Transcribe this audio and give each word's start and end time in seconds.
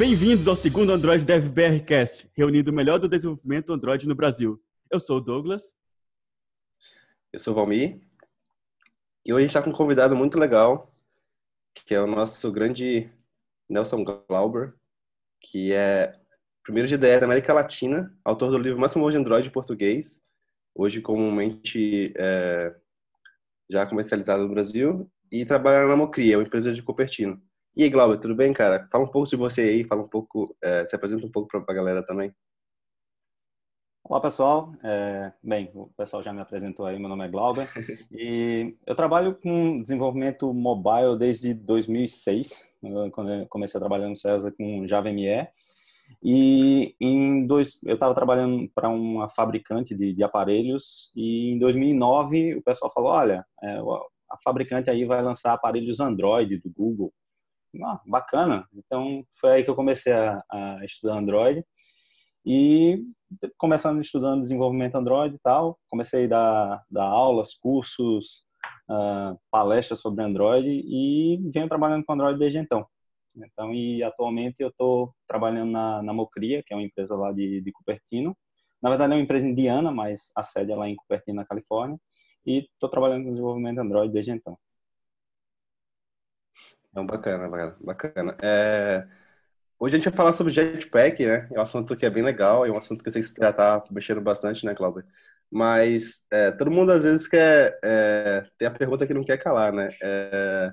Bem-vindos 0.00 0.48
ao 0.48 0.56
segundo 0.56 0.94
Android 0.94 1.26
Dev 1.26 1.50
BRcast, 1.50 2.26
reunindo 2.34 2.70
o 2.70 2.74
melhor 2.74 2.98
do 2.98 3.06
desenvolvimento 3.06 3.70
Android 3.70 4.08
no 4.08 4.14
Brasil. 4.14 4.58
Eu 4.90 4.98
sou 4.98 5.18
o 5.18 5.20
Douglas. 5.20 5.76
Eu 7.30 7.38
sou 7.38 7.52
o 7.52 7.56
Valmir. 7.56 8.00
E 9.26 9.30
hoje 9.30 9.36
a 9.36 9.40
gente 9.42 9.50
está 9.50 9.62
com 9.62 9.68
um 9.68 9.74
convidado 9.74 10.16
muito 10.16 10.38
legal, 10.38 10.90
que 11.84 11.94
é 11.94 12.00
o 12.00 12.06
nosso 12.06 12.50
grande 12.50 13.12
Nelson 13.68 14.02
Glauber, 14.02 14.72
que 15.38 15.70
é 15.74 16.18
primeiro 16.62 16.88
GDE 16.88 17.20
da 17.20 17.26
América 17.26 17.52
Latina, 17.52 18.10
autor 18.24 18.52
do 18.52 18.56
livro 18.56 18.80
Mais 18.80 18.94
Famoso 18.94 19.10
de 19.10 19.18
Android 19.18 19.48
em 19.48 19.52
português, 19.52 20.22
hoje 20.74 21.02
comumente 21.02 22.14
é, 22.16 22.74
já 23.70 23.84
comercializado 23.84 24.44
no 24.44 24.48
Brasil, 24.48 25.12
e 25.30 25.44
trabalha 25.44 25.86
na 25.86 25.94
Mocria, 25.94 26.38
uma 26.38 26.44
empresa 26.44 26.72
de 26.72 26.82
Cupertino. 26.82 27.38
E 27.76 27.84
aí, 27.84 27.88
Glauber, 27.88 28.18
tudo 28.18 28.34
bem, 28.34 28.52
cara? 28.52 28.88
Fala 28.90 29.04
um 29.04 29.08
pouco 29.08 29.28
de 29.28 29.36
você 29.36 29.60
aí, 29.62 29.84
fala 29.84 30.02
um 30.02 30.08
pouco, 30.08 30.56
é, 30.60 30.84
se 30.88 30.96
apresenta 30.96 31.24
um 31.24 31.30
pouco 31.30 31.48
para 31.48 31.62
a 31.68 31.74
galera 31.74 32.04
também. 32.04 32.34
Olá, 34.02 34.20
pessoal. 34.20 34.72
É, 34.82 35.32
bem, 35.40 35.70
o 35.72 35.86
pessoal 35.96 36.20
já 36.20 36.32
me 36.32 36.40
apresentou 36.40 36.84
aí, 36.84 36.98
meu 36.98 37.08
nome 37.08 37.24
é 37.24 37.28
Glauber. 37.28 37.68
E 38.10 38.76
eu 38.84 38.96
trabalho 38.96 39.36
com 39.36 39.80
desenvolvimento 39.80 40.52
mobile 40.52 41.16
desde 41.16 41.54
2006, 41.54 42.68
quando 43.12 43.32
eu 43.32 43.46
comecei 43.46 43.78
a 43.78 43.80
trabalhar 43.80 44.08
no 44.08 44.16
César 44.16 44.50
com 44.50 44.86
Java 44.88 45.12
ME. 45.12 45.46
E 46.20 46.96
em 47.00 47.46
dois, 47.46 47.80
eu 47.84 47.94
estava 47.94 48.14
trabalhando 48.16 48.68
para 48.74 48.88
uma 48.88 49.28
fabricante 49.28 49.94
de, 49.94 50.12
de, 50.12 50.24
aparelhos 50.24 51.12
e 51.14 51.52
em 51.52 51.58
2009 51.60 52.56
o 52.56 52.62
pessoal 52.62 52.90
falou, 52.92 53.12
olha, 53.12 53.46
é, 53.62 53.78
a 54.28 54.36
fabricante 54.42 54.90
aí 54.90 55.04
vai 55.04 55.22
lançar 55.22 55.52
aparelhos 55.52 56.00
Android 56.00 56.58
do 56.58 56.68
Google 56.68 57.12
ah, 57.84 58.00
bacana. 58.06 58.66
Então, 58.74 59.24
foi 59.40 59.50
aí 59.52 59.64
que 59.64 59.70
eu 59.70 59.76
comecei 59.76 60.12
a, 60.12 60.42
a 60.50 60.84
estudar 60.84 61.18
Android. 61.18 61.64
E 62.44 63.04
começando 63.58 64.00
estudando 64.00 64.40
desenvolvimento 64.40 64.96
Android 64.96 65.34
e 65.34 65.38
tal, 65.38 65.78
comecei 65.88 66.24
a 66.24 66.28
dar, 66.28 66.84
dar 66.90 67.04
aulas, 67.04 67.54
cursos, 67.54 68.44
uh, 68.90 69.38
palestras 69.50 70.00
sobre 70.00 70.24
Android 70.24 70.68
e 70.68 71.38
venho 71.52 71.68
trabalhando 71.68 72.04
com 72.04 72.12
Android 72.12 72.38
desde 72.38 72.58
então. 72.58 72.86
Então, 73.36 73.72
e 73.72 74.02
atualmente 74.02 74.60
eu 74.60 74.68
estou 74.68 75.14
trabalhando 75.26 75.70
na, 75.70 76.02
na 76.02 76.12
Mocria, 76.12 76.62
que 76.64 76.72
é 76.72 76.76
uma 76.76 76.82
empresa 76.82 77.14
lá 77.14 77.32
de, 77.32 77.60
de 77.60 77.72
Cupertino. 77.72 78.36
Na 78.82 78.90
verdade, 78.90 79.12
é 79.12 79.16
uma 79.16 79.22
empresa 79.22 79.46
indiana, 79.46 79.92
mas 79.92 80.32
a 80.34 80.42
sede 80.42 80.72
é 80.72 80.76
lá 80.76 80.88
em 80.88 80.96
Cupertino, 80.96 81.36
na 81.36 81.44
Califórnia. 81.44 81.98
E 82.44 82.66
estou 82.72 82.88
trabalhando 82.88 83.24
com 83.24 83.30
desenvolvimento 83.30 83.78
Android 83.78 84.12
desde 84.12 84.32
então. 84.32 84.58
Então, 86.90 87.06
bacana, 87.06 87.48
bacana. 87.48 87.76
bacana. 87.80 88.36
É... 88.42 89.06
Hoje 89.78 89.96
a 89.96 89.98
gente 89.98 90.08
vai 90.08 90.16
falar 90.16 90.32
sobre 90.32 90.52
Jetpack, 90.52 91.24
né? 91.24 91.48
É 91.52 91.58
um 91.58 91.62
assunto 91.62 91.96
que 91.96 92.04
é 92.04 92.10
bem 92.10 92.22
legal, 92.22 92.66
é 92.66 92.70
um 92.70 92.76
assunto 92.76 93.02
que 93.02 93.08
eu 93.08 93.12
sei 93.12 93.22
que 93.22 93.28
você 93.28 93.40
já 93.40 93.52
tá 93.52 93.82
mexendo 93.90 94.20
bastante, 94.20 94.66
né, 94.66 94.74
Cláudio? 94.74 95.04
Mas 95.50 96.26
é, 96.30 96.50
todo 96.52 96.70
mundo 96.70 96.92
às 96.92 97.02
vezes 97.02 97.26
quer. 97.26 97.78
É, 97.82 98.44
tem 98.58 98.68
a 98.68 98.70
pergunta 98.70 99.06
que 99.06 99.14
não 99.14 99.24
quer 99.24 99.38
calar, 99.38 99.72
né? 99.72 99.88
É, 100.02 100.72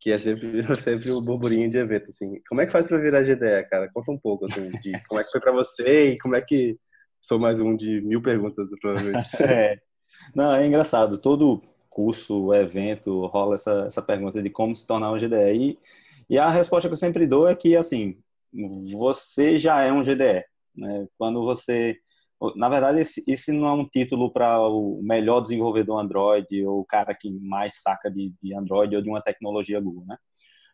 que 0.00 0.10
é 0.10 0.18
sempre, 0.18 0.62
sempre 0.82 1.10
o 1.12 1.20
burburinho 1.20 1.70
de 1.70 1.78
evento, 1.78 2.10
assim. 2.10 2.40
Como 2.48 2.60
é 2.60 2.66
que 2.66 2.72
faz 2.72 2.86
para 2.86 2.98
virar 2.98 3.22
GDE, 3.22 3.68
cara? 3.70 3.88
Conta 3.92 4.12
um 4.12 4.18
pouco, 4.18 4.46
assim, 4.46 4.70
de 4.80 4.92
como 5.08 5.20
é 5.20 5.24
que 5.24 5.30
foi 5.30 5.40
para 5.40 5.52
você 5.52 6.12
e 6.12 6.18
como 6.18 6.36
é 6.36 6.42
que. 6.42 6.78
Sou 7.20 7.38
mais 7.38 7.60
um 7.60 7.76
de 7.76 8.00
mil 8.00 8.20
perguntas, 8.20 8.68
provavelmente. 8.80 9.28
é. 9.42 9.78
Não, 10.34 10.54
é 10.54 10.66
engraçado. 10.66 11.18
Todo 11.18 11.62
curso, 11.92 12.52
evento, 12.54 13.26
rola 13.26 13.54
essa, 13.54 13.84
essa 13.86 14.02
pergunta 14.02 14.42
de 14.42 14.50
como 14.50 14.74
se 14.74 14.86
tornar 14.86 15.12
um 15.12 15.18
GDE. 15.18 15.54
E, 15.54 15.78
e 16.30 16.38
a 16.38 16.50
resposta 16.50 16.88
que 16.88 16.92
eu 16.92 16.98
sempre 16.98 17.26
dou 17.26 17.48
é 17.48 17.54
que, 17.54 17.76
assim, 17.76 18.16
você 18.92 19.58
já 19.58 19.82
é 19.82 19.92
um 19.92 20.02
GDE. 20.02 20.44
Né? 20.74 21.06
Quando 21.18 21.42
você... 21.44 21.96
Na 22.56 22.68
verdade, 22.68 23.00
esse, 23.00 23.22
esse 23.28 23.52
não 23.52 23.68
é 23.68 23.72
um 23.72 23.88
título 23.88 24.32
para 24.32 24.58
o 24.60 25.00
melhor 25.00 25.40
desenvolvedor 25.40 26.00
Android 26.00 26.66
ou 26.66 26.80
o 26.80 26.84
cara 26.84 27.14
que 27.14 27.30
mais 27.30 27.80
saca 27.80 28.10
de, 28.10 28.32
de 28.42 28.52
Android 28.52 28.96
ou 28.96 29.02
de 29.02 29.08
uma 29.08 29.22
tecnologia 29.22 29.80
Google, 29.80 30.04
né? 30.06 30.16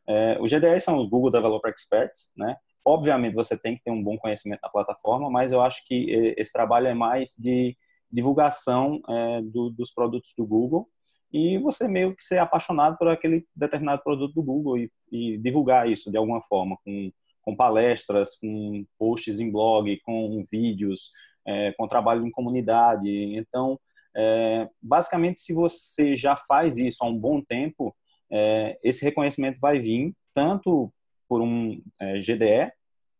É, 0.08 0.38
os 0.40 0.50
GDEs 0.50 0.82
são 0.82 0.98
os 0.98 1.10
Google 1.10 1.30
Developer 1.30 1.70
Experts, 1.70 2.32
né? 2.34 2.56
Obviamente, 2.82 3.34
você 3.34 3.54
tem 3.54 3.76
que 3.76 3.82
ter 3.82 3.90
um 3.90 4.02
bom 4.02 4.16
conhecimento 4.16 4.62
da 4.62 4.70
plataforma, 4.70 5.28
mas 5.28 5.52
eu 5.52 5.60
acho 5.60 5.86
que 5.86 6.34
esse 6.38 6.50
trabalho 6.50 6.86
é 6.86 6.94
mais 6.94 7.34
de 7.38 7.76
divulgação 8.10 9.02
é, 9.06 9.42
do, 9.42 9.68
dos 9.68 9.92
produtos 9.92 10.32
do 10.38 10.46
Google 10.46 10.88
e 11.32 11.58
você 11.58 11.86
meio 11.86 12.14
que 12.16 12.24
ser 12.24 12.38
apaixonado 12.38 12.96
por 12.96 13.08
aquele 13.08 13.44
determinado 13.54 14.02
produto 14.02 14.34
do 14.34 14.42
Google 14.42 14.78
e, 14.78 14.90
e 15.12 15.38
divulgar 15.38 15.88
isso 15.88 16.10
de 16.10 16.16
alguma 16.16 16.40
forma, 16.40 16.76
com, 16.84 17.10
com, 17.42 17.56
palestras, 17.56 18.36
com 18.38 18.84
posts 18.98 19.38
em 19.38 19.50
blog, 19.50 19.98
com 20.00 20.42
vídeos, 20.50 21.10
é, 21.46 21.72
com 21.72 21.86
trabalho 21.86 22.26
em 22.26 22.30
comunidade. 22.30 23.08
Então, 23.36 23.78
é, 24.16 24.68
basicamente, 24.82 25.40
se 25.40 25.52
você 25.52 26.16
já 26.16 26.34
faz 26.34 26.78
isso 26.78 26.98
há 27.02 27.06
um 27.06 27.18
bom 27.18 27.42
tempo, 27.42 27.94
é, 28.30 28.78
esse 28.82 29.04
reconhecimento 29.04 29.58
vai 29.60 29.78
vir 29.78 30.14
tanto 30.34 30.92
por 31.28 31.42
um 31.42 31.80
é, 32.00 32.18
GDE 32.18 32.72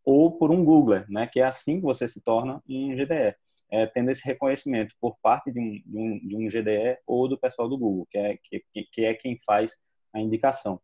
ou 0.04 0.32
por 0.38 0.50
um 0.50 0.64
Googler, 0.64 1.04
né? 1.10 1.26
Que 1.26 1.40
é 1.40 1.44
assim 1.44 1.76
que 1.76 1.82
você 1.82 2.08
se 2.08 2.22
torna 2.22 2.62
um 2.68 2.94
GDE 2.96 3.34
é, 3.70 3.86
tendo 3.86 4.10
esse 4.10 4.26
reconhecimento 4.26 4.94
por 5.00 5.16
parte 5.22 5.52
de 5.52 5.60
um, 5.60 5.82
de 5.84 5.98
um, 5.98 6.18
de, 6.28 6.36
um, 6.36 6.46
GDE 6.48 6.98
ou 7.06 7.28
do 7.28 7.38
pessoal 7.38 7.68
do 7.68 7.78
Google, 7.78 8.06
que 8.10 8.18
é, 8.18 8.38
que, 8.42 8.64
que 8.92 9.04
é 9.04 9.14
quem 9.14 9.38
faz 9.44 9.78
a 10.12 10.20
indicação. 10.20 10.80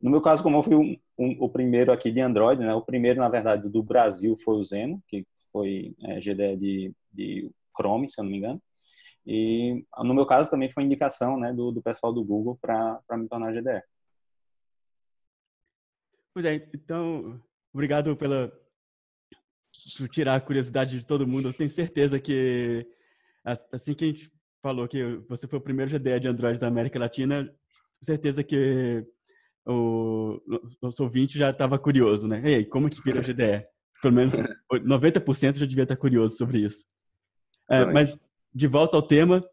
No 0.00 0.10
meu 0.10 0.22
caso, 0.22 0.42
como 0.42 0.56
eu 0.56 0.62
fui 0.62 0.76
um, 0.76 0.96
um, 1.18 1.36
o 1.40 1.48
primeiro 1.48 1.92
aqui 1.92 2.10
de 2.10 2.20
Android, 2.20 2.62
né, 2.62 2.72
o 2.74 2.82
primeiro, 2.82 3.18
na 3.18 3.28
verdade, 3.28 3.68
do 3.68 3.82
Brasil 3.82 4.36
foi 4.38 4.56
o 4.56 4.64
Zeno, 4.64 5.02
que 5.08 5.26
foi 5.52 5.94
é, 6.04 6.20
GDE 6.20 6.56
de, 6.56 6.94
de 7.12 7.50
Chrome, 7.76 8.08
se 8.08 8.20
eu 8.20 8.24
não 8.24 8.30
me 8.30 8.38
engano. 8.38 8.62
E 9.26 9.84
no 9.98 10.14
meu 10.14 10.24
caso 10.24 10.50
também 10.50 10.70
foi 10.70 10.84
indicação 10.84 11.38
né, 11.38 11.52
do, 11.52 11.70
do 11.70 11.82
pessoal 11.82 12.12
do 12.12 12.24
Google 12.24 12.58
para 12.60 13.00
me 13.12 13.28
tornar 13.28 13.52
GDE. 13.52 13.82
Pois 16.32 16.46
é, 16.46 16.54
então, 16.74 17.40
obrigado 17.74 18.16
pela, 18.16 18.50
tirar 20.08 20.36
a 20.36 20.40
curiosidade 20.40 20.98
de 20.98 21.06
todo 21.06 21.26
mundo. 21.26 21.48
Eu 21.48 21.52
tenho 21.52 21.70
certeza 21.70 22.18
que 22.18 22.86
assim 23.44 23.94
que 23.94 24.04
a 24.04 24.08
gente 24.08 24.30
falou 24.62 24.86
que 24.86 25.20
você 25.28 25.46
foi 25.46 25.58
o 25.58 25.62
primeiro 25.62 25.90
GDE 25.90 26.20
de 26.20 26.28
Android 26.28 26.58
da 26.58 26.66
América 26.66 26.98
Latina, 26.98 27.44
com 27.44 28.04
certeza 28.04 28.44
que 28.44 29.04
o 29.66 30.40
nosso 30.82 31.02
ouvinte 31.02 31.38
já 31.38 31.50
estava 31.50 31.78
curioso, 31.78 32.26
né? 32.26 32.42
Ei, 32.44 32.64
como 32.64 32.90
que 32.90 33.02
vira 33.02 33.20
o 33.20 33.22
GDE? 33.22 33.66
Pelo 34.02 34.14
menos 34.14 34.32
90% 34.72 35.58
já 35.58 35.66
devia 35.66 35.82
estar 35.82 35.96
curioso 35.96 36.36
sobre 36.36 36.60
isso. 36.60 36.86
É, 37.68 37.84
mas, 37.84 38.26
de 38.52 38.66
volta 38.66 38.96
ao 38.96 39.02
tema, 39.02 39.44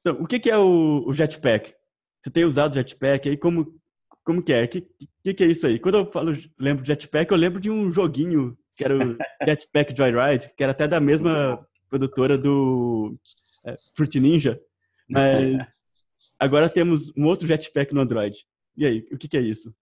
então, 0.00 0.22
o 0.22 0.26
que, 0.26 0.38
que 0.38 0.50
é 0.50 0.58
o, 0.58 1.04
o, 1.06 1.12
Jetpack? 1.12 1.74
Você 2.22 2.30
tem 2.30 2.44
usado 2.44 2.72
o 2.72 2.74
Jetpack 2.74 3.28
aí? 3.28 3.36
Como, 3.36 3.74
como 4.22 4.42
que 4.42 4.52
é? 4.52 4.64
O 4.64 4.68
que, 4.68 4.86
que, 5.22 5.34
que, 5.34 5.44
é 5.44 5.46
isso 5.48 5.66
aí? 5.66 5.78
Quando 5.78 5.98
eu 5.98 6.12
falo, 6.12 6.32
lembro 6.58 6.82
de 6.82 6.88
Jetpack, 6.88 7.30
eu 7.30 7.36
lembro 7.36 7.60
de 7.60 7.70
um 7.70 7.90
joguinho 7.90 8.56
que 8.76 8.84
era 8.84 8.94
o 8.96 9.16
Jetpack 9.44 9.96
Joyride, 9.96 10.52
que 10.56 10.62
era 10.62 10.72
até 10.72 10.86
da 10.86 11.00
mesma 11.00 11.66
produtora 11.88 12.36
do 12.36 13.16
é, 13.64 13.76
Fruit 13.94 14.20
Ninja. 14.20 14.60
Mas 15.08 15.56
agora 16.38 16.68
temos 16.68 17.10
um 17.16 17.24
outro 17.24 17.46
Jetpack 17.46 17.94
no 17.94 18.00
Android. 18.00 18.46
E 18.76 18.84
aí, 18.84 19.08
o 19.10 19.16
que, 19.16 19.26
que 19.26 19.36
é 19.36 19.40
isso? 19.40 19.74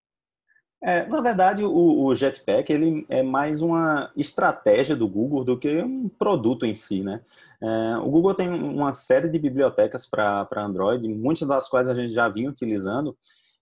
É, 0.81 1.06
na 1.06 1.22
verdade, 1.22 1.65
o, 1.65 2.05
o, 2.05 2.15
Jetpack 2.15 2.71
ele 2.71 3.06
é 3.09 3.22
mais 3.22 3.62
uma 3.62 4.12
estratégia 4.15 4.94
do 4.94 5.09
Google 5.09 5.43
do 5.43 5.59
que 5.59 5.82
um 5.82 6.11
produto 6.11 6.66
em 6.66 6.75
si, 6.75 7.03
né? 7.03 7.22
É, 7.61 7.97
o 7.97 8.11
Google 8.11 8.34
tem 8.34 8.50
uma 8.50 8.93
série 8.93 9.31
de 9.31 9.38
bibliotecas 9.38 10.06
para 10.06 10.47
Android, 10.56 11.09
muitas 11.09 11.49
das 11.49 11.69
quais 11.69 11.88
a 11.88 11.94
gente 11.94 12.12
já 12.12 12.28
vinha 12.28 12.50
utilizando, 12.50 13.16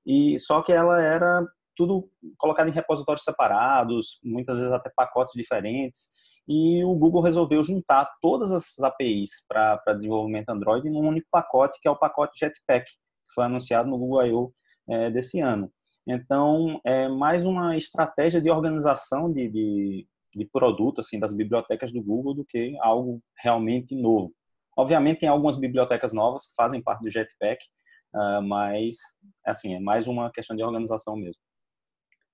e 0.05 0.37
só 0.41 0.63
que 0.63 0.73
ela 0.73 1.01
era 1.01 1.47
tudo 1.77 2.09
colocado 2.39 2.69
em 2.69 2.73
repositórios 2.73 3.25
separados, 3.25 4.19
muitas 4.23 4.59
vezes 4.59 4.73
até 4.73 4.91
pacotes 4.95 5.35
diferentes. 5.35 6.11
E 6.49 6.85
o 6.85 6.95
Google 6.95 7.23
resolveu 7.23 7.63
juntar 7.63 8.09
todas 8.21 8.53
as 8.53 8.79
APIs 8.81 9.45
para 9.49 9.95
desenvolvimento 9.95 10.49
Android 10.49 10.89
em 10.89 10.93
um 10.93 11.07
único 11.07 11.29
pacote, 11.31 11.79
que 11.81 11.89
é 11.89 11.91
o 11.91 11.99
pacote 11.99 12.39
Jetpack, 12.39 12.85
que 12.85 13.35
foi 13.35 13.45
anunciado 13.45 13.89
no 13.89 13.99
Google 13.99 14.27
I.O. 14.27 14.53
É, 14.89 15.11
desse 15.11 15.39
ano. 15.41 15.73
Então, 16.07 16.81
é 16.85 17.09
mais 17.09 17.45
uma 17.45 17.77
estratégia 17.77 18.41
de 18.41 18.51
organização 18.51 19.33
de, 19.33 19.49
de, 19.49 20.09
de 20.35 20.45
produto, 20.47 21.01
assim, 21.01 21.21
das 21.21 21.33
bibliotecas 21.33 21.93
do 21.93 22.03
Google 22.03 22.35
do 22.35 22.45
que 22.45 22.77
algo 22.81 23.23
realmente 23.39 23.95
novo. 23.95 24.35
Obviamente, 24.77 25.21
tem 25.21 25.29
algumas 25.29 25.57
bibliotecas 25.57 26.13
novas 26.13 26.47
que 26.47 26.55
fazem 26.57 26.83
parte 26.83 27.03
do 27.03 27.11
Jetpack, 27.11 27.65
uh, 28.15 28.43
mas, 28.43 28.97
assim, 29.47 29.75
é 29.75 29.79
mais 29.81 30.09
uma 30.09 30.33
questão 30.33 30.57
de 30.57 30.65
organização 30.65 31.15
mesmo. 31.15 31.41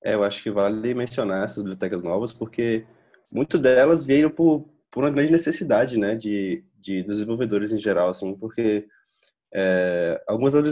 É, 0.04 0.14
eu 0.14 0.22
acho 0.22 0.42
que 0.42 0.50
vale 0.50 0.94
mencionar 0.94 1.44
essas 1.44 1.62
bibliotecas 1.62 2.02
novas, 2.02 2.32
porque 2.32 2.86
muitas 3.30 3.60
delas 3.60 4.04
vieram 4.04 4.30
por, 4.30 4.68
por 4.90 5.04
uma 5.04 5.10
grande 5.10 5.32
necessidade, 5.32 5.98
né, 5.98 6.14
de, 6.14 6.64
de 6.78 7.02
desenvolvedores 7.02 7.72
em 7.72 7.78
geral, 7.78 8.10
assim, 8.10 8.36
porque 8.36 8.86
é, 9.52 10.22
algumas 10.26 10.52
das 10.52 10.62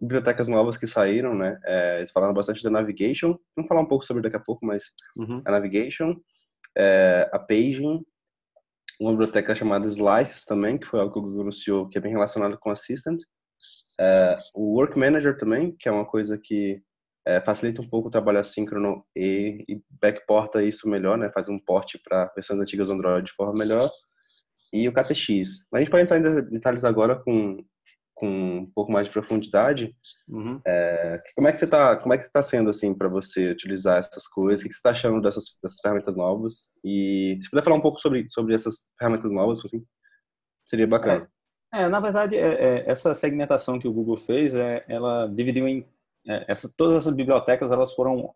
bibliotecas 0.00 0.48
novas 0.48 0.76
que 0.76 0.86
saíram, 0.86 1.34
né? 1.34 1.58
É, 1.64 1.98
eles 1.98 2.10
falaram 2.10 2.34
bastante 2.34 2.62
da 2.62 2.70
Navigation. 2.70 3.38
Vamos 3.56 3.68
falar 3.68 3.80
um 3.80 3.86
pouco 3.86 4.04
sobre 4.04 4.22
daqui 4.22 4.36
a 4.36 4.40
pouco, 4.40 4.64
mas 4.64 4.84
uhum. 5.16 5.42
a 5.44 5.50
Navigation, 5.50 6.16
é, 6.76 7.28
a 7.32 7.38
Paging, 7.38 8.04
uma 9.00 9.10
biblioteca 9.10 9.54
chamada 9.54 9.86
Slices 9.86 10.44
também, 10.44 10.78
que 10.78 10.86
foi 10.86 11.00
algo 11.00 11.12
que 11.12 11.18
o 11.18 11.22
Google 11.22 11.42
anunciou, 11.42 11.88
que 11.88 11.98
é 11.98 12.00
bem 12.00 12.12
relacionado 12.12 12.58
com 12.58 12.70
Assistant. 12.70 13.20
É, 13.98 14.38
o 14.54 14.76
Work 14.76 14.98
Manager 14.98 15.36
também, 15.36 15.74
que 15.78 15.88
é 15.88 15.92
uma 15.92 16.04
coisa 16.04 16.38
que 16.38 16.82
é, 17.26 17.40
facilita 17.40 17.80
um 17.80 17.88
pouco 17.88 18.08
o 18.08 18.10
trabalho 18.10 18.38
assíncrono 18.38 19.04
e, 19.16 19.64
e 19.68 19.82
backporta 20.00 20.62
isso 20.62 20.88
melhor, 20.88 21.16
né? 21.16 21.30
Faz 21.32 21.48
um 21.48 21.58
porte 21.58 21.98
para 21.98 22.30
versões 22.34 22.60
antigas 22.60 22.88
do 22.88 22.94
Android 22.94 23.26
de 23.26 23.32
forma 23.32 23.54
melhor. 23.54 23.90
E 24.72 24.88
o 24.88 24.92
KTX. 24.92 25.66
Mas 25.70 25.78
a 25.78 25.78
gente 25.80 25.90
pode 25.90 26.02
entrar 26.02 26.18
em 26.18 26.50
detalhes 26.50 26.84
agora 26.84 27.16
com 27.16 27.64
com 28.14 28.58
um 28.58 28.66
pouco 28.66 28.92
mais 28.92 29.06
de 29.06 29.12
profundidade. 29.12 29.94
Uhum. 30.28 30.60
É, 30.64 31.20
como 31.34 31.48
é 31.48 31.52
que 31.52 31.58
você 31.58 31.64
está? 31.64 31.96
Como 31.96 32.14
é 32.14 32.18
que 32.18 32.24
está 32.24 32.42
sendo 32.42 32.70
assim 32.70 32.94
para 32.94 33.08
você 33.08 33.50
utilizar 33.50 33.98
essas 33.98 34.26
coisas? 34.28 34.64
O 34.64 34.68
que 34.68 34.72
você 34.72 34.78
está 34.78 34.90
achando 34.90 35.20
dessas, 35.20 35.44
dessas, 35.62 35.80
ferramentas 35.80 36.16
novas? 36.16 36.70
E 36.84 37.38
se 37.42 37.50
puder 37.50 37.64
falar 37.64 37.76
um 37.76 37.82
pouco 37.82 38.00
sobre 38.00 38.26
sobre 38.30 38.54
essas 38.54 38.90
ferramentas 38.98 39.32
novas, 39.32 39.60
assim, 39.64 39.84
seria 40.64 40.86
bacana. 40.86 41.28
É, 41.72 41.82
é 41.82 41.88
na 41.88 42.00
verdade, 42.00 42.36
é, 42.36 42.54
é, 42.54 42.90
essa 42.90 43.14
segmentação 43.14 43.78
que 43.78 43.88
o 43.88 43.92
Google 43.92 44.16
fez, 44.16 44.54
é, 44.54 44.84
ela 44.88 45.26
dividiu 45.26 45.66
em 45.66 45.84
essa, 46.26 46.72
todas 46.76 46.94
essas 46.94 47.14
bibliotecas 47.14 47.70
elas 47.70 47.92
foram 47.94 48.34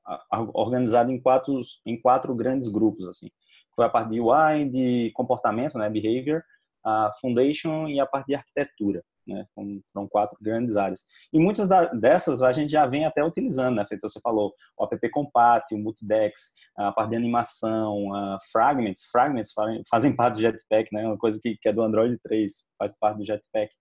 organizadas 0.55 1.13
em 1.13 1.21
quatro 1.21 1.61
em 1.87 2.01
quatro 2.01 2.35
grandes 2.35 2.69
grupos 2.69 3.07
assim. 3.07 3.31
Foi 3.75 3.85
a 3.85 3.89
parte 3.89 4.11
de 4.11 4.21
UI, 4.21 4.69
de 4.71 5.11
comportamento, 5.15 5.79
né, 5.79 5.89
behavior, 5.89 6.43
a 6.85 7.11
foundation 7.21 7.89
e 7.89 8.01
a 8.01 8.07
parte 8.07 8.27
de 8.27 8.35
arquitetura 8.35 9.03
né? 9.29 9.47
Foram 9.93 10.09
quatro 10.09 10.37
grandes 10.41 10.77
áreas. 10.77 11.05
E 11.33 11.39
muitas 11.39 11.69
dessas 12.01 12.43
a 12.43 12.53
gente 12.53 12.73
já 12.73 12.87
vem 12.87 13.05
até 13.05 13.23
utilizando, 13.23 13.77
né? 13.77 13.87
Feito 13.87 14.09
você 14.09 14.19
falou, 14.21 14.55
o 14.77 14.85
app 14.85 15.11
Compat, 15.11 15.75
o 15.75 15.79
Multidex, 15.79 16.53
a 16.77 16.91
parte 16.91 17.11
de 17.11 17.17
animação, 17.17 18.15
a 18.15 18.39
Fragments. 18.51 19.05
Fragments 19.13 19.53
fazem, 19.89 20.17
parte 20.17 20.37
do 20.37 20.41
Jetpack, 20.41 20.93
né? 20.93 21.07
Uma 21.07 21.19
coisa 21.19 21.39
que, 21.41 21.57
que 21.57 21.69
é 21.69 21.73
do 21.73 21.83
Android 21.83 22.19
3, 22.23 22.65
faz 22.79 22.97
parte 22.99 23.19
do 23.19 23.25
Jetpack. 23.25 23.73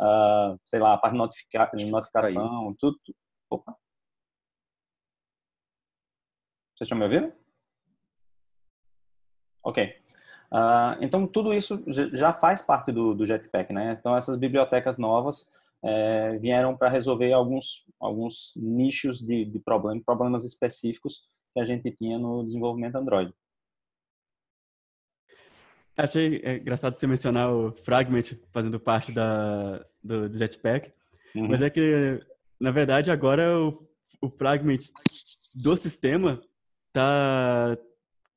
Uh, 0.00 0.58
sei 0.64 0.80
lá, 0.80 0.92
a 0.92 0.98
parte 0.98 1.12
de 1.12 1.18
notifica, 1.18 1.70
notificação, 1.74 2.74
tudo. 2.78 2.96
Opa. 3.50 3.76
Vocês 6.74 6.86
estão 6.86 6.98
me 6.98 7.04
ouvindo? 7.04 7.32
Ok. 9.62 9.96
Uh, 10.52 11.02
então, 11.02 11.26
tudo 11.26 11.52
isso 11.52 11.82
já 11.88 12.32
faz 12.32 12.62
parte 12.62 12.92
do, 12.92 13.14
do 13.14 13.26
Jetpack, 13.26 13.72
né? 13.72 13.96
Então, 13.98 14.16
essas 14.16 14.36
bibliotecas 14.36 14.98
novas 14.98 15.50
é, 15.82 16.38
vieram 16.38 16.76
para 16.76 16.88
resolver 16.88 17.32
alguns, 17.32 17.86
alguns 17.98 18.52
nichos 18.56 19.20
de, 19.20 19.44
de 19.44 19.58
problem, 19.58 20.00
problemas 20.00 20.44
específicos 20.44 21.24
que 21.52 21.60
a 21.60 21.64
gente 21.64 21.90
tinha 21.92 22.18
no 22.18 22.44
desenvolvimento 22.44 22.96
Android. 22.96 23.32
Achei 25.96 26.42
é, 26.44 26.56
engraçado 26.58 26.94
você 26.94 27.06
mencionar 27.06 27.52
o 27.52 27.72
Fragment 27.72 28.36
fazendo 28.52 28.78
parte 28.78 29.12
da, 29.12 29.78
do, 30.02 30.28
do 30.28 30.38
Jetpack, 30.38 30.92
uhum. 31.34 31.48
mas 31.48 31.62
é 31.62 31.70
que, 31.70 32.20
na 32.60 32.70
verdade, 32.70 33.10
agora 33.10 33.58
o, 33.58 33.88
o 34.20 34.30
Fragment 34.30 34.78
do 35.54 35.76
sistema 35.76 36.40
tá 36.92 37.76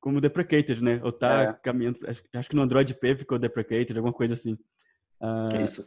como 0.00 0.20
deprecated, 0.20 0.82
né? 0.82 1.00
Ou 1.04 1.12
tá 1.12 1.42
é. 1.42 1.52
caminhando. 1.52 1.98
Acho, 2.06 2.22
acho, 2.34 2.48
que 2.48 2.56
no 2.56 2.62
Android 2.62 2.94
P 2.94 3.16
ficou 3.16 3.38
deprecated, 3.38 3.96
alguma 3.96 4.12
coisa 4.12 4.34
assim. 4.34 4.54
Uh, 5.20 5.62
isso. 5.62 5.84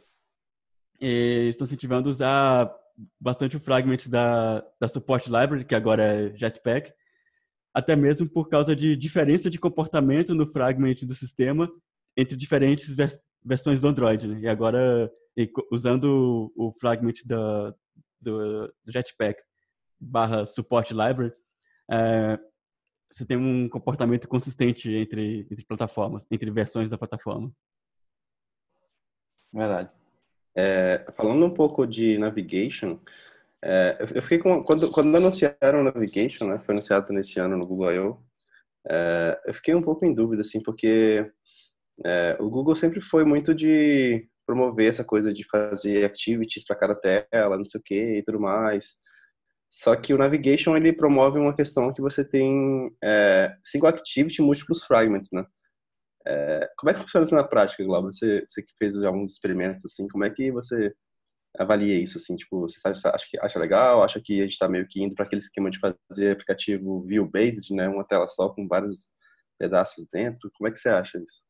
E 1.00 1.48
estão 1.50 1.66
incentivando 1.66 2.08
a 2.08 2.10
usar 2.10 2.74
bastante 3.20 3.56
o 3.56 3.60
fragment 3.60 4.08
da, 4.08 4.64
da 4.80 4.86
Support 4.86 5.26
Library, 5.26 5.64
que 5.64 5.74
agora 5.74 6.04
é 6.04 6.36
Jetpack, 6.36 6.92
até 7.74 7.96
mesmo 7.96 8.28
por 8.28 8.48
causa 8.48 8.74
de 8.76 8.96
diferença 8.96 9.50
de 9.50 9.58
comportamento 9.58 10.32
no 10.32 10.46
fragment 10.46 10.94
do 11.02 11.14
sistema 11.14 11.68
entre 12.16 12.36
diferentes 12.36 12.94
vers 12.94 13.24
versões 13.44 13.80
do 13.80 13.88
Android. 13.88 14.26
Né? 14.26 14.40
E 14.42 14.48
agora, 14.48 15.10
usando 15.70 16.52
o, 16.56 16.68
o 16.68 16.72
fragment 16.80 17.14
da, 17.26 17.74
do, 18.24 18.66
do 18.84 18.92
Jetpack 18.92 19.40
barra 20.00 20.46
Support 20.46 20.90
Library, 20.90 21.32
é, 21.90 22.38
você 23.12 23.24
tem 23.24 23.36
um 23.36 23.68
comportamento 23.68 24.26
consistente 24.26 24.90
entre, 24.92 25.46
entre 25.50 25.64
plataformas, 25.64 26.26
entre 26.30 26.50
versões 26.50 26.90
da 26.90 26.98
plataforma. 26.98 27.52
Verdade. 29.52 29.94
É, 30.56 31.04
falando 31.16 31.46
um 31.46 31.54
pouco 31.54 31.86
de 31.86 32.18
navigation, 32.18 32.98
é, 33.62 33.96
eu 34.00 34.22
fiquei 34.22 34.38
com 34.38 34.62
quando 34.64 34.90
quando 34.90 35.16
anunciaram 35.16 35.84
navigation, 35.84 36.46
né, 36.46 36.58
foi 36.64 36.74
anunciado 36.74 37.12
nesse 37.12 37.38
ano 37.40 37.56
no 37.56 37.66
Google 37.66 37.92
I/O, 37.92 38.22
é, 38.88 39.40
eu 39.46 39.54
fiquei 39.54 39.74
um 39.74 39.82
pouco 39.82 40.04
em 40.04 40.12
dúvida 40.12 40.42
assim, 40.42 40.60
porque 40.62 41.30
é, 42.04 42.36
o 42.40 42.50
Google 42.50 42.76
sempre 42.76 43.00
foi 43.00 43.24
muito 43.24 43.54
de 43.54 44.28
promover 44.46 44.90
essa 44.90 45.04
coisa 45.04 45.32
de 45.32 45.44
fazer 45.48 46.04
activities 46.04 46.64
para 46.66 46.76
cada 46.76 46.94
tela, 46.94 47.56
não 47.56 47.64
sei 47.64 47.80
o 47.80 47.84
que 47.84 48.18
e 48.18 48.22
tudo 48.22 48.40
mais. 48.40 48.94
Só 49.70 49.96
que 49.96 50.14
o 50.14 50.18
Navigation 50.18 50.76
ele 50.76 50.92
promove 50.92 51.38
uma 51.38 51.54
questão 51.54 51.92
que 51.92 52.00
você 52.00 52.24
tem 52.24 52.94
é, 53.02 53.52
single 53.64 53.88
activity 53.88 54.40
múltiplos 54.40 54.84
fragments, 54.84 55.30
né? 55.32 55.44
É, 56.26 56.70
como 56.78 56.90
é 56.90 56.94
que 56.94 57.00
funciona 57.00 57.24
isso 57.24 57.34
na 57.34 57.44
prática, 57.44 57.84
Glauber? 57.84 58.12
Você, 58.12 58.44
você 58.46 58.62
que 58.62 58.72
fez 58.78 58.96
alguns 59.04 59.32
experimentos 59.32 59.84
assim, 59.84 60.08
como 60.08 60.24
é 60.24 60.30
que 60.30 60.50
você 60.52 60.94
avalia 61.58 62.00
isso 62.00 62.18
assim? 62.18 62.36
Tipo, 62.36 62.60
você 62.60 62.78
sabe, 62.80 62.96
acha 63.04 63.26
acha 63.40 63.58
legal? 63.58 64.02
Acha 64.02 64.20
que 64.22 64.40
a 64.40 64.44
gente 64.44 64.52
está 64.52 64.68
meio 64.68 64.86
que 64.88 65.02
indo 65.02 65.14
para 65.14 65.26
aquele 65.26 65.40
esquema 65.40 65.70
de 65.70 65.78
fazer 65.78 66.32
aplicativo 66.32 67.04
view 67.04 67.28
based, 67.28 67.74
né? 67.74 67.88
Uma 67.88 68.04
tela 68.06 68.26
só 68.28 68.48
com 68.50 68.68
vários 68.68 69.10
pedaços 69.58 70.06
dentro? 70.12 70.50
Como 70.54 70.68
é 70.68 70.70
que 70.72 70.78
você 70.78 70.88
acha 70.88 71.18
isso? 71.18 71.42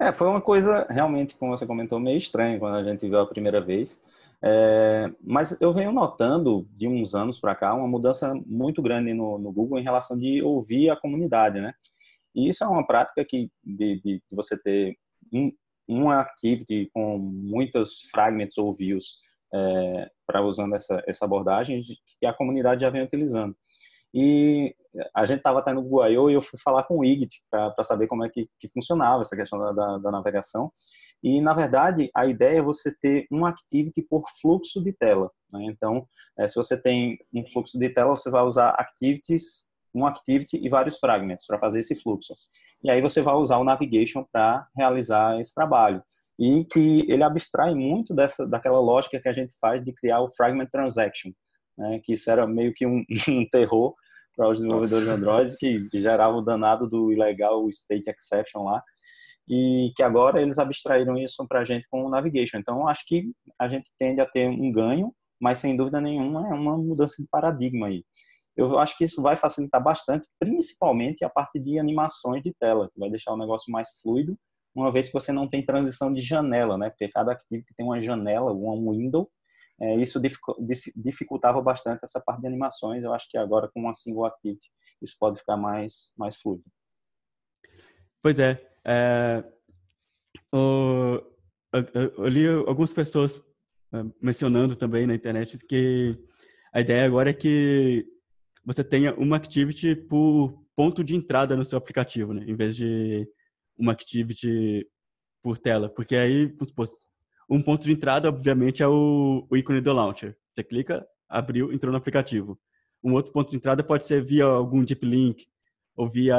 É, 0.00 0.12
foi 0.12 0.26
uma 0.28 0.40
coisa 0.40 0.86
realmente, 0.88 1.36
como 1.36 1.56
você 1.56 1.66
comentou, 1.66 2.00
meio 2.00 2.16
estranha 2.16 2.58
quando 2.58 2.76
a 2.76 2.82
gente 2.82 3.06
viu 3.06 3.20
a 3.20 3.26
primeira 3.26 3.60
vez. 3.60 4.02
É, 4.42 5.12
mas 5.22 5.60
eu 5.60 5.70
venho 5.74 5.92
notando 5.92 6.66
de 6.72 6.88
uns 6.88 7.14
anos 7.14 7.38
para 7.38 7.54
cá 7.54 7.74
uma 7.74 7.86
mudança 7.86 8.32
muito 8.46 8.80
grande 8.80 9.12
no, 9.12 9.38
no, 9.38 9.52
Google 9.52 9.78
em 9.78 9.82
relação 9.82 10.18
de 10.18 10.42
ouvir 10.42 10.88
a 10.88 10.96
comunidade, 10.96 11.60
né? 11.60 11.74
E 12.34 12.48
isso 12.48 12.64
é 12.64 12.66
uma 12.66 12.86
prática 12.86 13.22
que 13.22 13.50
de, 13.62 14.00
de, 14.00 14.22
você 14.32 14.58
ter 14.58 14.96
um, 15.30 15.52
uma 15.86 16.20
activity 16.20 16.88
com 16.94 17.18
muitos 17.18 18.08
fragments 18.10 18.56
ou 18.56 18.72
views 18.72 19.18
é, 19.52 20.10
para 20.26 20.40
usando 20.40 20.74
essa, 20.74 21.02
essa 21.06 21.26
abordagem 21.26 21.82
que 22.18 22.24
a 22.24 22.32
comunidade 22.32 22.80
já 22.80 22.88
vem 22.88 23.02
utilizando. 23.02 23.54
E 24.12 24.74
a 25.14 25.24
gente 25.24 25.38
estava 25.38 25.60
até 25.60 25.72
no 25.72 25.82
I.O. 26.06 26.30
e 26.30 26.34
eu 26.34 26.42
fui 26.42 26.58
falar 26.58 26.82
com 26.84 26.98
o 26.98 27.04
IGT 27.04 27.42
para 27.50 27.84
saber 27.84 28.06
como 28.06 28.24
é 28.24 28.28
que, 28.28 28.48
que 28.58 28.68
funcionava 28.68 29.22
essa 29.22 29.36
questão 29.36 29.58
da, 29.58 29.72
da, 29.72 29.98
da 29.98 30.10
navegação. 30.10 30.70
E, 31.22 31.40
na 31.40 31.52
verdade, 31.52 32.10
a 32.14 32.26
ideia 32.26 32.58
é 32.58 32.62
você 32.62 32.92
ter 32.92 33.26
um 33.30 33.44
activity 33.44 34.02
por 34.02 34.24
fluxo 34.40 34.82
de 34.82 34.92
tela. 34.92 35.30
Né? 35.52 35.64
Então, 35.64 36.06
é, 36.38 36.48
se 36.48 36.56
você 36.56 36.80
tem 36.80 37.18
um 37.32 37.44
fluxo 37.44 37.78
de 37.78 37.88
tela, 37.90 38.16
você 38.16 38.30
vai 38.30 38.42
usar 38.42 38.70
activities, 38.70 39.66
um 39.94 40.06
activity 40.06 40.56
e 40.56 40.68
vários 40.68 40.98
fragments 40.98 41.46
para 41.46 41.58
fazer 41.58 41.80
esse 41.80 41.94
fluxo. 41.94 42.34
E 42.82 42.90
aí 42.90 43.02
você 43.02 43.20
vai 43.20 43.34
usar 43.34 43.58
o 43.58 43.64
navigation 43.64 44.24
para 44.32 44.66
realizar 44.74 45.38
esse 45.38 45.54
trabalho. 45.54 46.02
E 46.38 46.64
que 46.64 47.04
ele 47.10 47.22
abstrai 47.22 47.74
muito 47.74 48.14
dessa, 48.14 48.46
daquela 48.46 48.80
lógica 48.80 49.20
que 49.20 49.28
a 49.28 49.32
gente 49.32 49.52
faz 49.60 49.82
de 49.82 49.92
criar 49.92 50.22
o 50.22 50.30
fragment 50.30 50.68
transaction, 50.72 51.32
né? 51.80 52.00
que 52.04 52.12
isso 52.12 52.30
era 52.30 52.46
meio 52.46 52.72
que 52.74 52.86
um, 52.86 53.04
um 53.28 53.48
terror 53.48 53.94
para 54.36 54.48
os 54.48 54.58
desenvolvedores 54.58 55.04
de 55.04 55.10
Android, 55.10 55.56
que 55.58 56.00
gerava 56.00 56.36
o 56.36 56.42
danado 56.42 56.88
do 56.88 57.12
ilegal 57.12 57.68
state 57.68 58.08
exception 58.08 58.64
lá 58.64 58.82
e 59.48 59.92
que 59.96 60.02
agora 60.02 60.40
eles 60.40 60.58
abstraíram 60.58 61.18
isso 61.18 61.44
para 61.48 61.60
a 61.60 61.64
gente 61.64 61.86
com 61.90 62.04
o 62.04 62.08
navigation. 62.08 62.58
Então, 62.58 62.86
acho 62.86 63.02
que 63.06 63.32
a 63.58 63.68
gente 63.68 63.90
tende 63.98 64.20
a 64.20 64.26
ter 64.26 64.48
um 64.48 64.70
ganho, 64.70 65.12
mas 65.40 65.58
sem 65.58 65.76
dúvida 65.76 66.00
nenhuma 66.00 66.48
é 66.48 66.54
uma 66.54 66.78
mudança 66.78 67.20
de 67.20 67.28
paradigma 67.28 67.88
aí. 67.88 68.04
Eu 68.56 68.78
acho 68.78 68.96
que 68.96 69.04
isso 69.04 69.20
vai 69.20 69.36
facilitar 69.36 69.82
bastante, 69.82 70.28
principalmente 70.38 71.24
a 71.24 71.30
parte 71.30 71.58
de 71.58 71.78
animações 71.78 72.42
de 72.42 72.54
tela, 72.60 72.88
que 72.92 73.00
vai 73.00 73.10
deixar 73.10 73.32
o 73.32 73.36
negócio 73.36 73.72
mais 73.72 73.90
fluido, 74.00 74.38
uma 74.74 74.92
vez 74.92 75.08
que 75.08 75.12
você 75.12 75.32
não 75.32 75.48
tem 75.48 75.64
transição 75.64 76.12
de 76.12 76.20
janela, 76.20 76.78
né? 76.78 76.90
Porque 76.90 77.08
cada 77.08 77.32
activity 77.32 77.74
tem 77.76 77.84
uma 77.84 78.00
janela, 78.00 78.52
uma 78.52 78.92
window, 78.92 79.28
é, 79.80 79.96
isso 79.96 80.20
dificultava 80.96 81.60
bastante 81.62 82.00
essa 82.02 82.20
parte 82.20 82.42
de 82.42 82.46
animações. 82.46 83.02
Eu 83.02 83.14
acho 83.14 83.28
que 83.30 83.38
agora 83.38 83.68
com 83.72 83.80
uma 83.80 83.94
single 83.94 84.26
activity 84.26 84.70
isso 85.00 85.16
pode 85.18 85.38
ficar 85.38 85.56
mais 85.56 86.12
mais 86.16 86.36
fluido. 86.36 86.64
Pois 88.22 88.38
é, 88.38 88.60
é, 88.84 89.42
o, 90.52 91.22
eu, 91.72 92.12
eu, 92.18 92.28
li 92.28 92.46
algumas 92.46 92.92
pessoas 92.92 93.42
é, 93.92 94.04
mencionando 94.20 94.76
também 94.76 95.06
na 95.06 95.14
internet 95.14 95.56
que 95.66 96.18
a 96.72 96.80
ideia 96.80 97.06
agora 97.06 97.30
é 97.30 97.34
que 97.34 98.06
você 98.64 98.84
tenha 98.84 99.14
uma 99.14 99.36
activity 99.36 99.96
por 99.96 100.62
ponto 100.76 101.02
de 101.02 101.16
entrada 101.16 101.56
no 101.56 101.64
seu 101.64 101.78
aplicativo, 101.78 102.32
né? 102.34 102.44
Em 102.46 102.54
vez 102.54 102.76
de 102.76 103.26
uma 103.78 103.92
activity 103.92 104.86
por 105.42 105.58
tela. 105.58 105.88
Porque 105.88 106.14
aí, 106.14 106.48
um 107.50 107.60
ponto 107.60 107.84
de 107.84 107.92
entrada, 107.92 108.28
obviamente, 108.28 108.82
é 108.82 108.86
o, 108.86 109.44
o 109.50 109.56
ícone 109.56 109.80
do 109.80 109.92
launcher. 109.92 110.36
Você 110.52 110.62
clica, 110.62 111.04
abriu, 111.28 111.72
entrou 111.72 111.90
no 111.90 111.98
aplicativo. 111.98 112.58
Um 113.02 113.12
outro 113.12 113.32
ponto 113.32 113.50
de 113.50 113.56
entrada 113.56 113.82
pode 113.82 114.04
ser 114.04 114.22
via 114.22 114.44
algum 114.44 114.84
deep 114.84 115.04
link 115.04 115.48
ou 115.96 116.08
via 116.08 116.36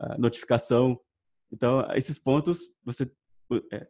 uh, 0.00 0.20
notificação. 0.20 0.98
Então, 1.52 1.84
esses 1.94 2.18
pontos 2.18 2.70
você 2.84 3.10
é, 3.72 3.88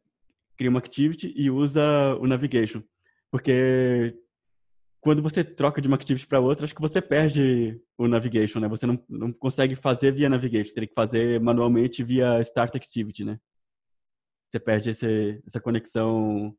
cria 0.56 0.70
uma 0.70 0.78
activity 0.78 1.34
e 1.36 1.50
usa 1.50 1.82
o 2.18 2.26
navigation. 2.26 2.82
Porque 3.30 4.16
quando 5.00 5.22
você 5.22 5.44
troca 5.44 5.82
de 5.82 5.88
uma 5.88 5.96
activity 5.96 6.26
para 6.26 6.40
outra, 6.40 6.64
acho 6.64 6.74
que 6.74 6.80
você 6.80 7.02
perde 7.02 7.80
o 7.98 8.08
navigation, 8.08 8.58
né? 8.58 8.68
Você 8.68 8.86
não, 8.86 8.98
não 9.08 9.32
consegue 9.32 9.76
fazer 9.76 10.12
via 10.12 10.28
navigation, 10.28 10.72
teria 10.72 10.88
que 10.88 10.94
fazer 10.94 11.40
manualmente 11.40 12.02
via 12.02 12.40
start 12.40 12.74
activity, 12.74 13.24
né? 13.24 13.38
Você 14.56 14.60
perde 14.60 14.88
esse, 14.88 15.42
essa 15.46 15.60
conexão 15.60 16.56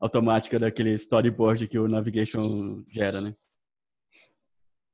automática 0.00 0.58
daquele 0.58 0.94
storyboard 0.94 1.68
que 1.68 1.78
o 1.78 1.86
navigation 1.86 2.82
gera, 2.88 3.20
né? 3.20 3.34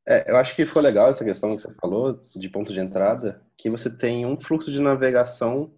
É, 0.09 0.29
eu 0.29 0.37
acho 0.37 0.57
que 0.57 0.67
foi 0.67 0.83
legal 0.83 1.09
essa 1.09 1.25
questão 1.25 1.55
que 1.55 1.63
você 1.63 1.73
falou 1.75 2.21
de 2.35 2.49
ponto 2.49 2.73
de 2.73 2.81
entrada, 2.81 3.41
que 3.57 3.71
você 3.71 3.89
tem 3.89 4.27
um 4.27 4.41
fluxo 4.41 4.73
de 4.73 4.81
navegação 4.81 5.73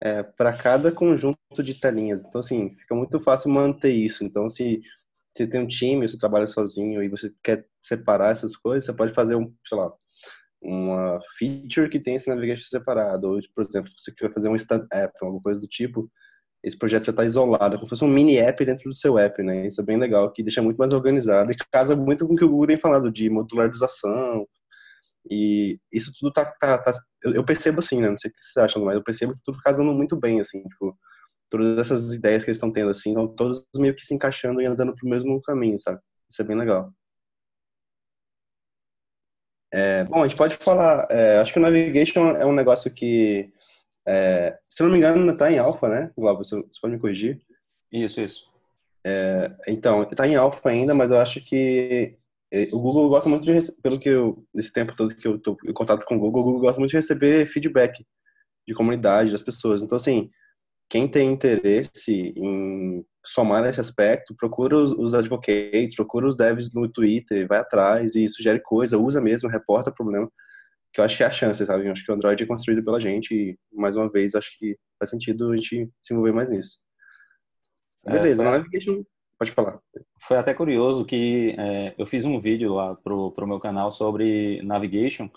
é, 0.00 0.22
para 0.22 0.56
cada 0.56 0.90
conjunto 0.90 1.62
de 1.62 1.74
telinhas. 1.74 2.22
Então, 2.22 2.38
assim, 2.38 2.74
fica 2.78 2.94
muito 2.94 3.20
fácil 3.20 3.50
manter 3.50 3.92
isso. 3.92 4.24
Então, 4.24 4.48
se 4.48 4.80
você 5.36 5.46
tem 5.46 5.60
um 5.60 5.66
time, 5.66 6.08
você 6.08 6.16
trabalha 6.16 6.46
sozinho 6.46 7.02
e 7.02 7.08
você 7.10 7.30
quer 7.42 7.66
separar 7.82 8.32
essas 8.32 8.56
coisas, 8.56 8.86
você 8.86 8.94
pode 8.94 9.12
fazer 9.12 9.34
um, 9.34 9.54
sei 9.66 9.76
lá, 9.76 9.92
uma 10.62 11.20
feature 11.38 11.88
que 11.88 11.98
tem 12.00 12.14
esse 12.14 12.28
navigation 12.28 12.64
separado. 12.70 13.28
Ou, 13.28 13.40
por 13.54 13.64
exemplo, 13.64 13.88
se 13.90 13.96
você 13.98 14.12
quer 14.14 14.32
fazer 14.32 14.48
um 14.48 14.56
stand 14.56 14.86
app, 14.92 15.12
alguma 15.20 15.42
coisa 15.42 15.60
do 15.60 15.66
tipo, 15.66 16.10
esse 16.62 16.78
projeto 16.78 17.06
já 17.06 17.10
está 17.10 17.24
isolado, 17.24 17.76
como 17.76 17.86
se 17.86 17.90
fosse 17.90 18.04
um 18.04 18.08
mini 18.08 18.36
app 18.36 18.64
dentro 18.64 18.88
do 18.88 18.94
seu 18.94 19.18
app, 19.18 19.42
né? 19.42 19.66
Isso 19.66 19.80
é 19.80 19.84
bem 19.84 19.98
legal, 19.98 20.30
que 20.32 20.42
deixa 20.42 20.62
muito 20.62 20.76
mais 20.76 20.92
organizado 20.92 21.50
e 21.50 21.56
casa 21.72 21.96
muito 21.96 22.26
com 22.26 22.34
o 22.34 22.36
que 22.36 22.44
o 22.44 22.48
Google 22.48 22.68
tem 22.68 22.78
falado 22.78 23.10
de 23.10 23.28
modularização. 23.28 24.46
E 25.30 25.78
isso 25.92 26.12
tudo 26.18 26.32
tá, 26.32 26.44
tá, 26.60 26.78
tá 26.78 26.92
eu, 27.24 27.44
percebo 27.44 27.80
assim, 27.80 28.00
né? 28.00 28.10
Não 28.10 28.18
sei 28.18 28.30
o 28.30 28.34
que 28.34 28.40
vocês 28.42 28.64
acham, 28.64 28.84
mas 28.84 28.96
eu 28.96 29.02
percebo 29.02 29.32
que 29.32 29.40
tudo 29.44 29.58
casando 29.62 29.92
muito 29.92 30.16
bem, 30.16 30.40
assim, 30.40 30.62
tipo, 30.62 30.96
todas 31.50 31.78
essas 31.78 32.12
ideias 32.14 32.44
que 32.44 32.50
eles 32.50 32.58
estão 32.58 32.72
tendo, 32.72 32.90
assim, 32.90 33.10
estão 33.10 33.28
todas 33.28 33.66
meio 33.76 33.94
que 33.94 34.04
se 34.04 34.14
encaixando 34.14 34.60
e 34.60 34.66
andando 34.66 34.94
pro 34.94 35.08
mesmo 35.08 35.40
caminho, 35.42 35.78
sabe? 35.80 36.00
Isso 36.30 36.42
é 36.42 36.44
bem 36.44 36.56
legal. 36.56 36.92
É, 39.72 40.04
bom, 40.04 40.22
a 40.22 40.28
gente 40.28 40.36
pode 40.36 40.56
falar, 40.58 41.06
é, 41.10 41.38
acho 41.38 41.52
que 41.52 41.58
o 41.58 41.62
Navigation 41.62 42.36
é 42.36 42.44
um 42.44 42.52
negócio 42.52 42.90
que, 42.90 43.50
é, 44.06 44.58
se 44.68 44.82
não 44.82 44.90
me 44.90 44.98
engano, 44.98 45.32
está 45.32 45.50
em 45.50 45.58
alfa, 45.58 45.88
né? 45.88 46.10
Glauber, 46.16 46.44
você, 46.44 46.56
você 46.56 46.80
pode 46.80 46.94
me 46.94 47.00
corrigir? 47.00 47.40
Isso, 47.90 48.20
isso. 48.20 48.52
É, 49.04 49.50
então, 49.66 50.02
está 50.02 50.26
em 50.26 50.36
alfa 50.36 50.68
ainda, 50.68 50.94
mas 50.94 51.10
eu 51.10 51.18
acho 51.18 51.40
que 51.40 52.16
é, 52.52 52.68
o 52.70 52.80
Google 52.80 53.08
gosta 53.08 53.30
muito 53.30 53.44
de, 53.44 53.72
pelo 53.80 53.98
que 53.98 54.10
eu, 54.10 54.44
nesse 54.54 54.70
tempo 54.70 54.94
todo 54.94 55.14
que 55.14 55.26
eu 55.26 55.36
estou 55.36 55.56
em 55.66 55.72
contato 55.72 56.04
com 56.04 56.16
o 56.16 56.18
Google, 56.18 56.42
o 56.42 56.44
Google 56.44 56.60
gosta 56.60 56.78
muito 56.78 56.90
de 56.90 56.96
receber 56.96 57.46
feedback 57.46 58.04
de 58.68 58.74
comunidade, 58.74 59.32
das 59.32 59.42
pessoas. 59.42 59.82
Então, 59.82 59.96
assim, 59.96 60.30
quem 60.92 61.08
tem 61.08 61.32
interesse 61.32 62.34
em 62.36 63.02
somar 63.24 63.62
nesse 63.62 63.80
aspecto, 63.80 64.36
procura 64.36 64.76
os, 64.76 64.92
os 64.92 65.14
advocates, 65.14 65.96
procura 65.96 66.26
os 66.26 66.36
devs 66.36 66.74
no 66.74 66.86
Twitter, 66.86 67.48
vai 67.48 67.60
atrás 67.60 68.14
e 68.14 68.28
sugere 68.28 68.60
coisa, 68.60 68.98
usa 68.98 69.18
mesmo, 69.18 69.48
reporta 69.48 69.90
problema, 69.90 70.30
que 70.92 71.00
eu 71.00 71.04
acho 71.04 71.16
que 71.16 71.22
é 71.22 71.26
a 71.26 71.30
chance, 71.30 71.64
sabe? 71.64 71.86
Eu 71.86 71.92
acho 71.92 72.04
que 72.04 72.12
o 72.12 72.14
Android 72.14 72.42
é 72.42 72.46
construído 72.46 72.84
pela 72.84 73.00
gente 73.00 73.34
e, 73.34 73.58
mais 73.72 73.96
uma 73.96 74.06
vez, 74.10 74.34
acho 74.34 74.50
que 74.58 74.76
faz 74.98 75.08
sentido 75.08 75.50
a 75.50 75.56
gente 75.56 75.88
se 76.02 76.12
envolver 76.12 76.32
mais 76.32 76.50
nisso. 76.50 76.78
É, 78.04 78.12
Beleza, 78.12 78.42
é, 78.42 78.46
foi... 78.46 78.58
Navigation, 78.58 79.02
pode 79.38 79.50
falar. 79.52 79.80
Foi 80.20 80.36
até 80.36 80.52
curioso 80.52 81.06
que 81.06 81.54
é, 81.58 81.94
eu 81.96 82.04
fiz 82.04 82.26
um 82.26 82.38
vídeo 82.38 82.74
lá 82.74 82.94
pro, 82.96 83.32
pro 83.32 83.48
meu 83.48 83.58
canal 83.58 83.90
sobre 83.90 84.60
navigation 84.60 85.30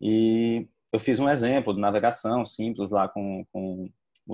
e 0.00 0.68
eu 0.92 1.00
fiz 1.00 1.18
um 1.18 1.28
exemplo 1.28 1.74
de 1.74 1.80
navegação 1.80 2.46
simples 2.46 2.90
lá 2.90 3.08
com, 3.08 3.44
com 3.50 3.90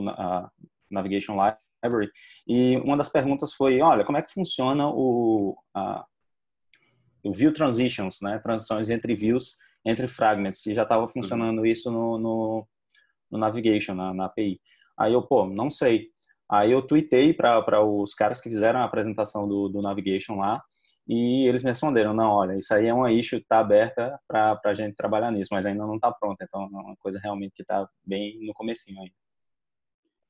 a 0.09 0.51
Navigation 0.91 1.35
Library, 1.35 2.11
e 2.47 2.77
uma 2.79 2.97
das 2.97 3.09
perguntas 3.09 3.55
foi, 3.55 3.81
olha, 3.81 4.05
como 4.05 4.19
é 4.19 4.23
que 4.23 4.33
funciona 4.33 4.89
o, 4.89 5.57
a, 5.75 6.05
o 7.23 7.33
View 7.33 7.53
Transitions, 7.53 8.19
né, 8.21 8.39
transições 8.39 8.91
entre 8.91 9.15
views, 9.15 9.57
entre 9.85 10.09
fragments, 10.09 10.63
se 10.63 10.75
já 10.75 10.83
estava 10.83 11.03
uhum. 11.03 11.09
funcionando 11.09 11.65
isso 11.65 11.91
no, 11.91 12.19
no, 12.19 12.69
no 13.31 13.39
Navigation, 13.39 13.95
na, 13.95 14.13
na, 14.13 14.27
API. 14.27 14.61
Aí 14.99 15.13
eu, 15.13 15.23
pô, 15.23 15.47
não 15.47 15.71
sei. 15.71 16.09
Aí 16.51 16.73
eu 16.73 16.83
tuitei 16.83 17.33
para 17.33 17.85
os 17.85 18.15
caras 18.15 18.41
que 18.41 18.49
fizeram 18.49 18.81
a 18.81 18.85
apresentação 18.85 19.47
do, 19.47 19.69
do 19.69 19.83
Navigation 19.83 20.37
lá, 20.37 20.63
e 21.07 21.47
eles 21.47 21.63
me 21.63 21.71
responderam, 21.71 22.13
não, 22.13 22.31
olha, 22.31 22.59
isso 22.59 22.75
aí 22.75 22.87
é 22.87 22.93
uma 22.93 23.11
issue 23.11 23.39
que 23.39 23.45
está 23.45 23.61
aberta 23.61 24.21
para 24.29 24.61
a 24.63 24.75
gente 24.75 24.95
trabalhar 24.95 25.31
nisso, 25.31 25.49
mas 25.53 25.65
ainda 25.65 25.87
não 25.87 25.95
está 25.95 26.13
pronta, 26.13 26.45
então 26.45 26.65
é 26.65 26.67
uma 26.67 26.97
coisa 26.99 27.19
realmente 27.19 27.55
que 27.55 27.63
está 27.63 27.89
bem 28.05 28.39
no 28.45 28.53
comecinho 28.53 29.01
aí. 29.01 29.11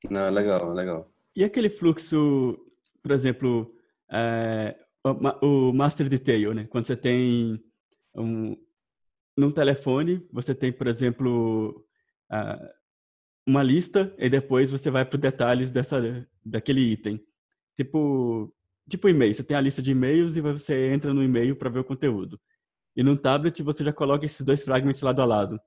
Não, 0.07 0.29
legal, 0.29 0.73
legal. 0.73 1.11
E 1.35 1.43
aquele 1.43 1.69
fluxo, 1.69 2.57
por 3.01 3.11
exemplo, 3.11 3.73
é, 4.11 4.75
o 5.41 5.73
master 5.73 6.07
detail, 6.07 6.53
né? 6.53 6.65
Quando 6.65 6.85
você 6.85 6.95
tem 6.95 7.63
um, 8.15 8.55
num 9.35 9.51
telefone, 9.51 10.25
você 10.31 10.53
tem, 10.53 10.71
por 10.71 10.87
exemplo, 10.87 11.85
uma 13.45 13.63
lista 13.63 14.13
e 14.17 14.29
depois 14.29 14.71
você 14.71 14.89
vai 14.91 15.05
para 15.05 15.15
os 15.15 15.21
detalhes 15.21 15.71
dessa, 15.71 16.27
daquele 16.45 16.81
item. 16.81 17.23
Tipo, 17.75 18.53
tipo 18.89 19.09
e-mail. 19.09 19.33
Você 19.33 19.43
tem 19.43 19.57
a 19.57 19.61
lista 19.61 19.81
de 19.81 19.91
e-mails 19.91 20.35
e 20.35 20.41
você 20.41 20.91
entra 20.93 21.13
no 21.13 21.23
e-mail 21.23 21.55
para 21.55 21.69
ver 21.69 21.79
o 21.79 21.83
conteúdo. 21.83 22.39
E 22.95 23.03
no 23.03 23.17
tablet 23.17 23.61
você 23.63 23.83
já 23.83 23.93
coloca 23.93 24.25
esses 24.25 24.45
dois 24.45 24.63
fragmentos 24.63 25.01
lado 25.01 25.21
a 25.21 25.25
lado 25.25 25.59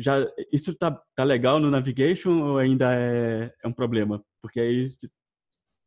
já 0.00 0.16
isso 0.52 0.74
tá, 0.74 1.00
tá 1.14 1.24
legal 1.24 1.60
no 1.60 1.70
navigation 1.70 2.42
ou 2.42 2.58
ainda 2.58 2.94
é, 2.94 3.52
é 3.62 3.68
um 3.68 3.72
problema? 3.72 4.22
Porque 4.40 4.58
aí 4.58 4.88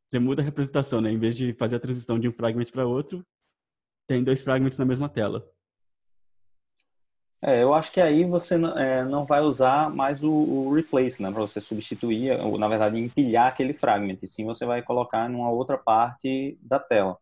você 0.07 0.19
muda 0.19 0.41
a 0.41 0.45
representação, 0.45 1.01
né? 1.01 1.11
Em 1.11 1.17
vez 1.17 1.35
de 1.35 1.53
fazer 1.53 1.75
a 1.75 1.79
transição 1.79 2.19
de 2.19 2.29
um 2.29 2.33
fragment 2.33 2.65
para 2.71 2.85
outro, 2.85 3.25
tem 4.07 4.23
dois 4.23 4.43
fragmentos 4.43 4.77
na 4.77 4.85
mesma 4.85 5.09
tela. 5.09 5.43
É, 7.41 7.61
eu 7.61 7.73
acho 7.73 7.91
que 7.91 7.99
aí 7.99 8.23
você 8.23 8.55
é, 8.77 9.03
não 9.03 9.25
vai 9.25 9.41
usar 9.41 9.89
mais 9.89 10.23
o, 10.23 10.31
o 10.31 10.73
replace, 10.73 11.21
né? 11.21 11.29
Para 11.29 11.41
você 11.41 11.59
substituir, 11.59 12.39
ou 12.39 12.57
na 12.57 12.69
verdade 12.69 12.97
empilhar 12.97 13.47
aquele 13.47 13.73
fragment. 13.73 14.17
Sim, 14.25 14.45
você 14.45 14.65
vai 14.65 14.81
colocar 14.81 15.27
numa 15.27 15.49
outra 15.49 15.77
parte 15.77 16.57
da 16.61 16.79
tela. 16.79 17.17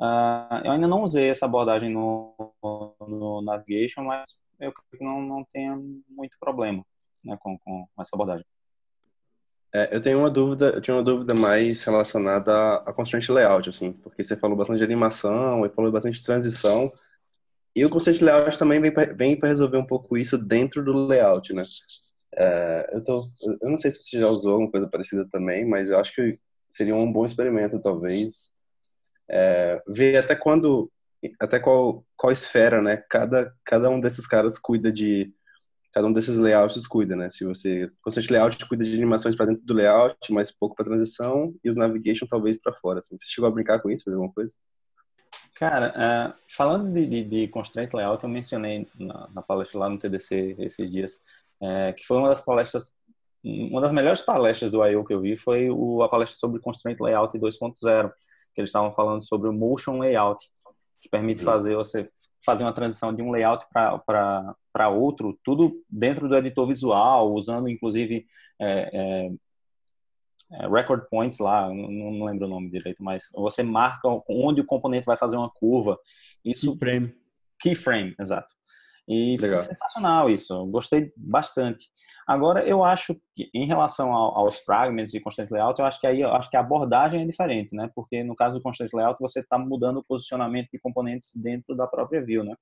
Uh, 0.00 0.64
eu 0.64 0.72
ainda 0.72 0.88
não 0.88 1.02
usei 1.02 1.28
essa 1.28 1.44
abordagem 1.44 1.90
no, 1.90 2.34
no 3.06 3.42
Navigation, 3.42 4.02
mas 4.02 4.38
eu 4.60 4.72
creio 4.72 4.98
que 4.98 5.04
não, 5.04 5.20
não 5.22 5.44
tenha 5.52 5.76
muito 6.08 6.36
problema 6.38 6.84
né, 7.24 7.36
com, 7.40 7.58
com 7.58 7.86
essa 7.98 8.14
abordagem. 8.14 8.44
É, 9.72 9.94
eu 9.94 10.02
tenho 10.02 10.18
uma 10.18 10.30
dúvida, 10.30 10.70
eu 10.70 10.80
tinha 10.80 10.96
uma 10.96 11.02
dúvida 11.02 11.32
mais 11.32 11.82
relacionada 11.84 12.74
a 12.74 12.92
constraint 12.92 13.28
layout, 13.28 13.68
assim, 13.68 13.92
porque 13.92 14.22
você 14.22 14.36
falou 14.36 14.56
bastante 14.56 14.78
de 14.78 14.84
animação 14.84 15.64
e 15.64 15.70
falou 15.70 15.92
bastante 15.92 16.18
de 16.18 16.24
transição, 16.24 16.92
e 17.74 17.84
o 17.84 17.90
constraint 17.90 18.20
layout 18.20 18.58
também 18.58 18.80
vem 18.80 19.38
para 19.38 19.48
resolver 19.48 19.76
um 19.76 19.86
pouco 19.86 20.18
isso 20.18 20.36
dentro 20.36 20.84
do 20.84 21.06
layout, 21.06 21.52
né? 21.52 21.62
É, 22.34 22.90
eu, 22.92 23.04
tô, 23.04 23.24
eu 23.62 23.70
não 23.70 23.76
sei 23.76 23.92
se 23.92 24.02
você 24.02 24.18
já 24.18 24.28
usou 24.28 24.52
alguma 24.52 24.70
coisa 24.70 24.88
parecida 24.88 25.28
também, 25.30 25.64
mas 25.64 25.88
eu 25.88 25.98
acho 25.98 26.12
que 26.14 26.38
seria 26.70 26.96
um 26.96 27.12
bom 27.12 27.24
experimento, 27.24 27.80
talvez, 27.80 28.52
é, 29.28 29.80
ver 29.86 30.16
até 30.16 30.34
quando 30.34 30.90
até 31.38 31.58
qual, 31.58 32.04
qual 32.16 32.32
esfera, 32.32 32.80
né? 32.80 32.96
Cada, 33.08 33.54
cada 33.64 33.90
um 33.90 34.00
desses 34.00 34.26
caras 34.26 34.58
cuida 34.58 34.90
de. 34.90 35.32
Cada 35.92 36.06
um 36.06 36.12
desses 36.12 36.36
layouts 36.36 36.86
cuida, 36.86 37.16
né? 37.16 37.28
Se 37.30 37.44
você. 37.44 37.90
Constante 38.02 38.32
layout 38.32 38.66
cuida 38.66 38.84
de 38.84 38.94
animações 38.94 39.34
para 39.34 39.46
dentro 39.46 39.64
do 39.64 39.74
layout, 39.74 40.32
mais 40.32 40.50
pouco 40.50 40.74
para 40.74 40.84
transição, 40.84 41.54
e 41.62 41.68
os 41.68 41.76
navigation 41.76 42.26
talvez 42.26 42.60
para 42.60 42.72
fora. 42.74 43.00
Assim. 43.00 43.16
Você 43.18 43.26
chegou 43.28 43.48
a 43.48 43.52
brincar 43.52 43.80
com 43.80 43.90
isso, 43.90 44.04
fazer 44.04 44.16
alguma 44.16 44.32
coisa? 44.32 44.52
Cara, 45.60 45.90
uh, 45.90 46.40
falando 46.48 46.90
de, 46.90 47.06
de, 47.06 47.24
de, 47.24 47.48
constraint 47.48 47.92
layout, 47.92 48.24
eu 48.24 48.30
mencionei 48.30 48.88
na, 48.98 49.28
na, 49.28 49.42
palestra 49.42 49.80
lá 49.80 49.90
no 49.90 49.98
TDC 49.98 50.56
esses 50.58 50.90
dias, 50.90 51.20
uh, 51.60 51.92
que 51.94 52.06
foi 52.06 52.16
uma 52.16 52.30
das 52.30 52.40
palestras, 52.40 52.94
uma 53.44 53.82
das 53.82 53.92
melhores 53.92 54.22
palestras 54.22 54.70
do 54.70 54.82
I.O. 54.82 55.04
que 55.04 55.12
eu 55.12 55.20
vi 55.20 55.36
foi 55.36 55.68
o, 55.68 56.02
a 56.02 56.08
palestra 56.08 56.38
sobre 56.38 56.62
constraint 56.62 56.98
layout 56.98 57.36
2.0, 57.38 58.10
que 58.54 58.60
eles 58.60 58.70
estavam 58.70 58.90
falando 58.90 59.22
sobre 59.22 59.50
o 59.50 59.52
motion 59.52 59.98
layout 59.98 60.48
que 61.00 61.08
permite 61.08 61.42
fazer 61.42 61.74
você 61.74 62.10
fazer 62.44 62.64
uma 62.64 62.72
transição 62.72 63.14
de 63.14 63.22
um 63.22 63.30
layout 63.30 63.66
para 63.72 64.88
outro, 64.88 65.38
tudo 65.42 65.82
dentro 65.88 66.28
do 66.28 66.36
editor 66.36 66.66
visual, 66.66 67.32
usando 67.32 67.68
inclusive 67.68 68.26
é, 68.60 68.90
é, 68.92 69.30
é, 70.52 70.68
record 70.68 71.08
points 71.08 71.38
lá, 71.38 71.68
não, 71.68 71.90
não, 71.90 72.24
lembro 72.24 72.46
o 72.46 72.50
nome 72.50 72.70
direito, 72.70 73.02
mas 73.02 73.28
você 73.34 73.62
marca 73.62 74.08
onde 74.28 74.60
o 74.60 74.66
componente 74.66 75.06
vai 75.06 75.16
fazer 75.16 75.36
uma 75.36 75.50
curva. 75.50 75.98
Isso, 76.44 76.76
keyframe. 76.76 77.14
Keyframe, 77.60 78.14
exato. 78.18 78.54
E 79.08 79.36
Legal. 79.38 79.58
foi 79.58 79.66
sensacional 79.66 80.30
isso, 80.30 80.66
gostei 80.66 81.12
bastante. 81.16 81.88
Agora, 82.30 82.64
eu 82.64 82.84
acho 82.84 83.20
que 83.34 83.50
em 83.52 83.66
relação 83.66 84.12
ao, 84.12 84.38
aos 84.38 84.60
fragments 84.60 85.12
e 85.12 85.18
constraint 85.18 85.50
layout, 85.50 85.80
eu 85.80 85.84
acho 85.84 86.00
que 86.00 86.06
aí 86.06 86.20
eu 86.20 86.32
acho 86.32 86.48
que 86.48 86.56
a 86.56 86.60
abordagem 86.60 87.22
é 87.22 87.26
diferente, 87.26 87.74
né? 87.74 87.90
Porque 87.92 88.22
no 88.22 88.36
caso 88.36 88.56
do 88.56 88.62
constraint 88.62 88.92
layout, 88.94 89.18
você 89.18 89.40
está 89.40 89.58
mudando 89.58 89.96
o 89.96 90.04
posicionamento 90.04 90.68
de 90.72 90.78
componentes 90.78 91.32
dentro 91.34 91.74
da 91.74 91.88
própria 91.88 92.24
view, 92.24 92.44
né? 92.44 92.54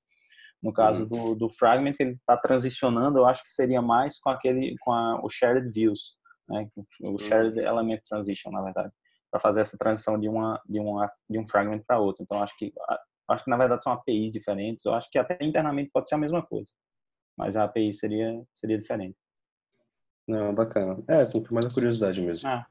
No 0.59 0.73
caso 0.73 1.03
uhum. 1.03 1.09
do, 1.09 1.35
do 1.35 1.49
fragment, 1.51 1.93
ele 1.99 2.13
está 2.13 2.35
transicionando, 2.35 3.19
eu 3.19 3.27
acho 3.27 3.43
que 3.43 3.51
seria 3.51 3.79
mais 3.79 4.19
com 4.19 4.31
aquele, 4.31 4.75
com 4.79 4.91
a, 4.91 5.23
o 5.23 5.29
shared 5.29 5.69
views, 5.71 6.15
né? 6.47 6.67
O 7.01 7.11
uhum. 7.11 7.17
shared 7.19 7.59
element 7.59 7.99
transition, 8.09 8.49
na 8.49 8.63
verdade, 8.63 8.91
para 9.29 9.39
fazer 9.39 9.61
essa 9.61 9.77
transição 9.77 10.19
de 10.19 10.27
uma 10.27 10.59
de 10.67 10.79
uma 10.79 11.07
de 11.29 11.37
um 11.37 11.45
fragment 11.45 11.83
para 11.85 11.99
outro. 11.99 12.23
Então, 12.23 12.41
acho 12.41 12.57
que 12.57 12.73
acho 13.29 13.43
que 13.43 13.51
na 13.51 13.57
verdade 13.57 13.83
são 13.83 13.93
APIs 13.93 14.31
diferentes. 14.31 14.83
Eu 14.83 14.95
acho 14.95 15.07
que 15.11 15.19
até 15.19 15.37
internamente 15.45 15.91
pode 15.93 16.09
ser 16.09 16.15
a 16.15 16.17
mesma 16.17 16.41
coisa, 16.41 16.71
mas 17.37 17.55
a 17.55 17.65
API 17.65 17.93
seria 17.93 18.41
seria 18.55 18.75
diferente. 18.75 19.15
Não, 20.29 20.53
bacana. 20.53 21.03
É, 21.07 21.21
assim, 21.21 21.41
por 21.41 21.51
mais 21.53 21.65
a 21.65 21.71
curiosidade 21.71 22.21
mesmo. 22.21 22.47
Ah. 22.47 22.67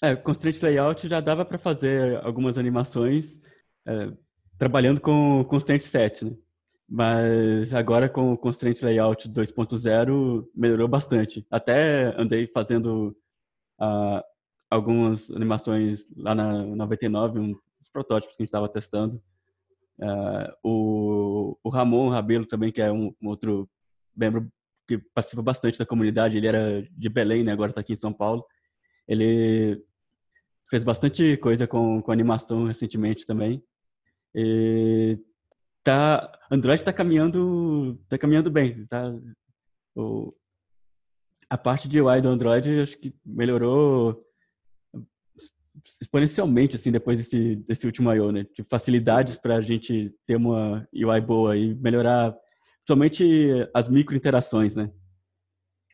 É, 0.00 0.16
Constraint 0.16 0.62
Layout 0.62 1.06
já 1.06 1.20
dava 1.20 1.44
para 1.44 1.58
fazer 1.58 2.24
algumas 2.24 2.56
animações 2.56 3.38
é, 3.86 4.10
trabalhando 4.56 5.02
com 5.02 5.44
Constraint 5.44 5.82
Set, 5.82 6.24
né? 6.24 6.34
Mas 6.88 7.74
agora 7.74 8.08
com 8.08 8.32
o 8.32 8.38
Constraint 8.38 8.80
Layout 8.80 9.28
2.0 9.28 10.48
melhorou 10.54 10.88
bastante. 10.88 11.46
Até 11.50 12.18
andei 12.18 12.46
fazendo 12.46 13.14
uh, 13.78 14.22
algumas 14.70 15.30
animações 15.30 16.08
lá 16.16 16.34
na 16.34 16.64
99, 16.64 17.40
uns 17.40 17.90
protótipos 17.92 18.34
que 18.34 18.42
a 18.42 18.44
gente 18.44 18.48
estava 18.48 18.70
testando. 18.70 19.22
Uh, 19.98 20.56
o, 20.62 21.58
o 21.62 21.68
Ramon 21.68 22.08
Rabelo 22.08 22.46
também, 22.46 22.72
que 22.72 22.80
é 22.80 22.90
um, 22.90 23.14
um 23.20 23.28
outro 23.28 23.68
membro 24.16 24.50
que 24.88 24.96
participa 25.14 25.42
bastante 25.42 25.78
da 25.78 25.84
comunidade, 25.84 26.38
ele 26.38 26.46
era 26.46 26.82
de 26.90 27.08
Belém, 27.10 27.44
né? 27.44 27.52
Agora 27.52 27.70
está 27.70 27.82
aqui 27.82 27.92
em 27.92 27.96
São 27.96 28.12
Paulo. 28.12 28.44
Ele 29.06 29.84
fez 30.70 30.82
bastante 30.82 31.36
coisa 31.36 31.66
com, 31.66 32.00
com 32.00 32.10
animação 32.10 32.64
recentemente 32.64 33.26
também. 33.26 33.62
E 34.34 35.18
tá, 35.84 36.32
Android 36.50 36.80
está 36.80 36.92
caminhando, 36.92 38.00
tá 38.08 38.16
caminhando 38.16 38.50
bem. 38.50 38.86
Tá, 38.86 39.14
o, 39.94 40.34
a 41.50 41.58
parte 41.58 41.86
de 41.86 42.00
UI 42.00 42.22
do 42.22 42.28
Android 42.28 42.80
acho 42.80 42.98
que 42.98 43.14
melhorou 43.24 44.24
exponencialmente 46.00 46.76
assim 46.76 46.90
depois 46.90 47.18
desse, 47.18 47.56
desse 47.56 47.86
último 47.86 48.12
I.O., 48.12 48.32
né? 48.32 48.46
De 48.54 48.64
facilidades 48.64 49.36
para 49.36 49.56
a 49.56 49.60
gente 49.60 50.14
ter 50.26 50.36
uma 50.36 50.88
UI 50.94 51.20
boa 51.20 51.56
e 51.56 51.74
melhorar 51.74 52.34
somente 52.88 53.68
as 53.74 53.86
micro 53.86 54.16
interações, 54.16 54.74
né? 54.74 54.90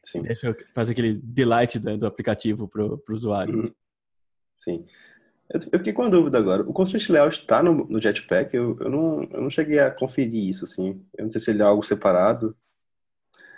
Sim. 0.05 0.23
Deixa 0.23 0.57
fazer 0.73 0.93
aquele 0.93 1.15
delight 1.15 1.77
do 1.81 2.07
aplicativo 2.07 2.69
para 2.69 2.85
o 2.85 3.03
usuário. 3.11 3.63
Uhum. 3.63 3.75
Sim. 4.59 4.87
Eu, 5.53 5.61
eu, 5.73 5.79
fiquei 5.81 5.93
com 5.93 6.03
uma 6.03 6.11
dúvida 6.11 6.39
agora. 6.39 6.63
O 6.63 6.73
Constraint 6.73 7.09
Layout 7.09 7.41
está 7.41 7.65
no, 7.65 7.85
no, 7.89 8.01
Jetpack? 8.01 8.55
Eu, 8.55 8.79
eu, 8.79 8.89
não, 8.89 9.25
eu 9.25 9.41
não 9.43 9.51
cheguei 9.51 9.81
a 9.81 9.91
conferir 9.91 10.49
isso, 10.49 10.67
assim. 10.67 11.05
Eu 11.19 11.25
não 11.25 11.31
sei 11.31 11.41
se 11.41 11.51
ele 11.51 11.63
é 11.63 11.65
algo 11.65 11.83
separado. 11.83 12.57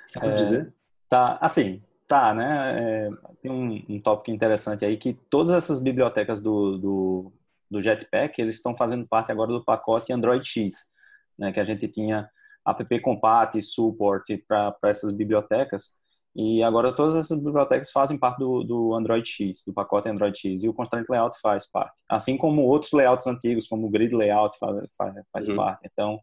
Você 0.07 0.19
pode 0.19 0.33
é, 0.33 0.37
dizer? 0.37 0.75
Tá, 1.07 1.37
assim, 1.39 1.83
tá, 2.09 2.33
né? 2.33 2.81
É, 2.81 3.11
tem 3.43 3.51
um, 3.51 3.85
um 3.87 4.01
tópico 4.01 4.31
interessante 4.31 4.83
aí 4.83 4.97
que 4.97 5.13
todas 5.29 5.53
essas 5.53 5.79
bibliotecas 5.79 6.41
do, 6.41 6.79
do, 6.79 7.33
do 7.71 7.83
Jetpack, 7.83 8.41
eles 8.41 8.57
estão 8.57 8.75
fazendo 8.75 9.07
parte 9.07 9.31
agora 9.31 9.53
do 9.53 9.63
pacote 9.63 10.11
Android 10.11 10.47
X, 10.49 10.91
né? 11.39 11.53
Que 11.53 11.61
a 11.61 11.65
gente 11.65 11.87
tinha 11.87 12.31
app-compat, 12.67 13.63
support 13.63 14.25
para 14.47 14.75
essas 14.85 15.13
bibliotecas. 15.13 15.95
E 16.35 16.63
agora 16.63 16.95
todas 16.95 17.17
essas 17.17 17.39
bibliotecas 17.39 17.91
fazem 17.91 18.19
parte 18.19 18.39
do, 18.39 18.63
do 18.63 18.95
Android 18.95 19.27
X, 19.27 19.65
do 19.67 19.73
pacote 19.73 20.09
Android 20.09 20.39
X, 20.39 20.63
e 20.63 20.69
o 20.69 20.75
Constraint 20.75 21.07
Layout 21.09 21.41
faz 21.41 21.67
parte. 21.71 22.03
Assim 22.07 22.37
como 22.37 22.61
outros 22.63 22.93
layouts 22.93 23.27
antigos, 23.27 23.67
como 23.67 23.87
o 23.87 23.91
Grid 23.91 24.15
Layout 24.15 24.59
faz, 24.59 24.95
faz, 24.95 25.15
faz 25.33 25.49
uhum. 25.49 25.57
parte. 25.57 25.89
Então, 25.91 26.21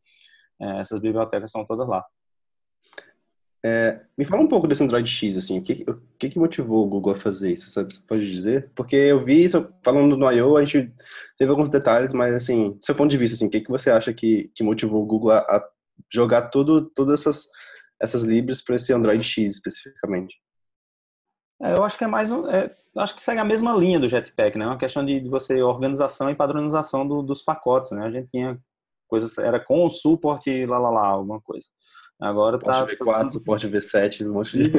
é, 0.61 0.81
essas 0.81 0.99
bibliotecas 0.99 1.49
são 1.49 1.65
todas 1.65 1.87
lá. 1.87 2.05
É, 3.65 4.01
me 4.17 4.25
fala 4.25 4.43
um 4.43 4.47
pouco 4.47 4.67
desse 4.67 4.83
Android 4.83 5.09
X, 5.09 5.37
assim, 5.37 5.57
o 5.57 5.63
que, 5.63 5.85
o 5.89 5.97
que, 6.19 6.29
que 6.29 6.37
motivou 6.37 6.85
o 6.85 6.89
Google 6.89 7.13
a 7.13 7.19
fazer 7.19 7.53
isso, 7.53 7.69
sabe? 7.69 7.93
Você 7.93 8.01
pode 8.05 8.29
dizer? 8.29 8.69
Porque 8.75 8.95
eu 8.95 9.23
vi, 9.23 9.49
falando 9.81 10.17
no 10.17 10.29
I.O., 10.29 10.57
a 10.57 10.65
gente 10.65 10.93
teve 11.37 11.49
alguns 11.49 11.69
detalhes, 11.69 12.13
mas, 12.13 12.35
assim, 12.35 12.71
do 12.71 12.83
seu 12.83 12.93
ponto 12.93 13.09
de 13.09 13.17
vista, 13.17 13.35
assim, 13.35 13.47
o 13.47 13.49
que, 13.49 13.61
que 13.61 13.71
você 13.71 13.89
acha 13.89 14.13
que, 14.13 14.51
que 14.53 14.63
motivou 14.63 15.01
o 15.01 15.05
Google 15.05 15.31
a, 15.31 15.39
a 15.39 15.69
jogar 16.11 16.49
tudo, 16.49 16.89
todas 16.89 17.21
essas, 17.21 17.47
essas 18.01 18.23
libras 18.23 18.61
para 18.61 18.75
esse 18.75 18.93
Android 18.93 19.23
X 19.23 19.55
especificamente. 19.55 20.35
É, 21.61 21.73
eu 21.73 21.83
acho 21.83 21.97
que 21.97 22.03
é 22.03 22.07
mais 22.07 22.31
um, 22.31 22.47
é, 22.49 22.69
acho 22.97 23.15
que 23.15 23.23
segue 23.23 23.39
a 23.39 23.45
mesma 23.45 23.73
linha 23.73 23.99
do 23.99 24.09
Jetpack, 24.09 24.57
né? 24.57 24.65
Uma 24.65 24.77
questão 24.77 25.05
de 25.05 25.27
você 25.29 25.61
organização 25.61 26.29
e 26.29 26.35
padronização 26.35 27.07
do, 27.07 27.21
dos 27.21 27.41
pacotes, 27.41 27.91
né? 27.91 28.05
A 28.05 28.11
gente 28.11 28.29
tinha 28.29 28.59
coisas 29.07 29.37
era 29.37 29.59
com 29.59 29.85
o 29.85 29.89
suporte 29.89 30.65
lá 30.65 30.77
lá 30.77 30.89
lá 30.89 31.07
alguma 31.07 31.41
coisa. 31.41 31.67
Agora 32.19 32.57
suporte 32.57 32.97
tá 32.97 33.05
V4, 33.05 33.29
suporte 33.31 33.67
V7, 33.67 34.27
um 34.27 34.33
monte 34.33 34.57
de 34.57 34.69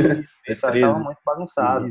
isso 0.49 0.67
estava 0.67 0.99
muito 0.99 1.19
bagunçado. 1.25 1.87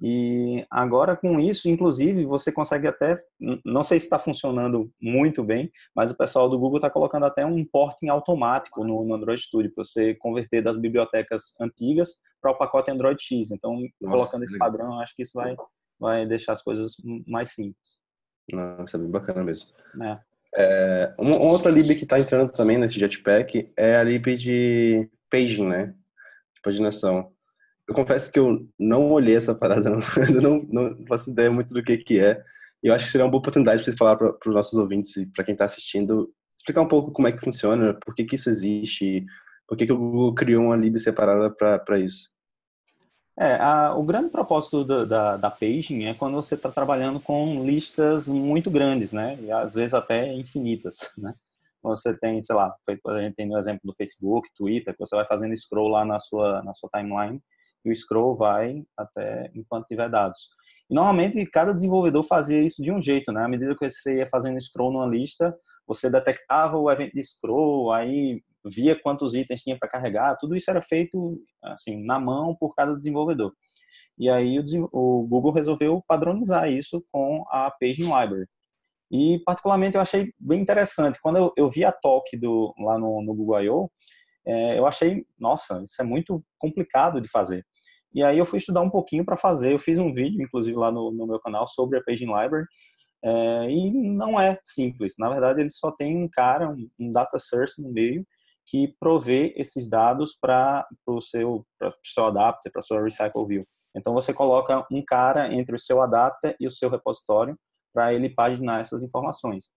E 0.00 0.64
agora 0.70 1.16
com 1.16 1.40
isso, 1.40 1.68
inclusive, 1.68 2.24
você 2.24 2.52
consegue 2.52 2.86
até, 2.86 3.20
não 3.64 3.82
sei 3.82 3.98
se 3.98 4.06
está 4.06 4.18
funcionando 4.18 4.90
muito 5.00 5.42
bem, 5.42 5.72
mas 5.94 6.12
o 6.12 6.16
pessoal 6.16 6.48
do 6.48 6.58
Google 6.58 6.78
está 6.78 6.88
colocando 6.88 7.26
até 7.26 7.44
um 7.44 7.64
porting 7.64 8.08
automático 8.08 8.84
no, 8.84 9.04
no 9.04 9.14
Android 9.14 9.40
Studio 9.40 9.72
para 9.74 9.84
você 9.84 10.14
converter 10.14 10.62
das 10.62 10.78
bibliotecas 10.78 11.54
antigas 11.60 12.14
para 12.40 12.52
o 12.52 12.56
pacote 12.56 12.90
Android 12.90 13.20
X. 13.20 13.50
Então, 13.50 13.74
Nossa, 14.00 14.16
colocando 14.16 14.44
esse 14.44 14.56
padrão, 14.56 15.00
acho 15.00 15.16
que 15.16 15.22
isso 15.22 15.32
vai, 15.34 15.56
vai 15.98 16.26
deixar 16.26 16.52
as 16.52 16.62
coisas 16.62 16.94
mais 17.26 17.50
simples. 17.50 17.98
Nossa, 18.52 18.96
é 18.96 19.00
bem 19.00 19.10
bacana 19.10 19.42
mesmo. 19.42 19.68
É. 20.00 20.18
É, 20.54 21.14
uma, 21.18 21.36
uma, 21.36 21.50
outra 21.50 21.70
lib 21.70 21.94
que 21.94 22.04
está 22.04 22.18
entrando 22.18 22.50
também 22.52 22.78
nesse 22.78 22.98
Jetpack 22.98 23.70
é 23.76 23.96
a 23.96 24.02
lib 24.02 24.36
de 24.36 25.08
paging, 25.30 25.66
né? 25.66 25.86
De 26.54 26.62
paginação. 26.62 27.32
Eu 27.88 27.94
confesso 27.94 28.30
que 28.30 28.38
eu 28.38 28.68
não 28.78 29.10
olhei 29.10 29.34
essa 29.34 29.54
parada, 29.54 29.88
não, 29.90 30.00
não, 30.42 30.90
não 30.90 31.06
faço 31.06 31.30
ideia 31.30 31.50
muito 31.50 31.72
do 31.72 31.82
que 31.82 31.96
que 31.96 32.20
é. 32.20 32.40
Eu 32.82 32.94
acho 32.94 33.06
que 33.06 33.10
seria 33.10 33.24
uma 33.24 33.30
boa 33.30 33.40
oportunidade 33.40 33.78
de 33.78 33.86
você 33.86 33.96
falar 33.96 34.16
para 34.16 34.36
os 34.46 34.54
nossos 34.54 34.78
ouvintes 34.78 35.16
e 35.16 35.26
para 35.26 35.42
quem 35.42 35.54
está 35.54 35.64
assistindo, 35.64 36.30
explicar 36.56 36.82
um 36.82 36.88
pouco 36.88 37.10
como 37.10 37.26
é 37.26 37.32
que 37.32 37.42
funciona, 37.42 37.94
por 38.04 38.14
que 38.14 38.24
que 38.24 38.36
isso 38.36 38.50
existe, 38.50 39.24
por 39.66 39.76
que 39.76 39.86
que 39.86 39.92
o 39.92 39.96
Google 39.96 40.34
criou 40.34 40.64
uma 40.64 40.76
lib 40.76 40.98
separada 40.98 41.50
para 41.50 41.98
isso. 41.98 42.28
É, 43.40 43.54
a, 43.54 43.94
o 43.94 44.02
grande 44.02 44.30
propósito 44.30 44.84
da, 44.84 45.04
da, 45.04 45.36
da 45.36 45.50
paging 45.50 46.06
é 46.06 46.14
quando 46.14 46.34
você 46.34 46.56
está 46.56 46.70
trabalhando 46.70 47.20
com 47.20 47.64
listas 47.64 48.28
muito 48.28 48.70
grandes, 48.70 49.12
né? 49.12 49.38
E 49.40 49.50
às 49.50 49.74
vezes 49.74 49.94
até 49.94 50.32
infinitas, 50.34 50.98
né? 51.16 51.34
Você 51.82 52.16
tem, 52.18 52.42
sei 52.42 52.54
lá, 52.54 52.74
a 52.86 53.20
gente 53.22 53.36
tem 53.36 53.46
no 53.46 53.56
exemplo 53.56 53.80
do 53.84 53.94
Facebook, 53.94 54.48
Twitter, 54.54 54.92
que 54.92 54.98
você 54.98 55.16
vai 55.16 55.24
fazendo 55.24 55.56
scroll 55.56 55.88
lá 55.88 56.04
na 56.04 56.18
sua, 56.20 56.62
na 56.62 56.74
sua 56.74 56.90
timeline 56.92 57.40
e 57.84 57.90
o 57.90 57.94
scroll 57.94 58.36
vai 58.36 58.82
até 58.96 59.50
enquanto 59.54 59.86
tiver 59.86 60.08
dados. 60.10 60.48
E 60.90 60.94
normalmente 60.94 61.44
cada 61.46 61.72
desenvolvedor 61.72 62.24
fazia 62.24 62.60
isso 62.62 62.82
de 62.82 62.90
um 62.90 63.00
jeito, 63.00 63.30
né? 63.32 63.44
À 63.44 63.48
medida 63.48 63.76
que 63.76 63.88
você 63.88 64.18
ia 64.18 64.26
fazendo 64.26 64.60
scroll 64.60 64.92
numa 64.92 65.06
lista, 65.06 65.54
você 65.86 66.10
detectava 66.10 66.78
o 66.78 66.90
evento 66.90 67.12
de 67.12 67.22
scroll, 67.22 67.92
aí 67.92 68.42
via 68.64 69.00
quantos 69.00 69.34
itens 69.34 69.62
tinha 69.62 69.78
para 69.78 69.88
carregar, 69.88 70.36
tudo 70.36 70.56
isso 70.56 70.70
era 70.70 70.82
feito 70.82 71.40
assim 71.62 72.04
na 72.04 72.18
mão 72.18 72.54
por 72.58 72.74
cada 72.74 72.94
desenvolvedor. 72.96 73.52
E 74.18 74.28
aí 74.28 74.58
o, 74.92 75.26
Google 75.28 75.52
resolveu 75.52 76.02
padronizar 76.06 76.70
isso 76.70 77.04
com 77.12 77.44
a 77.50 77.70
Paging 77.70 78.04
Library. 78.04 78.46
E 79.10 79.40
particularmente 79.44 79.96
eu 79.96 80.02
achei 80.02 80.32
bem 80.38 80.60
interessante. 80.60 81.18
Quando 81.22 81.36
eu, 81.36 81.52
eu 81.56 81.68
vi 81.68 81.84
a 81.84 81.92
talk 81.92 82.36
do, 82.36 82.74
lá 82.78 82.98
no, 82.98 83.22
no 83.22 83.34
Google 83.34 83.62
I.O., 83.62 83.90
é, 84.48 84.78
eu 84.78 84.86
achei, 84.86 85.26
nossa, 85.38 85.82
isso 85.82 86.00
é 86.00 86.04
muito 86.04 86.42
complicado 86.58 87.20
de 87.20 87.28
fazer. 87.28 87.64
E 88.14 88.22
aí 88.22 88.38
eu 88.38 88.46
fui 88.46 88.58
estudar 88.58 88.80
um 88.80 88.88
pouquinho 88.88 89.24
para 89.24 89.36
fazer. 89.36 89.72
Eu 89.72 89.78
fiz 89.78 89.98
um 89.98 90.12
vídeo, 90.12 90.42
inclusive, 90.42 90.76
lá 90.76 90.90
no, 90.90 91.10
no 91.12 91.26
meu 91.26 91.38
canal 91.38 91.66
sobre 91.66 91.98
a 91.98 92.02
Paging 92.02 92.26
Library. 92.26 92.66
É, 93.22 93.70
e 93.70 93.90
não 93.90 94.40
é 94.40 94.58
simples. 94.64 95.14
Na 95.18 95.28
verdade, 95.28 95.60
ele 95.60 95.70
só 95.70 95.90
tem 95.90 96.16
um 96.16 96.28
cara, 96.28 96.70
um, 96.70 96.88
um 96.98 97.12
data 97.12 97.38
source 97.38 97.82
no 97.82 97.92
meio, 97.92 98.24
que 98.66 98.94
provê 98.98 99.52
esses 99.56 99.88
dados 99.88 100.36
para 100.40 100.86
o 101.06 101.20
seu, 101.20 101.66
seu 102.04 102.26
adapter, 102.26 102.72
para 102.72 102.82
sua 102.82 103.02
recycle 103.02 103.46
view. 103.46 103.66
Então, 103.94 104.14
você 104.14 104.32
coloca 104.32 104.86
um 104.90 105.02
cara 105.04 105.52
entre 105.52 105.74
o 105.74 105.78
seu 105.78 106.00
adapter 106.00 106.56
e 106.60 106.66
o 106.66 106.70
seu 106.70 106.88
repositório 106.88 107.58
para 107.92 108.14
ele 108.14 108.30
paginar 108.30 108.80
essas 108.80 109.02
informações. 109.02 109.70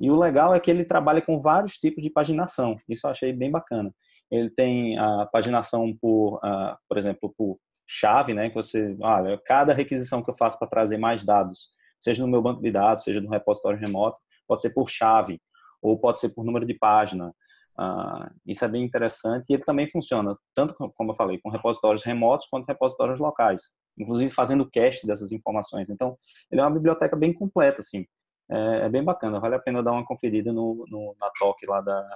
E 0.00 0.10
o 0.10 0.16
legal 0.16 0.54
é 0.54 0.60
que 0.60 0.70
ele 0.70 0.84
trabalha 0.84 1.22
com 1.22 1.40
vários 1.40 1.74
tipos 1.74 2.02
de 2.02 2.10
paginação. 2.10 2.76
Isso 2.88 3.06
eu 3.06 3.10
achei 3.10 3.32
bem 3.32 3.50
bacana. 3.50 3.94
Ele 4.30 4.50
tem 4.50 4.98
a 4.98 5.26
paginação 5.26 5.96
por, 6.00 6.36
uh, 6.36 6.76
por 6.88 6.98
exemplo, 6.98 7.32
por 7.36 7.58
chave, 7.86 8.34
né? 8.34 8.48
Que 8.48 8.54
você, 8.54 8.96
olha, 9.00 9.40
cada 9.44 9.72
requisição 9.72 10.22
que 10.22 10.30
eu 10.30 10.34
faço 10.34 10.58
para 10.58 10.68
trazer 10.68 10.96
mais 10.96 11.22
dados, 11.24 11.68
seja 12.00 12.22
no 12.22 12.30
meu 12.30 12.42
banco 12.42 12.62
de 12.62 12.70
dados, 12.70 13.04
seja 13.04 13.20
no 13.20 13.28
repositório 13.28 13.78
remoto, 13.78 14.18
pode 14.46 14.62
ser 14.62 14.70
por 14.70 14.88
chave 14.88 15.40
ou 15.80 15.98
pode 15.98 16.18
ser 16.18 16.30
por 16.30 16.44
número 16.44 16.64
de 16.64 16.74
página. 16.74 17.34
Uh, 17.78 18.28
isso 18.46 18.64
é 18.64 18.68
bem 18.68 18.84
interessante 18.84 19.46
e 19.48 19.54
ele 19.54 19.64
também 19.64 19.88
funciona, 19.88 20.36
tanto 20.54 20.74
como 20.74 21.10
eu 21.10 21.14
falei, 21.14 21.38
com 21.42 21.48
repositórios 21.48 22.02
remotos 22.04 22.46
quanto 22.50 22.66
repositórios 22.66 23.18
locais, 23.18 23.70
inclusive 23.98 24.30
fazendo 24.30 24.68
cache 24.70 25.06
dessas 25.06 25.32
informações. 25.32 25.88
Então, 25.88 26.16
ele 26.50 26.60
é 26.60 26.64
uma 26.64 26.70
biblioteca 26.70 27.16
bem 27.16 27.32
completa, 27.32 27.80
assim. 27.80 28.06
É, 28.52 28.86
é 28.86 28.88
bem 28.90 29.02
bacana, 29.02 29.40
vale 29.40 29.54
a 29.54 29.58
pena 29.58 29.82
dar 29.82 29.92
uma 29.92 30.04
conferida 30.04 30.52
no, 30.52 30.84
no 30.88 31.16
na 31.18 31.30
talk 31.38 31.64
lá 31.66 31.80
da, 31.80 32.06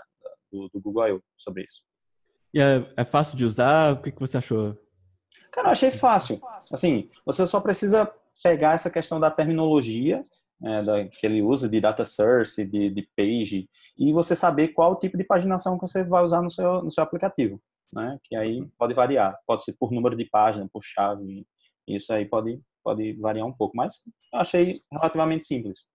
do, 0.53 0.68
do 0.68 0.81
Google 0.81 1.09
I.O. 1.09 1.22
sobre 1.37 1.62
isso. 1.62 1.83
E 2.53 2.61
é, 2.61 2.87
é, 2.96 3.05
fácil 3.05 3.37
de 3.37 3.44
usar? 3.44 3.94
O 3.94 4.03
que, 4.03 4.12
que 4.12 4.20
você 4.20 4.37
achou? 4.37 4.77
Cara, 5.51 5.68
eu 5.68 5.72
achei 5.72 5.90
fácil. 5.90 6.40
Assim, 6.70 7.11
você 7.25 7.46
só 7.46 7.61
precisa 7.61 8.11
pegar 8.42 8.75
essa 8.75 8.90
questão 8.90 9.18
da 9.18 9.31
terminologia 9.31 10.22
é, 10.62 10.83
da, 10.83 11.09
que 11.09 11.27
ele 11.27 11.42
usa 11.42 11.68
de 11.68 11.81
data 11.81 12.05
source, 12.05 12.64
de, 12.64 12.90
de 12.90 13.09
page, 13.16 13.68
e 13.99 14.12
você 14.12 14.37
saber 14.37 14.68
qual 14.68 14.99
tipo 14.99 15.16
de 15.16 15.25
paginação 15.25 15.79
que 15.79 15.87
você 15.87 16.05
vai 16.05 16.22
usar 16.22 16.42
no 16.42 16.51
seu, 16.51 16.83
no 16.83 16.90
seu 16.90 17.03
aplicativo, 17.03 17.61
né? 17.92 18.18
Que 18.25 18.37
aí 18.37 18.66
pode 18.79 18.94
variar, 18.94 19.38
pode 19.46 19.64
ser 19.64 19.75
por 19.79 19.90
número 19.90 20.16
de 20.16 20.25
página, 20.27 20.68
por 20.72 20.83
chave, 20.83 21.46
isso 21.87 22.12
aí 22.12 22.25
pode, 22.27 22.61
pode 22.83 23.14
variar 23.14 23.46
um 23.46 23.53
pouco, 23.53 23.77
mas 23.77 24.01
eu 24.33 24.40
achei 24.40 24.81
relativamente 24.90 25.46
simples. 25.46 25.87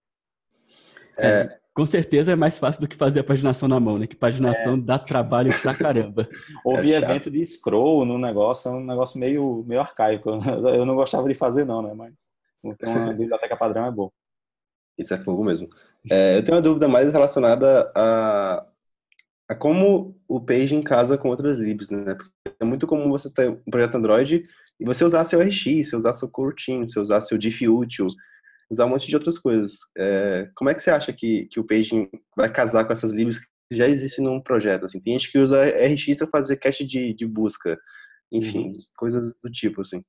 É, 1.17 1.28
é, 1.28 1.60
com 1.74 1.86
certeza 1.86 2.34
é 2.34 2.36
mais 2.36 2.60
fácil 2.60 2.82
do 2.82 2.88
que 2.88 2.95
fazer 2.95 3.21
a 3.21 3.24
paginação 3.24 3.67
na 3.67 3.80
mão, 3.80 3.97
né? 3.97 4.08
Que 4.08 4.15
paginação 4.15 4.74
é. 4.74 4.78
dá 4.78 5.00
trabalho 5.00 5.54
pra 5.62 5.74
caramba. 5.74 6.28
Houve 6.65 6.93
é 6.93 6.97
evento 6.97 7.32
de 7.32 7.45
scroll 7.45 8.06
no 8.06 8.17
negócio, 8.17 8.69
é 8.69 8.71
um 8.74 8.84
negócio 8.84 9.19
meio, 9.19 9.63
meio 9.67 9.82
arcaico. 9.82 10.30
Eu 10.76 10.86
não 10.86 10.95
gostava 10.95 11.28
de 11.28 11.36
fazer 11.36 11.65
não, 11.65 11.82
né? 11.82 11.93
Mas 11.93 12.30
uma 12.62 12.74
biblioteca 13.13 13.56
padrão 13.56 13.86
é 13.86 13.91
bom. 13.91 14.12
Isso 14.97 15.13
é 15.13 15.17
fogo 15.17 15.43
mesmo. 15.43 15.67
É, 16.10 16.38
eu 16.38 16.43
tenho 16.43 16.58
uma 16.58 16.62
dúvida 16.62 16.88
mais 16.88 17.12
relacionada 17.12 17.91
a, 17.95 18.65
a 19.47 19.56
como 19.56 20.19
o 20.28 20.39
Page 20.39 20.80
casa 20.84 21.17
com 21.17 21.30
outras 21.30 21.58
libs, 21.58 21.89
né? 21.89 22.13
Porque 22.13 22.32
é 22.60 22.65
muito 22.65 22.86
comum 22.86 23.10
você 23.10 23.30
ter 23.32 23.50
um 23.50 23.71
projeto 23.71 23.95
Android 23.95 24.43
e 24.80 24.86
você 24.86 25.04
usar 25.04 25.24
seu 25.26 25.39
RX, 25.41 25.89
você 25.89 25.95
usar 25.95 26.13
seu 26.13 26.30
coroutine, 26.30 26.88
você 26.88 27.00
usar 27.00 27.21
seu 27.21 27.38
diff 27.38 27.67
útil, 27.67 28.08
usar 28.72 28.86
um 28.86 28.90
monte 28.90 29.08
de 29.08 29.16
outras 29.16 29.38
coisas. 29.38 29.80
É, 29.98 30.50
como 30.56 30.70
é 30.70 30.74
que 30.74 30.82
você 30.82 30.90
acha 30.90 31.12
que, 31.12 31.46
que 31.52 31.60
o 31.60 31.68
Page 31.68 32.10
vai 32.36 32.52
casar 32.52 32.86
com 32.86 32.94
essas 32.94 33.12
libs 33.12 33.38
que 33.38 33.76
já 33.76 33.88
existem 33.88 34.24
num 34.24 34.42
projeto? 34.42 34.86
Assim? 34.86 35.02
Tem 35.02 35.14
gente 35.14 35.30
que 35.32 35.38
usa 35.38 35.66
RX 35.66 36.18
para 36.20 36.28
fazer 36.28 36.58
cache 36.58 36.86
de, 36.86 37.14
de 37.14 37.26
busca, 37.28 37.78
enfim, 38.32 38.68
uhum. 38.68 38.74
coisas 38.98 39.36
do 39.44 39.52
tipo, 39.52 39.82
assim. 39.82 40.02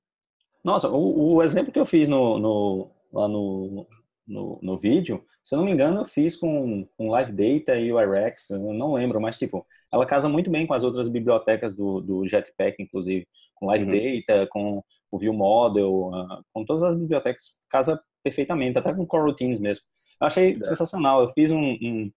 Nossa, 0.64 0.88
o, 0.88 1.35
o 1.35 1.42
exemplo 1.42 1.72
que 1.72 1.81
eu 1.81 1.85
fiz 1.85 2.09
no, 2.09 2.38
no, 2.38 2.90
lá 3.12 3.27
no, 3.27 3.85
no, 4.27 4.61
no 4.62 4.79
vídeo, 4.79 5.25
se 5.42 5.57
eu 5.57 5.59
não 5.59 5.64
me 5.64 5.72
engano, 5.72 6.01
eu 6.01 6.05
fiz 6.05 6.37
com, 6.37 6.87
com 6.96 7.11
Live 7.11 7.33
Data 7.33 7.77
e 7.77 7.92
o 7.92 8.01
Irex, 8.01 8.51
eu 8.51 8.72
não 8.72 8.94
lembro, 8.94 9.20
mas 9.20 9.37
tipo, 9.37 9.66
ela 9.92 10.07
casa 10.07 10.29
muito 10.29 10.48
bem 10.48 10.68
com 10.68 10.75
as 10.75 10.85
outras 10.85 11.09
bibliotecas 11.09 11.75
do, 11.75 12.01
do 12.01 12.25
Jetpack, 12.25 12.81
inclusive, 12.81 13.27
com 13.57 13.66
Live 13.66 13.87
uhum. 13.87 14.22
Data, 14.25 14.46
com 14.46 14.85
o 15.11 15.18
View 15.18 15.33
Model, 15.33 16.11
uh, 16.11 16.44
com 16.53 16.64
todas 16.64 16.85
as 16.85 16.94
bibliotecas, 16.94 17.57
casa 17.68 18.01
perfeitamente, 18.22 18.78
até 18.78 18.92
com 18.92 19.06
coroutines 19.06 19.61
mesmo. 19.61 19.85
Eu 20.20 20.26
achei 20.26 20.58
é. 20.61 20.64
sensacional, 20.64 21.22
eu 21.22 21.28
fiz 21.30 21.50
um, 21.50 21.61
um, 21.61 22.12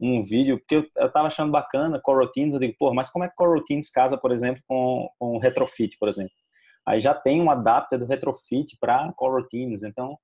um 0.00 0.22
vídeo, 0.22 0.58
porque 0.58 0.76
eu, 0.76 0.86
eu 0.96 1.10
tava 1.10 1.26
achando 1.26 1.50
bacana 1.50 2.00
coroutines, 2.00 2.54
eu 2.54 2.60
digo, 2.60 2.74
pô, 2.78 2.94
mas 2.94 3.10
como 3.10 3.24
é 3.24 3.28
que 3.28 3.36
coroutines 3.36 3.90
casa, 3.90 4.16
por 4.16 4.32
exemplo, 4.32 4.62
com, 4.66 5.08
com 5.18 5.38
retrofit, 5.38 5.96
por 5.98 6.08
exemplo? 6.08 6.32
Aí 6.86 7.00
já 7.00 7.14
tem 7.14 7.42
um 7.42 7.50
adapter 7.50 7.98
do 7.98 8.06
retrofit 8.06 8.76
para 8.80 9.12
coroutines, 9.12 9.82
então 9.82 10.18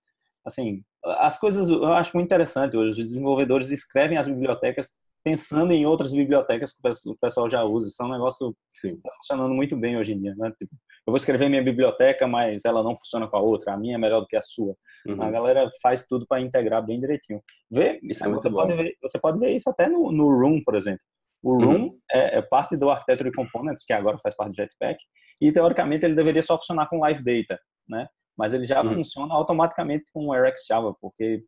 assim, 0.44 0.82
as 1.04 1.38
coisas 1.38 1.68
eu 1.68 1.86
acho 1.86 2.14
muito 2.16 2.26
interessante 2.26 2.76
hoje. 2.76 3.00
Os 3.00 3.08
desenvolvedores 3.08 3.70
escrevem 3.70 4.18
as 4.18 4.28
bibliotecas 4.28 4.92
pensando 5.24 5.72
em 5.72 5.86
outras 5.86 6.12
bibliotecas 6.12 6.72
que 6.72 7.08
o 7.08 7.16
pessoal 7.16 7.48
já 7.48 7.64
usa. 7.64 7.88
Isso 7.88 8.02
é 8.02 8.06
um 8.06 8.12
negócio 8.12 8.54
que 8.80 8.88
está 8.88 9.10
funcionando 9.16 9.54
muito 9.54 9.74
bem 9.74 9.96
hoje 9.96 10.12
em 10.12 10.20
dia. 10.20 10.34
Né? 10.36 10.50
Tipo, 10.58 10.74
eu 11.06 11.10
vou 11.10 11.16
escrever 11.16 11.48
minha 11.48 11.62
biblioteca, 11.62 12.26
mas 12.26 12.64
ela 12.64 12.82
não 12.82 12.94
funciona 12.94 13.26
com 13.26 13.36
a 13.36 13.40
outra. 13.40 13.72
A 13.72 13.76
minha 13.76 13.94
é 13.94 13.98
melhor 13.98 14.20
do 14.20 14.26
que 14.26 14.36
a 14.36 14.42
sua. 14.42 14.76
Uhum. 15.06 15.22
A 15.22 15.30
galera 15.30 15.70
faz 15.82 16.06
tudo 16.06 16.26
para 16.26 16.42
integrar 16.42 16.84
bem 16.84 17.00
direitinho. 17.00 17.42
Vê, 17.72 17.98
isso 18.02 18.24
é 18.24 18.28
você, 18.28 18.50
pode 18.50 18.74
ver, 18.74 18.94
você 19.00 19.18
pode 19.18 19.38
ver 19.38 19.50
isso 19.54 19.70
até 19.70 19.88
no, 19.88 20.12
no 20.12 20.28
Room, 20.28 20.62
por 20.62 20.74
exemplo. 20.74 21.00
O 21.42 21.58
Room 21.58 21.84
uhum. 21.84 21.98
é, 22.10 22.38
é, 22.38 22.42
parte 22.42 22.76
do 22.76 22.90
Architecture 22.90 23.32
Components, 23.32 23.84
que 23.84 23.92
agora 23.92 24.18
faz 24.18 24.36
parte 24.36 24.52
do 24.52 24.56
Jetpack, 24.56 24.98
e 25.40 25.52
teoricamente 25.52 26.04
ele 26.04 26.14
deveria 26.14 26.42
só 26.42 26.56
funcionar 26.56 26.88
com 26.88 27.00
Live 27.00 27.22
Data, 27.22 27.60
né? 27.88 28.06
Mas 28.36 28.52
ele 28.52 28.64
já 28.64 28.82
uhum. 28.82 28.94
funciona 28.94 29.34
automaticamente 29.34 30.04
com 30.12 30.28
o 30.28 30.34
Rx 30.34 30.66
Java, 30.68 30.94
porque 31.00 31.44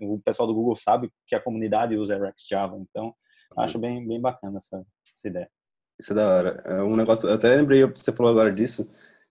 o, 0.00 0.20
pessoal 0.20 0.46
do 0.46 0.54
Google 0.54 0.76
sabe 0.76 1.10
que 1.26 1.34
a 1.34 1.40
comunidade 1.40 1.96
usa 1.96 2.16
Rx 2.16 2.46
Java, 2.48 2.76
então 2.78 3.06
uhum. 3.06 3.62
acho 3.62 3.78
bem, 3.78 4.06
bem 4.06 4.20
bacana 4.20 4.56
essa, 4.56 4.82
essa 5.16 5.28
ideia. 5.28 5.50
Isso 5.98 6.12
é 6.12 6.16
da 6.16 6.28
hora. 6.28 6.62
É 6.64 6.82
um 6.82 6.96
negócio, 6.96 7.28
eu 7.28 7.34
até 7.34 7.54
lembrei, 7.54 7.84
você 7.84 8.10
falou 8.12 8.32
agora 8.32 8.52
disso, 8.52 8.90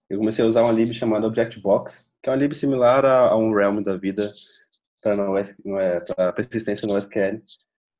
eu 0.09 0.19
comecei 0.19 0.43
a 0.45 0.47
usar 0.47 0.63
uma 0.63 0.71
lib 0.71 0.93
chamada 0.93 1.25
Objectbox, 1.25 2.07
que 2.21 2.29
é 2.29 2.31
uma 2.31 2.37
lib 2.37 2.53
similar 2.53 3.05
a, 3.05 3.29
a 3.29 3.37
um 3.37 3.53
Realm 3.53 3.81
da 3.81 3.97
vida 3.97 4.31
para 5.01 6.33
persistência 6.33 6.87
no 6.87 6.97
SQL. 6.97 7.41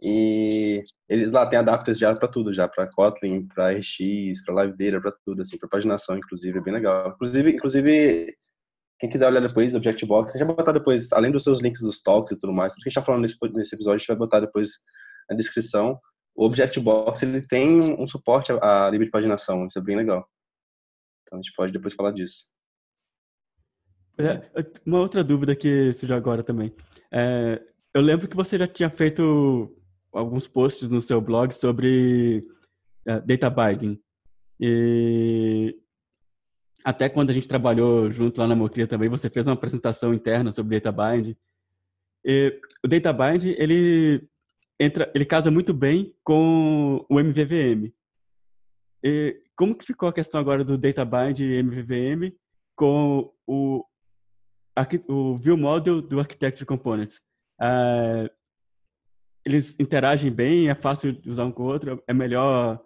E 0.01 0.83
eles 1.09 1.31
lá 1.31 1.45
têm 1.45 1.59
adapters 1.59 1.97
já 1.99 2.15
para 2.15 2.27
tudo, 2.27 2.53
já 2.53 2.67
para 2.67 2.87
Kotlin, 2.87 3.47
para 3.47 3.71
RX, 3.71 4.43
para 4.45 4.55
Live 4.55 4.77
Data, 4.77 5.01
para 5.01 5.13
tudo, 5.25 5.41
assim, 5.41 5.57
para 5.57 5.67
paginação, 5.67 6.17
inclusive, 6.17 6.57
é 6.57 6.61
bem 6.61 6.73
legal. 6.73 7.09
Inclusive, 7.09 7.51
inclusive 7.51 8.37
quem 8.99 9.09
quiser 9.09 9.27
olhar 9.27 9.39
depois, 9.39 9.73
Objectbox, 9.73 10.35
a 10.35 10.37
gente 10.37 10.47
vai 10.47 10.55
botar 10.55 10.73
depois, 10.73 11.11
além 11.13 11.31
dos 11.31 11.43
seus 11.43 11.61
links 11.61 11.81
dos 11.81 12.01
talks 12.01 12.31
e 12.31 12.37
tudo 12.37 12.51
mais, 12.51 12.73
tudo 12.73 12.83
que 12.83 12.89
a 12.89 12.91
gente 12.91 12.97
está 12.97 13.05
falando 13.05 13.21
nesse, 13.21 13.37
nesse 13.53 13.75
episódio, 13.75 13.95
a 13.95 13.97
gente 13.97 14.07
vai 14.07 14.17
botar 14.17 14.39
depois 14.41 14.71
na 15.29 15.35
descrição. 15.35 15.97
O 16.35 16.45
Objectbox, 16.45 17.23
ele 17.23 17.41
tem 17.47 17.95
um 17.99 18.07
suporte 18.07 18.51
à 18.61 18.89
livre 18.89 19.09
paginação, 19.09 19.65
isso 19.67 19.79
é 19.79 19.81
bem 19.81 19.95
legal. 19.95 20.27
Então 21.23 21.39
a 21.39 21.41
gente 21.41 21.53
pode 21.55 21.71
depois 21.71 21.93
falar 21.93 22.11
disso. 22.11 22.45
É, 24.17 24.41
uma 24.85 24.99
outra 24.99 25.23
dúvida 25.23 25.55
que 25.55 25.93
surgiu 25.93 26.17
agora 26.17 26.43
também. 26.43 26.75
É, 27.09 27.61
eu 27.93 28.01
lembro 28.01 28.27
que 28.27 28.35
você 28.35 28.57
já 28.57 28.67
tinha 28.67 28.89
feito 28.89 29.73
alguns 30.11 30.45
posts 30.45 30.89
no 30.89 31.01
seu 31.01 31.21
blog 31.21 31.53
sobre 31.53 32.45
uh, 33.07 33.25
data 33.25 33.49
binding. 33.49 33.97
E 34.59 35.73
até 36.83 37.09
quando 37.09 37.29
a 37.29 37.33
gente 37.33 37.47
trabalhou 37.47 38.11
junto 38.11 38.39
lá 38.39 38.47
na 38.47 38.55
Mocria 38.55 38.87
também, 38.87 39.09
você 39.09 39.29
fez 39.29 39.47
uma 39.47 39.53
apresentação 39.53 40.13
interna 40.13 40.51
sobre 40.51 40.79
Data 40.79 40.91
Bind. 40.91 41.35
E 42.25 42.59
o 42.83 42.87
Data 42.87 43.11
Bind, 43.13 43.45
ele 43.57 44.27
entra, 44.79 45.11
ele 45.13 45.25
casa 45.25 45.51
muito 45.51 45.73
bem 45.73 46.13
com 46.23 47.05
o 47.09 47.19
MVVM. 47.19 47.93
E 49.03 49.41
como 49.55 49.75
que 49.75 49.85
ficou 49.85 50.07
a 50.09 50.13
questão 50.13 50.39
agora 50.39 50.63
do 50.63 50.77
Data 50.77 51.03
Bind 51.03 51.39
e 51.39 51.59
MVVM 51.59 52.33
com 52.75 53.31
o 53.45 53.85
o 55.09 55.35
View 55.35 55.57
Model 55.57 56.01
do 56.01 56.19
Architecture 56.19 56.65
Components? 56.65 57.17
Uh, 57.61 58.29
eles 59.43 59.77
interagem 59.77 60.31
bem? 60.31 60.69
É 60.69 60.75
fácil 60.75 61.19
usar 61.25 61.43
um 61.43 61.51
com 61.51 61.63
o 61.63 61.67
outro? 61.67 62.01
É 62.07 62.13
melhor 62.13 62.81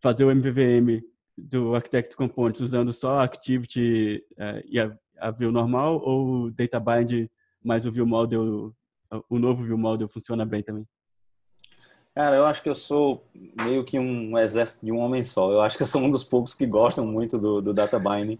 fazer 0.00 0.24
o 0.24 0.30
MVVM 0.30 1.02
do 1.38 1.74
Architect 1.74 2.16
Components 2.16 2.60
usando 2.60 2.92
só 2.92 3.20
Activity 3.20 4.24
uh, 4.32 4.62
e 4.66 4.80
a, 4.80 4.96
a, 5.18 5.30
view 5.30 5.52
normal 5.52 6.00
ou 6.04 6.26
o 6.26 6.50
Data 6.50 6.80
Bind 6.80 7.28
mais 7.62 7.86
o 7.86 7.92
View 7.92 8.06
Model, 8.06 8.72
o 9.28 9.38
novo 9.38 9.64
View 9.64 9.78
Model 9.78 10.08
funciona 10.08 10.44
bem 10.44 10.62
também? 10.62 10.86
Cara, 12.14 12.36
eu 12.36 12.46
acho 12.46 12.62
que 12.62 12.68
eu 12.68 12.74
sou 12.74 13.24
meio 13.56 13.84
que 13.84 13.98
um 13.98 14.36
exército 14.36 14.84
de 14.84 14.90
um 14.90 14.98
homem 14.98 15.22
só. 15.22 15.52
Eu 15.52 15.60
acho 15.60 15.76
que 15.76 15.82
eu 15.82 15.86
sou 15.86 16.02
um 16.02 16.10
dos 16.10 16.24
poucos 16.24 16.52
que 16.52 16.66
gostam 16.66 17.06
muito 17.06 17.38
do, 17.38 17.60
do 17.60 17.72
Data 17.72 17.98
Binding. 17.98 18.38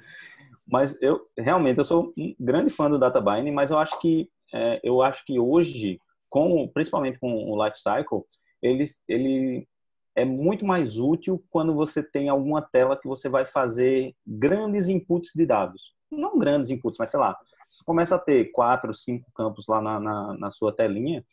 Mas 0.66 1.00
eu 1.00 1.26
realmente 1.36 1.78
eu 1.78 1.84
sou 1.84 2.12
um 2.16 2.34
grande 2.40 2.70
fã 2.70 2.90
do 2.90 2.98
Data 2.98 3.20
Binding, 3.20 3.52
mas 3.52 3.70
eu 3.70 3.78
acho 3.78 4.00
que 4.00 4.28
é, 4.52 4.80
eu 4.82 5.00
acho 5.00 5.24
que 5.24 5.38
hoje, 5.38 6.00
com 6.28 6.66
principalmente 6.68 7.18
com 7.18 7.32
o 7.32 7.64
Lifecycle, 7.64 8.22
ele, 8.60 8.84
ele 9.06 9.68
é 10.18 10.24
muito 10.24 10.66
mais 10.66 10.98
útil 10.98 11.40
quando 11.48 11.72
você 11.72 12.02
tem 12.02 12.28
alguma 12.28 12.60
tela 12.60 12.96
que 12.96 13.06
você 13.06 13.28
vai 13.28 13.46
fazer 13.46 14.14
grandes 14.26 14.88
inputs 14.88 15.30
de 15.32 15.46
dados. 15.46 15.94
Não 16.10 16.36
grandes 16.36 16.70
inputs, 16.70 16.98
mas 16.98 17.10
sei 17.10 17.20
lá, 17.20 17.38
você 17.70 17.84
começa 17.84 18.16
a 18.16 18.18
ter 18.18 18.50
quatro, 18.50 18.92
cinco 18.92 19.30
campos 19.32 19.68
lá 19.68 19.80
na, 19.80 20.00
na, 20.00 20.36
na 20.36 20.50
sua 20.50 20.74
telinha, 20.74 21.24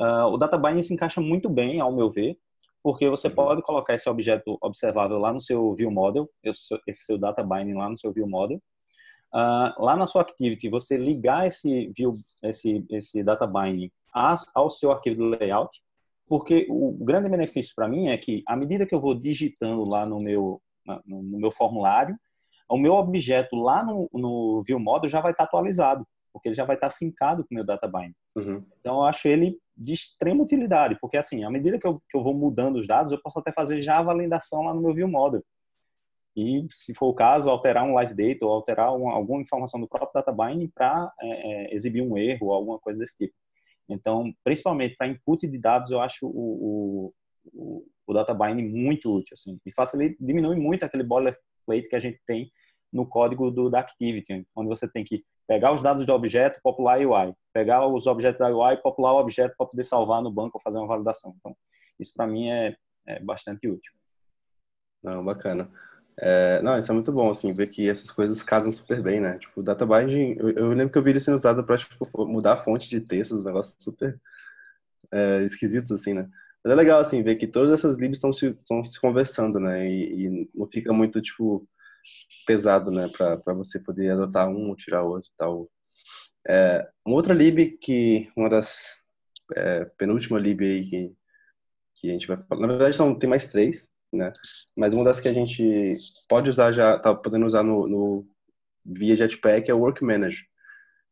uh, 0.00 0.26
o 0.26 0.36
data 0.36 0.58
binding 0.58 0.82
se 0.82 0.92
encaixa 0.92 1.20
muito 1.20 1.48
bem, 1.48 1.78
ao 1.78 1.94
meu 1.94 2.10
ver, 2.10 2.36
porque 2.82 3.08
você 3.08 3.28
uhum. 3.28 3.34
pode 3.34 3.62
colocar 3.62 3.94
esse 3.94 4.08
objeto 4.08 4.58
observável 4.60 5.18
lá 5.18 5.32
no 5.32 5.40
seu 5.40 5.72
view 5.72 5.90
model, 5.90 6.28
esse 6.42 7.04
seu 7.04 7.16
data 7.16 7.42
binding 7.42 7.74
lá 7.74 7.88
no 7.88 7.96
seu 7.96 8.12
view 8.12 8.26
model, 8.26 8.60
uh, 9.32 9.80
lá 9.80 9.94
na 9.94 10.08
sua 10.08 10.22
activity, 10.22 10.68
você 10.68 10.96
ligar 10.96 11.46
esse 11.46 11.92
view, 11.96 12.14
esse, 12.42 12.84
esse 12.90 13.22
data 13.22 13.46
binding 13.46 13.92
ao 14.54 14.70
seu 14.70 14.90
arquivo 14.90 15.16
de 15.16 15.38
layout, 15.38 15.80
porque 16.26 16.66
o 16.68 16.92
grande 17.04 17.28
benefício 17.28 17.72
para 17.74 17.88
mim 17.88 18.08
é 18.08 18.16
que, 18.16 18.42
à 18.46 18.56
medida 18.56 18.86
que 18.86 18.94
eu 18.94 19.00
vou 19.00 19.14
digitando 19.14 19.84
lá 19.88 20.06
no 20.06 20.18
meu, 20.20 20.60
no 21.06 21.38
meu 21.38 21.50
formulário, 21.50 22.16
o 22.68 22.78
meu 22.78 22.94
objeto 22.94 23.56
lá 23.56 23.84
no, 23.84 24.08
no 24.12 24.62
View 24.62 24.80
Model 24.80 25.08
já 25.08 25.20
vai 25.20 25.32
estar 25.32 25.44
atualizado. 25.44 26.06
porque 26.32 26.48
ele 26.48 26.56
já 26.56 26.64
vai 26.64 26.74
estar 26.76 26.90
sincado 26.90 27.44
com 27.44 27.54
o 27.54 27.54
meu 27.54 27.64
databinding. 27.64 28.14
Uhum. 28.34 28.64
Então, 28.80 28.96
eu 28.96 29.04
acho 29.04 29.28
ele 29.28 29.56
de 29.76 29.92
extrema 29.92 30.42
utilidade, 30.42 30.96
porque 31.00 31.16
assim, 31.16 31.44
à 31.44 31.50
medida 31.50 31.78
que 31.78 31.86
eu, 31.86 32.02
que 32.08 32.16
eu 32.16 32.22
vou 32.22 32.34
mudando 32.34 32.76
os 32.76 32.86
dados, 32.86 33.12
eu 33.12 33.20
posso 33.22 33.38
até 33.38 33.52
fazer 33.52 33.80
já 33.80 33.98
a 33.98 34.02
validação 34.02 34.62
lá 34.62 34.74
no 34.74 34.82
meu 34.82 34.92
view 34.92 35.08
model. 35.08 35.42
E, 36.36 36.66
se 36.70 36.92
for 36.94 37.06
o 37.06 37.14
caso, 37.14 37.48
alterar 37.48 37.84
um 37.84 37.94
live 37.94 38.14
date 38.14 38.44
ou 38.44 38.50
alterar 38.50 38.94
uma, 38.96 39.12
alguma 39.12 39.40
informação 39.40 39.80
do 39.80 39.88
próprio 39.88 40.10
data 40.12 40.32
binding 40.32 40.70
para 40.74 41.12
é, 41.20 41.28
é, 41.28 41.74
exibir 41.74 42.02
um 42.02 42.18
erro 42.18 42.48
ou 42.48 42.52
alguma 42.52 42.78
coisa 42.78 42.98
desse 42.98 43.16
tipo. 43.16 43.34
Então, 43.88 44.32
principalmente 44.42 44.96
para 44.96 45.08
input 45.08 45.46
de 45.46 45.58
dados, 45.58 45.90
eu 45.90 46.00
acho 46.00 46.26
o, 46.26 47.12
o, 47.52 47.86
o 48.06 48.14
data 48.14 48.34
binding 48.34 48.68
muito 48.68 49.14
útil. 49.14 49.34
Assim, 49.34 49.58
e 49.64 49.72
facilita, 49.72 50.16
diminui 50.20 50.56
muito 50.56 50.84
aquele 50.84 51.02
boilerplate 51.02 51.88
que 51.88 51.96
a 51.96 52.00
gente 52.00 52.20
tem 52.26 52.50
no 52.92 53.06
código 53.06 53.50
do, 53.50 53.68
da 53.68 53.80
Activity, 53.80 54.46
onde 54.54 54.68
você 54.68 54.88
tem 54.88 55.04
que 55.04 55.24
pegar 55.46 55.72
os 55.72 55.82
dados 55.82 56.06
do 56.06 56.12
objeto, 56.12 56.60
popular 56.62 56.98
UI, 57.00 57.34
pegar 57.52 57.86
os 57.86 58.06
objetos 58.06 58.38
da 58.38 58.48
UI, 58.48 58.76
popular 58.78 59.12
o 59.12 59.18
objeto 59.18 59.54
para 59.56 59.66
poder 59.66 59.84
salvar 59.84 60.22
no 60.22 60.30
banco 60.30 60.56
ou 60.56 60.62
fazer 60.62 60.78
uma 60.78 60.86
validação. 60.86 61.34
Então, 61.38 61.56
isso 61.98 62.12
para 62.14 62.26
mim 62.26 62.48
é, 62.48 62.76
é 63.06 63.20
bastante 63.20 63.68
útil. 63.68 63.92
Não, 65.02 65.24
bacana. 65.24 65.70
É, 66.18 66.62
não, 66.62 66.78
isso 66.78 66.90
é 66.90 66.94
muito 66.94 67.10
bom, 67.12 67.30
assim, 67.30 67.52
ver 67.52 67.66
que 67.68 67.88
essas 67.88 68.10
coisas 68.10 68.42
casam 68.42 68.72
super 68.72 69.02
bem, 69.02 69.20
né? 69.20 69.38
Tipo, 69.38 69.60
o 69.60 69.62
data 69.62 69.84
binding, 69.84 70.36
eu, 70.38 70.50
eu 70.50 70.68
lembro 70.68 70.90
que 70.90 70.98
eu 70.98 71.02
vi 71.02 71.10
ele 71.10 71.20
sendo 71.20 71.34
usado 71.34 71.64
para 71.64 71.78
tipo, 71.78 72.08
mudar 72.26 72.54
a 72.54 72.64
fonte 72.64 72.88
de 72.88 73.00
textos, 73.00 73.40
um 73.40 73.44
negócio 73.44 73.76
super 73.82 74.20
é, 75.12 75.44
esquisitos, 75.44 75.90
assim, 75.92 76.14
né? 76.14 76.28
Mas 76.64 76.72
é 76.72 76.76
legal, 76.76 77.00
assim, 77.00 77.22
ver 77.22 77.36
que 77.36 77.46
todas 77.46 77.72
essas 77.72 77.96
libs 77.96 78.18
estão 78.18 78.32
se, 78.32 78.56
se 78.86 79.00
conversando, 79.00 79.60
né? 79.60 79.88
E, 79.88 80.26
e, 80.26 80.50
não 80.54 80.66
fica 80.66 80.92
muito, 80.92 81.20
tipo, 81.20 81.68
pesado, 82.46 82.90
né? 82.90 83.08
Para 83.08 83.54
você 83.54 83.78
poder 83.80 84.10
adotar 84.10 84.48
um 84.48 84.68
ou 84.70 84.76
tirar 84.76 85.02
outro 85.02 85.28
e 85.32 85.36
tal. 85.36 85.70
É, 86.48 86.88
uma 87.04 87.16
outra 87.16 87.34
lib 87.34 87.78
que, 87.80 88.30
uma 88.36 88.48
das 88.50 88.98
é, 89.54 89.84
penúltima 89.98 90.38
lib 90.38 90.62
aí 90.62 90.84
que, 90.88 91.12
que 91.94 92.10
a 92.10 92.12
gente 92.12 92.26
vai 92.26 92.36
falar, 92.36 92.60
na 92.62 92.66
verdade 92.68 92.96
são, 92.96 93.18
tem 93.18 93.28
mais 93.28 93.48
três, 93.48 93.90
né? 94.14 94.32
Mas 94.76 94.94
uma 94.94 95.04
das 95.04 95.20
que 95.20 95.28
a 95.28 95.32
gente 95.32 95.96
pode 96.28 96.48
usar 96.48 96.72
já, 96.72 96.98
tá 96.98 97.14
podendo 97.14 97.46
usar 97.46 97.62
no, 97.62 97.86
no 97.88 98.26
via 98.84 99.16
Jetpack 99.16 99.70
é 99.70 99.74
o 99.74 99.78
Work 99.78 100.04
Manager, 100.04 100.44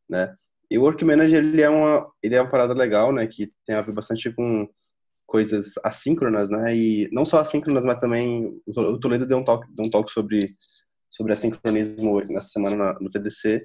né? 0.08 0.34
E 0.70 0.78
o 0.78 0.82
Work 0.82 1.04
Manager 1.04 1.38
ele 1.38 1.60
é 1.60 1.68
uma 1.68 2.10
ele 2.22 2.34
é 2.34 2.40
uma 2.40 2.50
parada 2.50 2.74
legal, 2.74 3.12
né? 3.12 3.26
Que 3.26 3.52
tem 3.66 3.76
a 3.76 3.82
ver 3.82 3.92
bastante 3.92 4.30
com 4.32 4.68
coisas 5.26 5.74
assíncronas, 5.84 6.50
né? 6.50 6.76
E 6.76 7.08
não 7.12 7.24
só 7.24 7.40
assíncronas, 7.40 7.84
mas 7.84 7.98
também 7.98 8.60
o 8.66 8.98
Toledo 8.98 9.26
deu 9.26 9.38
um 9.38 9.44
talk, 9.44 9.66
deu 9.74 9.86
um 9.86 9.90
talk 9.90 10.10
sobre 10.12 10.54
sobre 11.10 11.32
assincronismo 11.32 12.20
nessa 12.24 12.48
semana 12.48 12.94
no 13.00 13.10
TDC. 13.10 13.62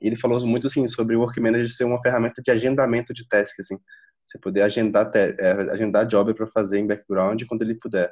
E 0.00 0.06
ele 0.06 0.16
falou 0.16 0.44
muito 0.46 0.66
assim 0.66 0.86
sobre 0.88 1.16
o 1.16 1.20
Work 1.20 1.40
Manager 1.40 1.70
ser 1.70 1.84
uma 1.84 2.00
ferramenta 2.00 2.40
de 2.42 2.50
agendamento 2.50 3.12
de 3.12 3.26
task, 3.28 3.60
assim. 3.60 3.78
Você 4.26 4.38
poder 4.38 4.62
agendar 4.62 5.10
é, 5.14 5.52
agendar 5.70 6.06
job 6.06 6.34
para 6.34 6.46
fazer 6.48 6.78
em 6.78 6.86
background 6.86 7.42
quando 7.46 7.62
ele 7.62 7.74
puder. 7.74 8.10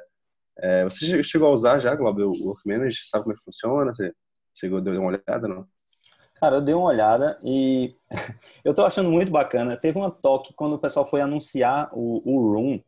É, 0.59 0.83
você 0.83 1.23
chegou 1.23 1.47
a 1.47 1.51
usar 1.51 1.79
já, 1.79 1.95
Globo, 1.95 2.21
o 2.21 2.47
Work 2.47 2.61
Manager? 2.65 2.99
Sabe 3.05 3.23
como 3.23 3.33
é 3.33 3.37
que 3.37 3.43
funciona? 3.43 3.93
Você 3.93 4.13
chegou, 4.53 4.81
deu 4.81 4.99
uma 4.99 5.09
olhada, 5.09 5.47
não? 5.47 5.67
Cara, 6.35 6.57
eu 6.57 6.61
dei 6.61 6.73
uma 6.73 6.87
olhada 6.87 7.39
e 7.43 7.95
eu 8.63 8.73
tô 8.73 8.85
achando 8.85 9.09
muito 9.09 9.31
bacana. 9.31 9.77
Teve 9.77 9.97
uma 9.97 10.11
toque 10.11 10.53
quando 10.55 10.73
o 10.73 10.79
pessoal 10.79 11.05
foi 11.05 11.21
anunciar 11.21 11.89
o, 11.93 12.21
o 12.25 12.53
Room. 12.53 12.79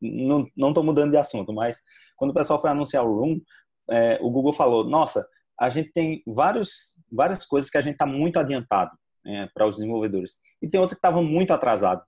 Não, 0.00 0.46
não 0.56 0.72
tô 0.72 0.82
mudando 0.82 1.12
de 1.12 1.16
assunto, 1.16 1.52
mas 1.52 1.80
quando 2.16 2.32
o 2.32 2.34
pessoal 2.34 2.60
foi 2.60 2.70
anunciar 2.70 3.04
o 3.04 3.16
Room, 3.16 3.40
é, 3.88 4.18
o 4.20 4.30
Google 4.30 4.52
falou: 4.52 4.84
Nossa, 4.84 5.26
a 5.58 5.68
gente 5.68 5.92
tem 5.92 6.22
vários, 6.26 6.96
várias 7.10 7.46
coisas 7.46 7.70
que 7.70 7.78
a 7.78 7.80
gente 7.80 7.92
está 7.92 8.06
muito 8.06 8.38
adiantado 8.38 8.90
né, 9.24 9.48
para 9.54 9.66
os 9.66 9.76
desenvolvedores 9.76 10.38
e 10.60 10.68
tem 10.68 10.80
outras 10.80 10.96
que 10.96 11.06
estavam 11.06 11.22
muito 11.22 11.52
atrasado, 11.52 12.02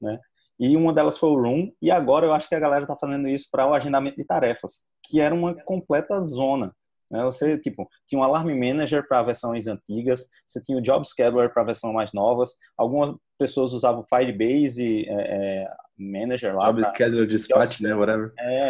né? 0.00 0.18
E 0.58 0.76
uma 0.76 0.92
delas 0.92 1.18
foi 1.18 1.28
o 1.30 1.40
Room, 1.40 1.70
e 1.82 1.90
agora 1.90 2.26
eu 2.26 2.32
acho 2.32 2.48
que 2.48 2.54
a 2.54 2.60
galera 2.60 2.84
está 2.84 2.96
fazendo 2.96 3.28
isso 3.28 3.48
para 3.50 3.66
o 3.66 3.74
agendamento 3.74 4.16
de 4.16 4.24
tarefas, 4.24 4.86
que 5.04 5.20
era 5.20 5.34
uma 5.34 5.54
completa 5.64 6.20
zona. 6.20 6.74
Né? 7.10 7.22
Você, 7.24 7.58
tipo, 7.58 7.88
tinha 8.06 8.20
um 8.20 8.24
Alarm 8.24 8.48
Manager 8.48 9.06
para 9.06 9.22
versões 9.22 9.66
antigas, 9.66 10.26
você 10.46 10.60
tinha 10.60 10.78
o 10.78 10.82
Job 10.82 11.06
Scheduler 11.06 11.52
para 11.52 11.62
versões 11.62 11.94
mais 11.94 12.12
novas, 12.12 12.50
algumas 12.76 13.14
pessoas 13.38 13.72
usavam 13.72 14.00
o 14.00 14.02
Firebase 14.02 15.06
é, 15.08 15.64
é, 15.64 15.68
Manager 15.98 16.56
lá. 16.56 16.66
Job 16.66 16.80
pra... 16.80 16.94
Scheduler, 16.94 17.26
Dispatch, 17.26 17.80
né, 17.80 17.94
whatever. 17.94 18.32
É, 18.38 18.68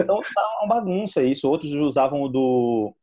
então 0.00 0.20
tá 0.20 0.58
uma 0.62 0.74
bagunça 0.74 1.22
isso. 1.22 1.48
Outros 1.48 1.72
usavam 1.72 2.22
o 2.22 2.28
do... 2.28 2.94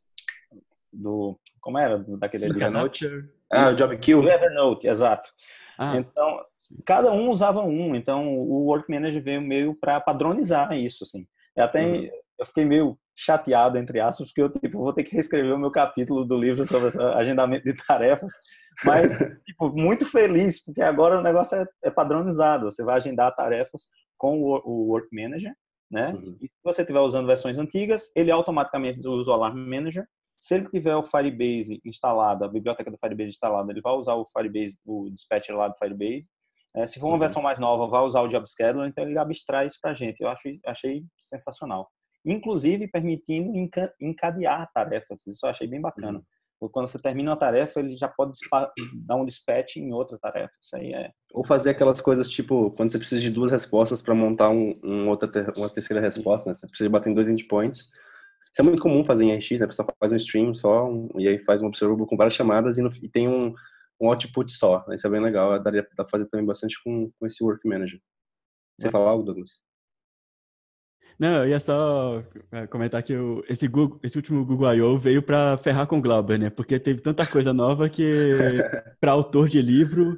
do 0.94 1.40
como 1.60 1.78
era? 1.78 1.98
Daquele 2.18 2.46
Evernote? 2.46 3.08
Ah, 3.52 3.70
o 3.70 3.76
Job 3.76 3.98
Kill. 3.98 4.22
O 4.22 4.30
Evernote, 4.30 4.88
exato. 4.88 5.30
Ah. 5.78 5.98
Então, 5.98 6.40
cada 6.86 7.12
um 7.12 7.30
usava 7.30 7.62
um, 7.62 7.96
então 7.96 8.28
o 8.28 8.66
Work 8.66 8.92
Manager 8.92 9.22
veio 9.22 9.42
meio 9.42 9.76
para 9.76 10.00
padronizar 10.00 10.74
isso, 10.74 11.04
assim. 11.04 11.26
Eu 11.56 11.64
até 11.66 11.86
uhum. 11.86 12.10
eu 12.40 12.46
fiquei 12.46 12.66
meio 12.66 12.98
chateado 13.16 13.78
entre 13.78 14.00
aspas 14.00 14.30
porque 14.30 14.42
eu 14.42 14.50
tipo 14.50 14.80
vou 14.80 14.94
ter 14.94 15.04
que 15.04 15.14
reescrever 15.14 15.54
o 15.54 15.60
meu 15.60 15.70
capítulo 15.70 16.26
do 16.26 16.38
livro 16.38 16.66
sobre 16.66 16.90
agendamento 17.16 17.64
de 17.64 17.74
tarefas, 17.86 18.34
mas 18.84 19.12
tipo, 19.46 19.72
muito 19.76 20.06
feliz 20.06 20.64
porque 20.64 20.82
agora 20.82 21.20
o 21.20 21.24
negócio 21.24 21.58
é, 21.58 21.66
é 21.84 21.92
padronizado. 21.92 22.70
Você 22.70 22.84
vai 22.84 22.96
agendar 22.96 23.36
tarefas 23.36 23.88
com 24.18 24.42
o, 24.42 24.62
o 24.66 24.88
Work 24.90 25.10
Manager, 25.12 25.54
né? 25.90 26.14
Uhum. 26.14 26.38
E 26.42 26.48
se 26.48 26.64
você 26.64 26.82
estiver 26.82 27.00
usando 27.00 27.28
versões 27.28 27.60
antigas, 27.60 28.12
ele 28.16 28.32
automaticamente 28.32 29.06
usa 29.08 29.32
o 29.32 29.34
Alarm 29.34 29.58
Manager. 29.58 30.06
Se 30.38 30.56
ele 30.56 30.70
tiver 30.70 30.96
o 30.96 31.04
Firebase 31.04 31.80
instalado, 31.86 32.44
a 32.44 32.48
biblioteca 32.48 32.90
do 32.90 32.98
Firebase 32.98 33.30
instalada, 33.30 33.72
ele 33.72 33.82
vai 33.82 33.94
usar 33.94 34.16
o 34.16 34.26
Firebase, 34.26 34.80
o 34.84 35.08
dispatcher 35.12 35.56
lá 35.56 35.68
do 35.68 35.78
Firebase 35.78 36.30
é, 36.76 36.88
se 36.88 37.00
for 37.00 37.08
uma 37.08 37.14
uhum. 37.14 37.20
versão 37.20 37.42
mais 37.42 37.60
nova, 37.60 37.88
vai 37.88 38.02
usar 38.02 38.22
o 38.22 38.28
Job 38.28 38.46
Scheduler, 38.50 38.88
então 38.88 39.04
ele 39.04 39.18
abstrai 39.18 39.68
isso 39.68 39.78
para 39.82 39.92
a 39.92 39.94
gente. 39.94 40.22
Eu 40.22 40.30
achei, 40.30 40.60
achei 40.66 41.04
sensacional. 41.18 41.90
Inclusive 42.26 42.88
permitindo 42.88 43.52
encadear 44.00 44.70
tarefas. 44.74 45.26
Isso 45.28 45.46
eu 45.46 45.50
achei 45.50 45.68
bem 45.68 45.82
bacana. 45.82 46.20
Uhum. 46.20 46.70
Quando 46.70 46.88
você 46.88 47.02
termina 47.02 47.32
uma 47.32 47.38
tarefa, 47.38 47.80
ele 47.80 47.96
já 47.98 48.08
pode 48.08 48.34
dar 49.06 49.16
um 49.16 49.26
dispatch 49.26 49.78
em 49.78 49.92
outra 49.92 50.18
tarefa. 50.20 50.54
Isso 50.62 50.76
aí 50.76 50.94
é. 50.94 51.12
Ou 51.34 51.44
fazer 51.44 51.72
aquelas 51.72 52.00
coisas 52.00 52.30
tipo, 52.30 52.70
quando 52.72 52.92
você 52.92 53.00
precisa 53.00 53.20
de 53.20 53.32
duas 53.32 53.50
respostas 53.50 54.02
para 54.02 54.14
montar 54.14 54.50
um, 54.50 54.80
um 54.84 55.10
outra 55.10 55.28
ter, 55.28 55.52
uma 55.58 55.70
terceira 55.70 56.00
resposta, 56.00 56.48
né? 56.48 56.54
Você 56.54 56.68
precisa 56.68 56.90
bater 56.90 57.10
em 57.10 57.16
dois 57.16 57.28
endpoints. 57.28 57.80
Isso 57.80 58.60
é 58.60 58.64
muito 58.64 58.82
comum 58.82 59.04
fazer 59.04 59.24
em 59.24 59.36
RX, 59.36 59.60
né? 59.60 59.66
A 59.66 59.68
pessoa 59.68 59.88
faz 60.00 60.14
um 60.14 60.18
stream 60.18 60.54
só, 60.54 60.88
um, 60.88 61.10
e 61.18 61.28
aí 61.28 61.40
faz 61.40 61.62
um 61.62 61.68
observable 61.68 62.06
com 62.06 62.18
várias 62.18 62.36
chamadas 62.36 62.78
e, 62.78 62.82
no, 62.82 62.94
e 63.02 63.10
tem 63.10 63.28
um, 63.28 63.56
um 64.02 64.10
output 64.10 64.52
só. 64.52 64.86
Isso 64.92 65.06
é 65.06 65.10
bem 65.10 65.22
legal. 65.22 65.62
Daria 65.62 65.84
para 65.84 66.08
fazer 66.08 66.26
também 66.26 66.46
bastante 66.46 66.82
com, 66.84 67.12
com 67.20 67.26
esse 67.26 67.44
Work 67.44 67.68
Manager. 67.68 68.00
Você 68.80 68.90
falar 68.90 69.12
algo, 69.12 69.24
Douglas? 69.24 69.62
Não, 71.20 71.44
eu 71.44 71.50
ia 71.50 71.60
só 71.60 72.24
é, 72.52 72.66
comentar 72.66 73.04
que 73.04 73.16
o, 73.16 73.44
esse, 73.48 73.68
Google, 73.68 74.00
esse 74.02 74.18
último 74.18 74.44
Google 74.44 74.74
I.O. 74.74 74.98
veio 74.98 75.22
para 75.22 75.56
ferrar 75.58 75.86
com 75.86 76.00
o 76.00 76.02
Glauber, 76.02 76.40
né? 76.40 76.50
Porque 76.50 76.80
teve 76.80 77.00
tanta 77.00 77.28
coisa 77.28 77.54
nova 77.54 77.88
que 77.88 78.58
para 79.00 79.12
autor 79.12 79.48
de 79.48 79.62
livro 79.62 80.18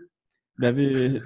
deve, 0.58 1.22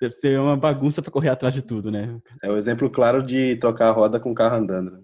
deve 0.00 0.14
ser 0.14 0.40
uma 0.40 0.56
bagunça 0.56 1.00
para 1.00 1.12
correr 1.12 1.28
atrás 1.28 1.54
de 1.54 1.62
tudo, 1.62 1.88
né? 1.88 2.20
É 2.42 2.50
o 2.50 2.56
exemplo 2.56 2.90
claro 2.90 3.22
de 3.22 3.54
trocar 3.56 3.90
a 3.90 3.92
roda 3.92 4.18
com 4.18 4.32
o 4.32 4.34
carro 4.34 4.56
andando. 4.56 4.90
Né? 4.90 5.02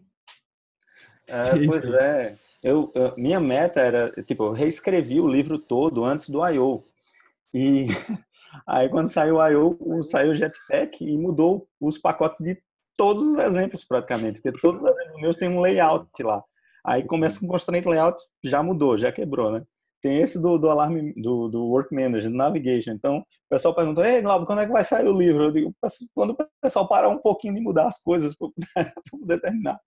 É, 1.28 1.66
pois 1.66 1.84
é. 1.92 2.36
Eu, 2.62 2.92
minha 3.16 3.40
meta 3.40 3.80
era, 3.80 4.10
tipo, 4.24 4.44
eu 4.44 4.52
reescrevi 4.52 5.20
o 5.20 5.28
livro 5.28 5.58
todo 5.58 6.04
antes 6.04 6.28
do 6.28 6.46
I.O. 6.46 6.84
E 7.54 7.86
aí 8.66 8.88
quando 8.88 9.08
saiu 9.08 9.36
o 9.36 9.48
I.O., 9.48 10.02
saiu 10.02 10.32
o 10.32 10.34
Jetpack 10.34 11.04
e 11.04 11.16
mudou 11.16 11.66
os 11.80 11.98
pacotes 11.98 12.38
de 12.44 12.60
todos 12.96 13.24
os 13.24 13.38
exemplos 13.38 13.84
praticamente, 13.84 14.40
porque 14.40 14.60
todos 14.60 14.82
os 14.82 14.88
exemplos 14.90 15.22
meus 15.22 15.36
têm 15.36 15.48
um 15.48 15.60
layout 15.60 16.22
lá. 16.22 16.44
Aí 16.84 17.02
começa 17.04 17.40
com 17.40 17.46
constraint 17.46 17.86
layout, 17.86 18.22
já 18.44 18.62
mudou, 18.62 18.96
já 18.96 19.10
quebrou, 19.12 19.52
né? 19.52 19.62
Tem 20.02 20.18
esse 20.18 20.40
do, 20.40 20.58
do 20.58 20.68
alarme, 20.68 21.12
do, 21.14 21.48
do 21.48 21.66
Work 21.66 21.94
Manager, 21.94 22.30
do 22.30 22.36
Navigation. 22.36 22.92
Então, 22.92 23.18
o 23.18 23.24
pessoal 23.50 23.74
perguntou, 23.74 24.04
ei, 24.04 24.22
Glauber, 24.22 24.46
quando 24.46 24.60
é 24.60 24.66
que 24.66 24.72
vai 24.72 24.82
sair 24.82 25.06
o 25.06 25.16
livro? 25.16 25.44
Eu 25.44 25.52
digo, 25.52 25.74
quando 26.14 26.30
o 26.30 26.36
pessoal 26.60 26.88
parar 26.88 27.08
um 27.10 27.18
pouquinho 27.18 27.54
de 27.54 27.60
mudar 27.60 27.86
as 27.86 28.02
coisas 28.02 28.34
para 28.34 28.48
poder 29.10 29.40
terminar. 29.40 29.78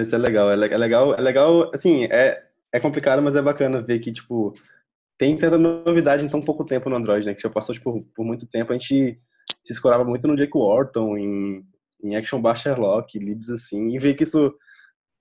Isso 0.00 0.14
é 0.14 0.18
legal, 0.18 0.50
é 0.50 0.56
legal, 0.56 1.14
é 1.14 1.20
legal, 1.20 1.70
assim, 1.74 2.04
é, 2.04 2.42
é 2.72 2.80
complicado, 2.80 3.22
mas 3.22 3.36
é 3.36 3.42
bacana 3.42 3.80
ver 3.80 3.98
que, 4.00 4.12
tipo, 4.12 4.52
tem 5.16 5.36
tanta 5.36 5.58
novidade 5.58 6.24
em 6.24 6.28
tão 6.28 6.40
pouco 6.40 6.64
tempo 6.64 6.88
no 6.88 6.96
Android, 6.96 7.26
né, 7.26 7.34
que 7.34 7.42
já 7.42 7.50
passou, 7.50 7.74
tipo, 7.74 8.02
por 8.14 8.24
muito 8.24 8.46
tempo, 8.46 8.72
a 8.72 8.78
gente 8.78 9.20
se 9.62 9.72
escorava 9.72 10.04
muito 10.04 10.28
no 10.28 10.36
Jake 10.36 10.56
Wharton, 10.56 11.16
em, 11.16 11.64
em 12.02 12.16
Action 12.16 12.40
Bar 12.40 12.56
Sherlock, 12.56 13.18
libs 13.18 13.50
assim, 13.50 13.94
e 13.94 13.98
ver 13.98 14.14
que 14.14 14.22
isso 14.22 14.54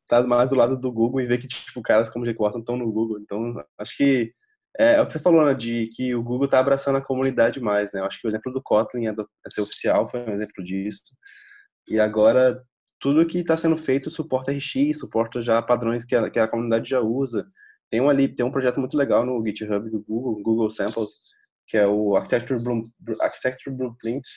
tá 0.08 0.21
mais 0.23 0.49
do 0.49 0.56
lado 0.56 0.77
do 0.77 0.91
Google 0.91 1.21
e 1.21 1.25
ver 1.25 1.38
que, 1.38 1.47
tipo, 1.47 1.82
caras 1.82 2.10
como 2.10 2.25
Jake 2.25 2.41
Wharton 2.41 2.60
estão 2.60 2.77
no 2.77 2.91
Google, 2.91 3.19
então, 3.19 3.63
acho 3.77 3.97
que 3.97 4.34
é, 4.77 4.95
é, 4.95 5.01
o 5.01 5.08
que 5.08 5.13
você 5.13 5.19
falou, 5.19 5.45
né, 5.45 5.53
de 5.53 5.88
que 5.95 6.13
o 6.13 6.21
Google 6.21 6.47
tá 6.47 6.60
abraçando 6.60 6.97
a 6.97 7.01
comunidade 7.01 7.60
mais, 7.60 7.91
né, 7.91 8.01
eu 8.01 8.06
acho 8.06 8.19
que 8.21 8.27
o 8.27 8.30
exemplo 8.30 8.51
do 8.51 8.62
Kotlin 8.62 9.08
é, 9.08 9.13
do, 9.13 9.27
é 9.45 9.49
ser 9.49 9.62
oficial, 9.62 10.10
foi 10.10 10.19
um 10.21 10.34
exemplo 10.34 10.63
disso, 10.63 11.15
e 11.89 11.99
agora 11.99 12.62
tudo 12.99 13.25
que 13.25 13.39
está 13.39 13.55
sendo 13.55 13.77
feito 13.77 14.10
suporta 14.10 14.51
RX, 14.51 14.99
suporta 14.99 15.41
já 15.41 15.62
padrões 15.62 16.03
que 16.03 16.15
a, 16.15 16.29
que 16.29 16.39
a 16.39 16.47
comunidade 16.47 16.89
já 16.89 16.99
usa. 16.99 17.47
tem 17.89 18.01
um 18.01 18.10
ali, 18.10 18.27
tem 18.27 18.45
um 18.45 18.51
projeto 18.51 18.79
muito 18.79 18.97
legal 18.97 19.25
no 19.25 19.43
GitHub 19.45 19.89
do 19.89 20.03
Google, 20.03 20.41
Google 20.41 20.71
Samples, 20.71 21.10
que 21.67 21.77
é 21.77 21.88
o 21.88 22.15
Architecture, 22.15 22.62
Bloom, 22.62 22.83
Architecture 23.21 23.75
Blueprints, 23.75 24.31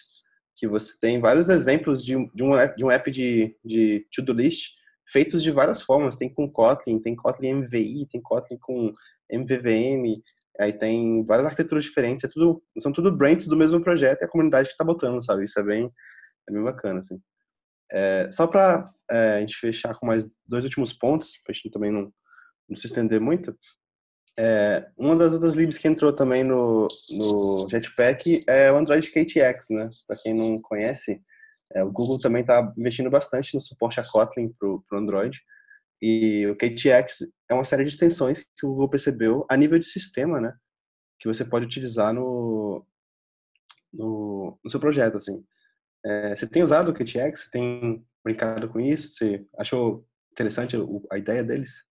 que 0.57 0.69
você 0.69 0.93
tem 1.01 1.21
vários 1.21 1.49
exemplos 1.49 2.05
de, 2.05 2.15
de 2.35 2.43
um 2.43 2.55
app 2.55 2.77
de, 2.77 2.85
um 2.85 2.91
app 2.91 3.11
de, 3.11 3.57
de 3.65 4.07
to-do 4.13 4.33
list 4.33 4.81
feitos 5.13 5.43
de 5.43 5.51
várias 5.51 5.83
formas. 5.83 6.17
Tem 6.17 6.33
com 6.33 6.51
Kotlin, 6.51 7.01
tem 7.01 7.17
Kotlin 7.17 7.55
MVI, 7.55 8.07
tem 8.11 8.21
Kotlin 8.21 8.59
com 8.59 8.93
MVVM, 9.31 10.21
aí 10.59 10.73
tem 10.73 11.25
várias 11.25 11.47
arquiteturas 11.47 11.85
diferentes. 11.85 12.25
É 12.25 12.29
tudo, 12.29 12.63
são 12.79 12.93
tudo 12.93 13.17
brands 13.17 13.47
do 13.47 13.57
mesmo 13.57 13.81
projeto 13.81 14.23
e 14.23 14.25
a 14.25 14.29
comunidade 14.29 14.69
que 14.69 14.75
está 14.75 14.85
botando, 14.85 15.25
sabe? 15.25 15.45
Isso 15.45 15.59
é 15.59 15.63
bem, 15.63 15.91
é 16.49 16.53
bem 16.53 16.63
bacana, 16.63 17.01
assim. 17.01 17.21
É, 17.93 18.31
só 18.31 18.47
para 18.47 18.89
é, 19.11 19.37
a 19.37 19.41
gente 19.41 19.57
fechar 19.57 19.95
com 19.95 20.07
mais 20.07 20.27
dois 20.47 20.65
últimos 20.65 20.93
pontos, 20.93 21.33
para 21.43 21.53
a 21.53 21.55
gente 21.55 21.71
também 21.71 21.91
não, 21.91 22.13
não 22.69 22.77
se 22.77 22.87
estender 22.87 23.21
muito. 23.21 23.57
É, 24.39 24.89
uma 24.97 25.17
das 25.17 25.33
outras 25.33 25.55
libs 25.55 25.77
que 25.77 25.89
entrou 25.89 26.13
também 26.13 26.45
no, 26.45 26.89
no 27.11 27.69
Jetpack 27.69 28.45
é 28.49 28.73
o 28.73 28.77
Android 28.77 29.11
KTX, 29.11 29.69
né? 29.71 29.91
Para 30.07 30.17
quem 30.17 30.33
não 30.33 30.57
conhece, 30.63 31.21
é, 31.75 31.85
o 31.85 31.91
Google 31.91 32.19
também 32.19 32.41
está 32.43 32.73
investindo 32.77 33.11
bastante 33.11 33.55
no 33.55 33.61
suporte 33.61 34.01
a 34.01 34.05
Kotlin 34.05 34.53
para 34.59 34.69
o 34.69 34.85
Android. 34.93 35.41
E 36.01 36.47
o 36.47 36.57
KTX 36.57 37.31
é 37.51 37.55
uma 37.55 37.65
série 37.65 37.85
de 37.85 37.91
extensões 37.91 38.45
que 38.57 38.65
o 38.65 38.71
Google 38.71 38.89
percebeu 38.89 39.45
a 39.51 39.57
nível 39.57 39.79
de 39.79 39.87
sistema, 39.87 40.41
né? 40.41 40.55
Que 41.19 41.29
você 41.29 41.45
pode 41.45 41.67
utilizar 41.67 42.15
no, 42.15 42.87
no, 43.93 44.59
no 44.65 44.71
seu 44.71 44.81
projeto, 44.81 45.19
assim. 45.19 45.45
É, 46.05 46.35
você 46.35 46.47
tem 46.47 46.63
usado 46.63 46.91
o 46.91 46.95
KTX? 46.95 47.45
Você 47.45 47.51
tem 47.51 48.05
brincado 48.25 48.69
com 48.69 48.81
isso? 48.81 49.11
Você 49.11 49.47
achou 49.59 50.07
interessante 50.33 50.77
a 51.11 51.19
ideia 51.19 51.43
deles? 51.43 51.85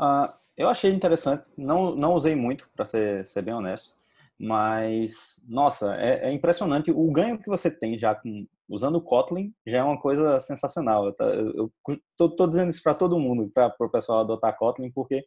Uh, 0.00 0.28
eu 0.56 0.68
achei 0.68 0.92
interessante. 0.92 1.48
Não, 1.56 1.94
não 1.94 2.14
usei 2.14 2.34
muito, 2.34 2.68
para 2.74 2.84
ser, 2.84 3.26
ser 3.26 3.42
bem 3.42 3.54
honesto. 3.54 3.92
Mas, 4.38 5.40
nossa, 5.46 5.94
é, 5.96 6.28
é, 6.28 6.32
impressionante. 6.32 6.90
O 6.90 7.10
ganho 7.10 7.38
que 7.38 7.48
você 7.48 7.70
tem 7.70 7.96
já 7.98 8.14
com, 8.14 8.46
usando 8.68 8.96
o 8.96 9.00
Kotlin 9.00 9.54
já 9.66 9.78
é 9.78 9.82
uma 9.82 10.00
coisa 10.00 10.40
sensacional. 10.40 11.14
Eu 11.18 11.72
estou 12.18 12.46
dizendo 12.48 12.70
isso 12.70 12.82
para 12.82 12.94
todo 12.94 13.18
mundo, 13.18 13.50
para 13.52 13.74
o 13.78 13.90
pessoal 13.90 14.20
adotar 14.20 14.56
Kotlin, 14.56 14.90
porque 14.90 15.24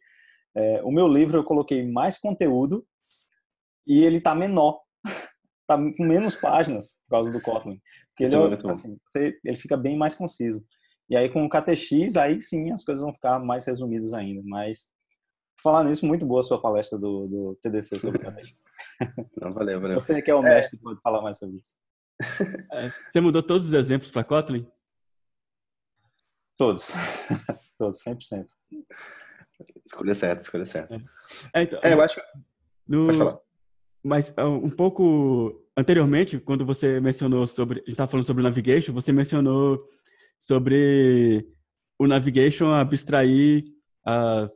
é, 0.54 0.82
o 0.82 0.90
meu 0.90 1.08
livro 1.08 1.38
eu 1.38 1.44
coloquei 1.44 1.86
mais 1.86 2.18
conteúdo 2.18 2.86
e 3.86 4.04
ele 4.04 4.18
está 4.18 4.34
menor 4.34 4.80
tá 5.68 5.76
com 5.76 6.04
menos 6.04 6.34
páginas 6.34 6.94
por 7.04 7.10
causa 7.10 7.30
do 7.30 7.40
Kotlin. 7.40 7.78
Porque 8.08 8.24
ele, 8.24 8.34
é, 8.34 8.70
assim, 8.70 8.98
você, 9.06 9.38
ele 9.44 9.56
fica 9.56 9.76
bem 9.76 9.96
mais 9.96 10.14
conciso. 10.14 10.64
E 11.10 11.16
aí 11.16 11.28
com 11.28 11.44
o 11.44 11.48
KTX, 11.48 12.16
aí 12.16 12.40
sim 12.40 12.72
as 12.72 12.82
coisas 12.82 13.02
vão 13.02 13.12
ficar 13.12 13.38
mais 13.38 13.66
resumidas 13.66 14.14
ainda. 14.14 14.42
Mas, 14.44 14.90
falar 15.62 15.84
nisso, 15.84 16.06
muito 16.06 16.24
boa 16.24 16.40
a 16.40 16.42
sua 16.42 16.60
palestra 16.60 16.98
do, 16.98 17.28
do 17.28 17.58
TDC 17.62 18.00
sobre 18.00 18.18
KTX. 18.18 18.54
Não, 19.40 19.52
valeu, 19.52 19.80
valeu. 19.80 20.00
Você 20.00 20.22
que 20.22 20.30
é 20.30 20.34
o 20.34 20.44
é. 20.44 20.54
mestre, 20.54 20.78
é... 20.78 20.82
pode 20.82 21.00
falar 21.02 21.20
mais 21.20 21.38
sobre 21.38 21.58
isso. 21.58 21.78
É, 22.72 22.92
você 23.10 23.20
mudou 23.20 23.42
todos 23.42 23.68
os 23.68 23.74
exemplos 23.74 24.10
para 24.10 24.24
Kotlin? 24.24 24.66
Todos. 26.56 26.92
todos, 27.78 28.02
100%. 28.02 28.46
Escolha 29.86 30.14
certa, 30.14 30.42
escolha 30.42 30.66
certa. 30.66 30.96
É, 31.54 31.62
então, 31.62 31.80
eu 31.82 32.02
acho... 32.02 32.20
No... 32.86 33.06
Pode 33.06 33.18
falar. 33.18 33.38
Mas 34.02 34.32
ah, 34.36 34.48
um 34.48 34.70
pouco 34.70 35.64
anteriormente, 35.76 36.38
quando 36.38 36.64
você 36.64 37.00
mencionou 37.00 37.46
sobre, 37.46 37.82
estava 37.86 38.10
falando 38.10 38.26
sobre 38.26 38.42
navigation, 38.42 38.92
você 38.92 39.12
mencionou 39.12 39.84
sobre 40.40 41.46
o 41.98 42.06
navigation 42.06 42.72
abstrair 42.72 43.64
uh, 44.06 44.48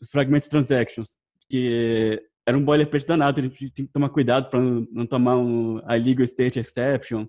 os 0.00 0.10
fragmentos 0.10 0.48
transactions, 0.48 1.16
que 1.48 2.20
era 2.46 2.56
um 2.56 2.64
boilerplate 2.64 3.06
danado, 3.06 3.40
a 3.40 3.42
gente 3.42 3.70
tem 3.70 3.86
que 3.86 3.92
tomar 3.92 4.08
cuidado 4.08 4.48
para 4.48 4.60
não 4.60 5.06
tomar 5.06 5.36
um 5.36 5.80
illegal 5.94 6.24
state 6.24 6.58
exception. 6.58 7.26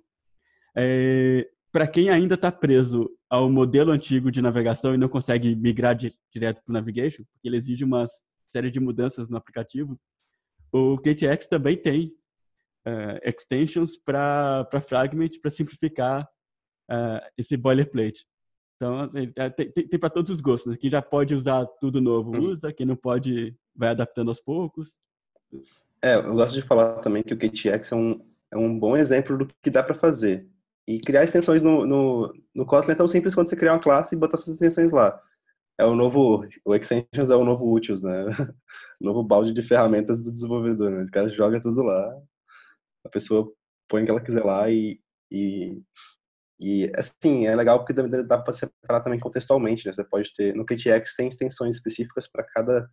É, 0.75 1.47
para 1.71 1.87
quem 1.87 2.09
ainda 2.09 2.35
está 2.35 2.51
preso 2.51 3.09
ao 3.29 3.49
modelo 3.49 3.91
antigo 3.91 4.31
de 4.31 4.41
navegação 4.41 4.93
e 4.93 4.97
não 4.97 5.09
consegue 5.09 5.55
migrar 5.55 5.95
de, 5.95 6.13
direto 6.31 6.63
para 6.63 6.71
o 6.71 6.73
navigation, 6.73 7.23
porque 7.31 7.47
ele 7.47 7.57
exige 7.57 7.83
uma 7.83 8.05
série 8.49 8.71
de 8.71 8.79
mudanças 8.79 9.29
no 9.29 9.37
aplicativo, 9.37 9.99
o 10.71 10.97
KTX 10.97 11.47
também 11.47 11.77
tem 11.77 12.13
uh, 12.87 13.19
extensions 13.23 13.97
para 13.97 14.67
Fragment 14.81 15.39
para 15.41 15.51
simplificar 15.51 16.27
uh, 16.89 17.25
esse 17.37 17.57
boilerplate. 17.57 18.25
Então, 18.75 19.01
assim, 19.01 19.31
é, 19.35 19.49
tem, 19.49 19.71
tem, 19.71 19.87
tem 19.87 19.99
para 19.99 20.09
todos 20.09 20.31
os 20.31 20.39
gostos. 20.39 20.77
Quem 20.77 20.89
já 20.89 21.01
pode 21.01 21.35
usar 21.35 21.65
tudo 21.81 21.99
novo, 21.99 22.31
uhum. 22.31 22.51
usa. 22.51 22.71
Quem 22.71 22.85
não 22.85 22.95
pode, 22.95 23.55
vai 23.75 23.89
adaptando 23.89 24.29
aos 24.29 24.39
poucos. 24.39 24.95
É, 26.01 26.15
eu 26.15 26.33
gosto 26.33 26.55
de 26.55 26.61
falar 26.61 26.99
também 26.99 27.21
que 27.21 27.33
o 27.33 27.37
KTX 27.37 27.91
é 27.91 27.95
um, 27.95 28.25
é 28.51 28.57
um 28.57 28.79
bom 28.79 28.95
exemplo 28.95 29.37
do 29.37 29.47
que 29.61 29.69
dá 29.69 29.83
para 29.83 29.95
fazer. 29.95 30.47
E 30.87 30.99
criar 30.99 31.23
extensões 31.23 31.61
no, 31.61 31.85
no, 31.85 32.33
no 32.55 32.65
Kotlin 32.65 32.93
é 32.93 32.95
tão 32.95 33.07
simples 33.07 33.35
quanto 33.35 33.49
você 33.49 33.55
criar 33.55 33.73
uma 33.73 33.81
classe 33.81 34.15
e 34.15 34.17
botar 34.17 34.37
suas 34.37 34.55
extensões 34.55 34.91
lá 34.91 35.21
é 35.79 35.85
o 35.85 35.95
novo, 35.95 36.45
o 36.65 36.75
Extensions 36.75 37.29
é 37.29 37.35
o 37.35 37.45
novo 37.45 37.73
Utils, 37.73 38.01
né? 38.01 38.25
O 38.25 38.25
novo 39.01 39.23
balde 39.23 39.53
de 39.53 39.61
ferramentas 39.61 40.23
do 40.25 40.31
desenvolvedor, 40.31 40.91
né? 40.91 41.03
O 41.03 41.11
cara 41.11 41.29
joga 41.29 41.61
tudo 41.61 41.81
lá, 41.81 42.13
a 43.05 43.09
pessoa 43.09 43.49
põe 43.87 44.03
o 44.03 44.05
que 44.05 44.11
ela 44.11 44.21
quiser 44.21 44.43
lá 44.43 44.69
e, 44.69 44.99
e, 45.31 45.81
e 46.59 46.91
assim, 46.95 47.47
é 47.47 47.55
legal 47.55 47.79
porque 47.79 47.93
dá 47.93 48.37
para 48.37 48.53
separar 48.53 49.01
também 49.01 49.19
contextualmente, 49.19 49.85
né? 49.87 49.93
Você 49.93 50.03
pode 50.03 50.33
ter, 50.35 50.53
no 50.53 50.65
KTX 50.65 51.15
tem 51.15 51.29
extensões 51.29 51.77
específicas 51.77 52.29
para 52.29 52.43
cada 52.43 52.89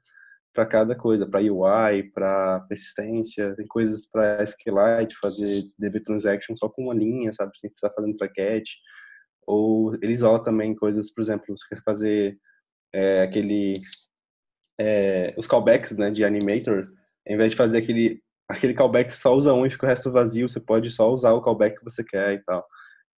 para 0.55 0.65
cada 0.65 0.97
coisa, 0.97 1.29
para 1.29 1.41
UI, 1.41 2.05
para 2.15 2.61
persistência, 2.61 3.55
tem 3.57 3.67
coisas 3.67 4.07
para 4.07 4.43
SQLite, 4.43 5.15
fazer 5.21 5.65
DB 5.79 6.01
transaction 6.01 6.57
só 6.57 6.67
com 6.67 6.85
uma 6.85 6.95
linha, 6.95 7.31
sabe, 7.31 7.53
sem 7.59 7.69
precisar 7.69 7.93
fazer 7.93 8.09
um 8.09 8.17
tracket. 8.17 8.67
Ou 9.47 9.95
ele 9.97 10.15
isola 10.15 10.43
também 10.43 10.75
coisas, 10.75 11.13
por 11.13 11.21
exemplo, 11.21 11.45
você 11.55 11.69
quer 11.69 11.83
fazer 11.83 12.39
é, 12.97 13.23
aquele 13.23 13.75
é, 14.81 15.35
os 15.37 15.47
callbacks 15.47 15.97
né, 15.97 16.11
de 16.11 16.25
Animator, 16.25 16.87
em 17.27 17.37
vez 17.37 17.51
de 17.51 17.57
fazer 17.57 17.79
aquele 17.79 18.23
aquele 18.49 18.75
callback 18.75 19.11
você 19.11 19.19
só 19.19 19.35
usa 19.35 19.53
um 19.53 19.67
e 19.67 19.71
fica 19.71 19.87
o 19.87 19.89
resto 19.89 20.13
vazio, 20.13 20.49
você 20.49 20.61
pode 20.61 20.91
só 20.91 21.13
usar 21.13 21.33
o 21.33 21.43
callback 21.43 21.77
que 21.77 21.85
você 21.85 22.03
quer 22.05 22.35
e 22.35 22.45
tal. 22.45 22.65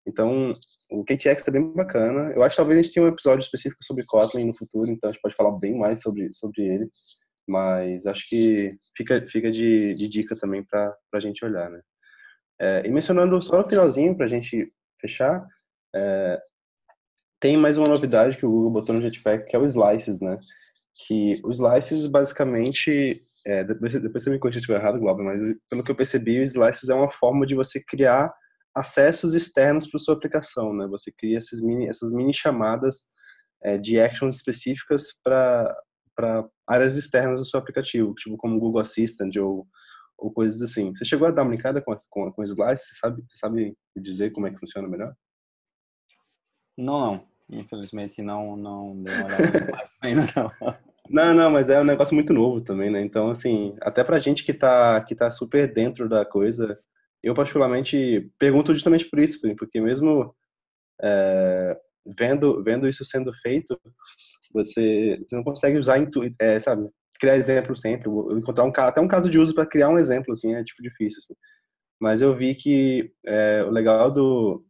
Então, 0.06 0.54
o 0.90 1.04
KTX 1.04 1.46
é 1.46 1.50
bem 1.50 1.70
bacana. 1.74 2.32
Eu 2.34 2.42
acho 2.42 2.54
que 2.54 2.56
talvez 2.56 2.78
a 2.78 2.82
gente 2.82 2.94
tenha 2.94 3.04
um 3.04 3.10
episódio 3.10 3.42
específico 3.44 3.84
sobre 3.84 4.06
Kotlin 4.06 4.46
no 4.46 4.56
futuro, 4.56 4.90
então 4.90 5.10
a 5.10 5.12
gente 5.12 5.20
pode 5.20 5.34
falar 5.34 5.52
bem 5.58 5.76
mais 5.76 6.00
sobre, 6.00 6.32
sobre 6.32 6.62
ele. 6.62 6.90
Mas 7.46 8.06
acho 8.06 8.26
que 8.26 8.74
fica, 8.96 9.20
fica 9.28 9.50
de, 9.50 9.94
de 9.94 10.08
dica 10.08 10.34
também 10.34 10.64
para 10.64 10.96
a 11.12 11.20
gente 11.20 11.44
olhar, 11.44 11.68
né? 11.68 11.80
É, 12.60 12.82
e 12.86 12.90
mencionando 12.90 13.40
só 13.42 13.62
no 13.62 13.68
finalzinho, 13.68 14.16
para 14.16 14.24
a 14.24 14.28
gente 14.28 14.72
fechar, 14.98 15.46
é, 15.94 16.40
tem 17.40 17.57
mais 17.57 17.79
uma 17.79 17.88
novidade 17.88 18.37
que 18.37 18.46
o 18.46 18.51
Google 18.51 18.70
botou 18.70 18.94
no 18.94 19.03
Jetpack, 19.03 19.46
que 19.46 19.57
é 19.57 19.59
o 19.59 19.64
Slices, 19.64 20.20
né? 20.20 20.38
Que 21.07 21.40
o 21.44 21.51
Slices, 21.51 22.07
basicamente, 22.07 23.22
é, 23.46 23.64
depois, 23.64 23.92
depois 23.92 24.22
você 24.22 24.31
me 24.31 24.38
corrija 24.38 24.59
se 24.59 24.62
estiver 24.62 24.81
errado, 24.81 24.98
Glauber, 24.98 25.22
mas 25.22 25.40
pelo 25.70 25.85
que 25.85 25.90
eu 25.90 25.96
percebi, 25.96 26.40
o 26.40 26.42
Slices 26.42 26.88
é 26.88 26.94
uma 26.94 27.11
forma 27.11 27.46
de 27.46 27.55
você 27.55 27.83
criar 27.85 28.33
acessos 28.74 29.35
externos 29.35 29.87
para 29.87 30.01
sua 30.01 30.14
aplicação, 30.14 30.74
né? 30.74 30.87
Você 30.88 31.12
cria 31.12 31.38
esses 31.38 31.61
mini, 31.62 31.87
essas 31.88 32.12
mini 32.12 32.35
chamadas 32.35 33.05
é, 33.62 33.77
de 33.79 34.01
actions 34.01 34.37
específicas 34.37 35.09
para 35.22 35.77
áreas 36.66 36.96
externas 36.96 37.40
do 37.40 37.46
seu 37.46 37.61
aplicativo, 37.61 38.14
tipo 38.14 38.37
como 38.37 38.59
Google 38.59 38.81
Assistant 38.81 39.37
ou, 39.37 39.66
ou 40.16 40.33
coisas 40.33 40.61
assim. 40.62 40.94
Você 40.94 41.05
chegou 41.05 41.29
a 41.29 41.31
dar 41.31 41.42
uma 41.42 41.51
brincada 41.51 41.81
com, 41.81 41.94
com, 42.11 42.33
com 42.33 42.42
Slice? 42.42 42.87
Você 42.87 42.94
sabe, 43.01 43.22
você 43.29 43.38
sabe 43.38 43.77
dizer 43.96 44.31
como 44.31 44.46
é 44.46 44.51
que 44.51 44.59
funciona 44.59 44.88
melhor? 44.88 45.14
Não, 46.78 47.00
não. 47.00 47.28
Infelizmente 47.50 48.22
não, 48.22 48.56
não 48.56 49.02
dei 49.02 49.14
uma 49.14 49.26
olhada 49.26 49.42
ainda 50.02 50.22
não. 50.36 50.76
Não, 51.10 51.34
não, 51.34 51.50
mas 51.50 51.70
é 51.70 51.80
um 51.80 51.84
negócio 51.84 52.14
muito 52.14 52.34
novo 52.34 52.60
também, 52.60 52.90
né? 52.90 53.00
Então, 53.00 53.30
assim, 53.30 53.74
até 53.80 54.04
pra 54.04 54.18
gente 54.18 54.44
que 54.44 54.52
tá, 54.52 55.00
que 55.00 55.14
tá 55.14 55.30
super 55.30 55.72
dentro 55.72 56.06
da 56.06 56.24
coisa, 56.24 56.78
eu 57.22 57.34
particularmente 57.34 58.30
pergunto 58.38 58.74
justamente 58.74 59.06
por 59.06 59.18
isso, 59.18 59.40
porque 59.56 59.80
mesmo 59.80 60.34
é, 61.02 61.78
vendo, 62.18 62.62
vendo 62.62 62.86
isso 62.86 63.04
sendo 63.06 63.32
feito, 63.42 63.80
você, 64.52 65.18
você 65.24 65.34
não 65.34 65.42
consegue 65.42 65.78
usar, 65.78 65.98
é, 66.38 66.58
sabe, 66.58 66.90
criar 67.18 67.36
exemplo 67.36 67.74
sempre, 67.74 68.10
encontrar 68.37 68.64
um 68.64 68.72
até 68.74 69.00
um 69.00 69.08
caso 69.08 69.31
de 69.31 69.38
uso 69.38 69.54
para 69.54 69.66
criar 69.66 69.88
um 69.88 69.98
exemplo, 69.98 70.33
assim, 70.33 70.54
é 70.54 70.62
tipo 70.62 70.83
difícil, 70.83 71.20
assim. 71.20 71.35
Mas 72.00 72.20
eu 72.22 72.37
vi 72.37 72.54
que 72.54 73.12
é, 73.26 73.64
o 73.64 73.70
legal 73.70 74.10
do, 74.10 74.64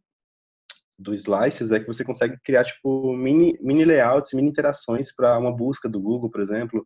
do 0.99 1.13
Slices 1.13 1.71
é 1.71 1.79
que 1.79 1.87
você 1.87 2.03
consegue 2.03 2.37
criar 2.43 2.65
tipo 2.65 3.15
mini, 3.15 3.57
mini 3.61 3.85
layouts, 3.85 4.33
mini 4.33 4.49
interações 4.49 5.15
para 5.15 5.39
uma 5.39 5.55
busca 5.55 5.87
do 5.87 6.01
Google, 6.01 6.29
por 6.29 6.41
exemplo, 6.41 6.85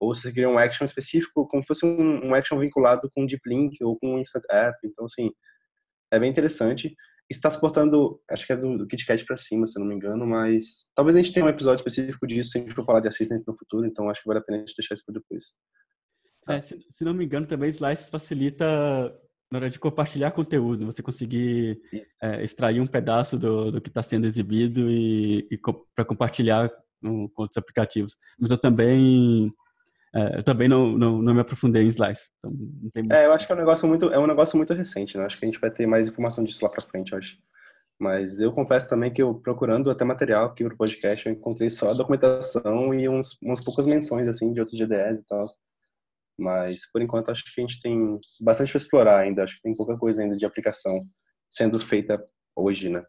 ou 0.00 0.12
você 0.12 0.32
cria 0.32 0.48
um 0.48 0.58
action 0.58 0.84
específico 0.84 1.46
como 1.46 1.62
se 1.62 1.68
fosse 1.68 1.86
um, 1.86 2.26
um, 2.26 2.34
action 2.34 2.58
vinculado 2.58 3.08
com 3.14 3.22
um 3.22 3.26
deep 3.26 3.48
link 3.48 3.82
ou 3.82 3.96
com 3.98 4.14
um 4.14 4.18
instant 4.18 4.42
app. 4.50 4.76
Então 4.84 5.04
assim, 5.04 5.30
é 6.12 6.18
bem 6.18 6.28
interessante. 6.28 6.94
está 7.30 7.48
suportando, 7.48 8.20
acho 8.28 8.44
que 8.44 8.52
é 8.52 8.56
do, 8.56 8.78
do 8.78 8.86
KitKat 8.86 9.24
para 9.24 9.36
cima, 9.36 9.64
se 9.64 9.78
não 9.78 9.86
me 9.86 9.94
engano, 9.94 10.26
mas 10.26 10.90
talvez 10.94 11.16
a 11.16 11.22
gente 11.22 11.32
tenha 11.32 11.46
um 11.46 11.48
episódio 11.48 11.80
específico 11.80 12.26
disso 12.26 12.50
se 12.50 12.58
a 12.58 12.60
gente 12.60 12.74
for 12.74 12.84
falar 12.84 13.00
de 13.00 13.08
Assistant 13.08 13.44
no 13.46 13.56
futuro, 13.56 13.86
então 13.86 14.10
acho 14.10 14.22
que 14.22 14.28
vale 14.28 14.40
a 14.40 14.42
pena 14.42 14.58
a 14.58 14.60
gente 14.60 14.74
deixar 14.76 14.94
isso 14.94 15.04
para 15.06 15.20
depois. 15.20 15.54
É, 16.48 16.60
se, 16.60 16.84
se, 16.90 17.04
não 17.04 17.14
me 17.14 17.24
engano, 17.24 17.46
também 17.46 17.70
Slice 17.70 18.10
facilita 18.10 18.66
na 19.50 19.58
hora 19.58 19.70
de 19.70 19.78
compartilhar 19.78 20.32
conteúdo, 20.32 20.86
você 20.86 21.02
conseguir 21.02 21.80
é, 22.22 22.42
extrair 22.42 22.80
um 22.80 22.86
pedaço 22.86 23.38
do, 23.38 23.70
do 23.70 23.80
que 23.80 23.88
está 23.88 24.02
sendo 24.02 24.26
exibido 24.26 24.90
e, 24.90 25.46
e 25.50 25.58
para 25.94 26.04
compartilhar 26.04 26.70
com, 27.00 27.28
com 27.28 27.42
outros 27.42 27.56
aplicativos. 27.56 28.16
Mas 28.38 28.50
eu 28.50 28.58
também 28.58 29.52
é, 30.14 30.38
eu 30.38 30.42
também 30.42 30.66
não, 30.66 30.92
não, 30.96 31.20
não, 31.20 31.34
me 31.34 31.40
aprofundei 31.40 31.82
em 31.84 31.88
Slice. 31.88 32.30
Então 32.38 32.90
tem 32.90 33.04
É, 33.10 33.26
eu 33.26 33.32
acho 33.32 33.46
que 33.46 33.52
é 33.52 33.54
um 33.54 33.58
negócio 33.58 33.86
muito, 33.86 34.10
é 34.10 34.18
um 34.18 34.26
negócio 34.26 34.56
muito 34.56 34.72
recente, 34.72 35.16
né? 35.16 35.26
Acho 35.26 35.38
que 35.38 35.44
a 35.44 35.48
gente 35.48 35.60
vai 35.60 35.70
ter 35.70 35.86
mais 35.86 36.08
informação 36.08 36.42
disso 36.42 36.64
lá 36.64 36.70
para 36.70 36.80
frente, 36.80 37.12
eu 37.12 37.18
acho. 37.18 37.36
Mas 37.98 38.40
eu 38.40 38.52
confesso 38.52 38.88
também 38.88 39.12
que 39.12 39.22
eu 39.22 39.34
procurando 39.34 39.90
até 39.90 40.04
material 40.04 40.46
aqui 40.46 40.64
pro 40.64 40.76
podcast, 40.76 41.26
eu 41.26 41.32
encontrei 41.32 41.68
só 41.68 41.90
a 41.90 41.94
documentação 41.94 42.94
e 42.94 43.08
uns, 43.08 43.38
umas 43.42 43.62
poucas 43.62 43.86
menções 43.86 44.28
assim 44.28 44.52
de 44.52 44.60
outros 44.60 44.78
GDS 44.78 45.20
e 45.20 45.24
tal. 45.24 45.46
Mas 46.38 46.90
por 46.90 47.00
enquanto 47.00 47.30
acho 47.30 47.42
que 47.44 47.60
a 47.60 47.66
gente 47.66 47.80
tem 47.80 48.20
bastante 48.40 48.70
para 48.70 48.80
explorar 48.80 49.18
ainda. 49.18 49.44
Acho 49.44 49.56
que 49.56 49.62
tem 49.62 49.74
pouca 49.74 49.96
coisa 49.96 50.22
ainda 50.22 50.36
de 50.36 50.44
aplicação 50.44 51.06
sendo 51.50 51.78
feita 51.80 52.22
hoje, 52.54 52.88
né? 52.88 53.02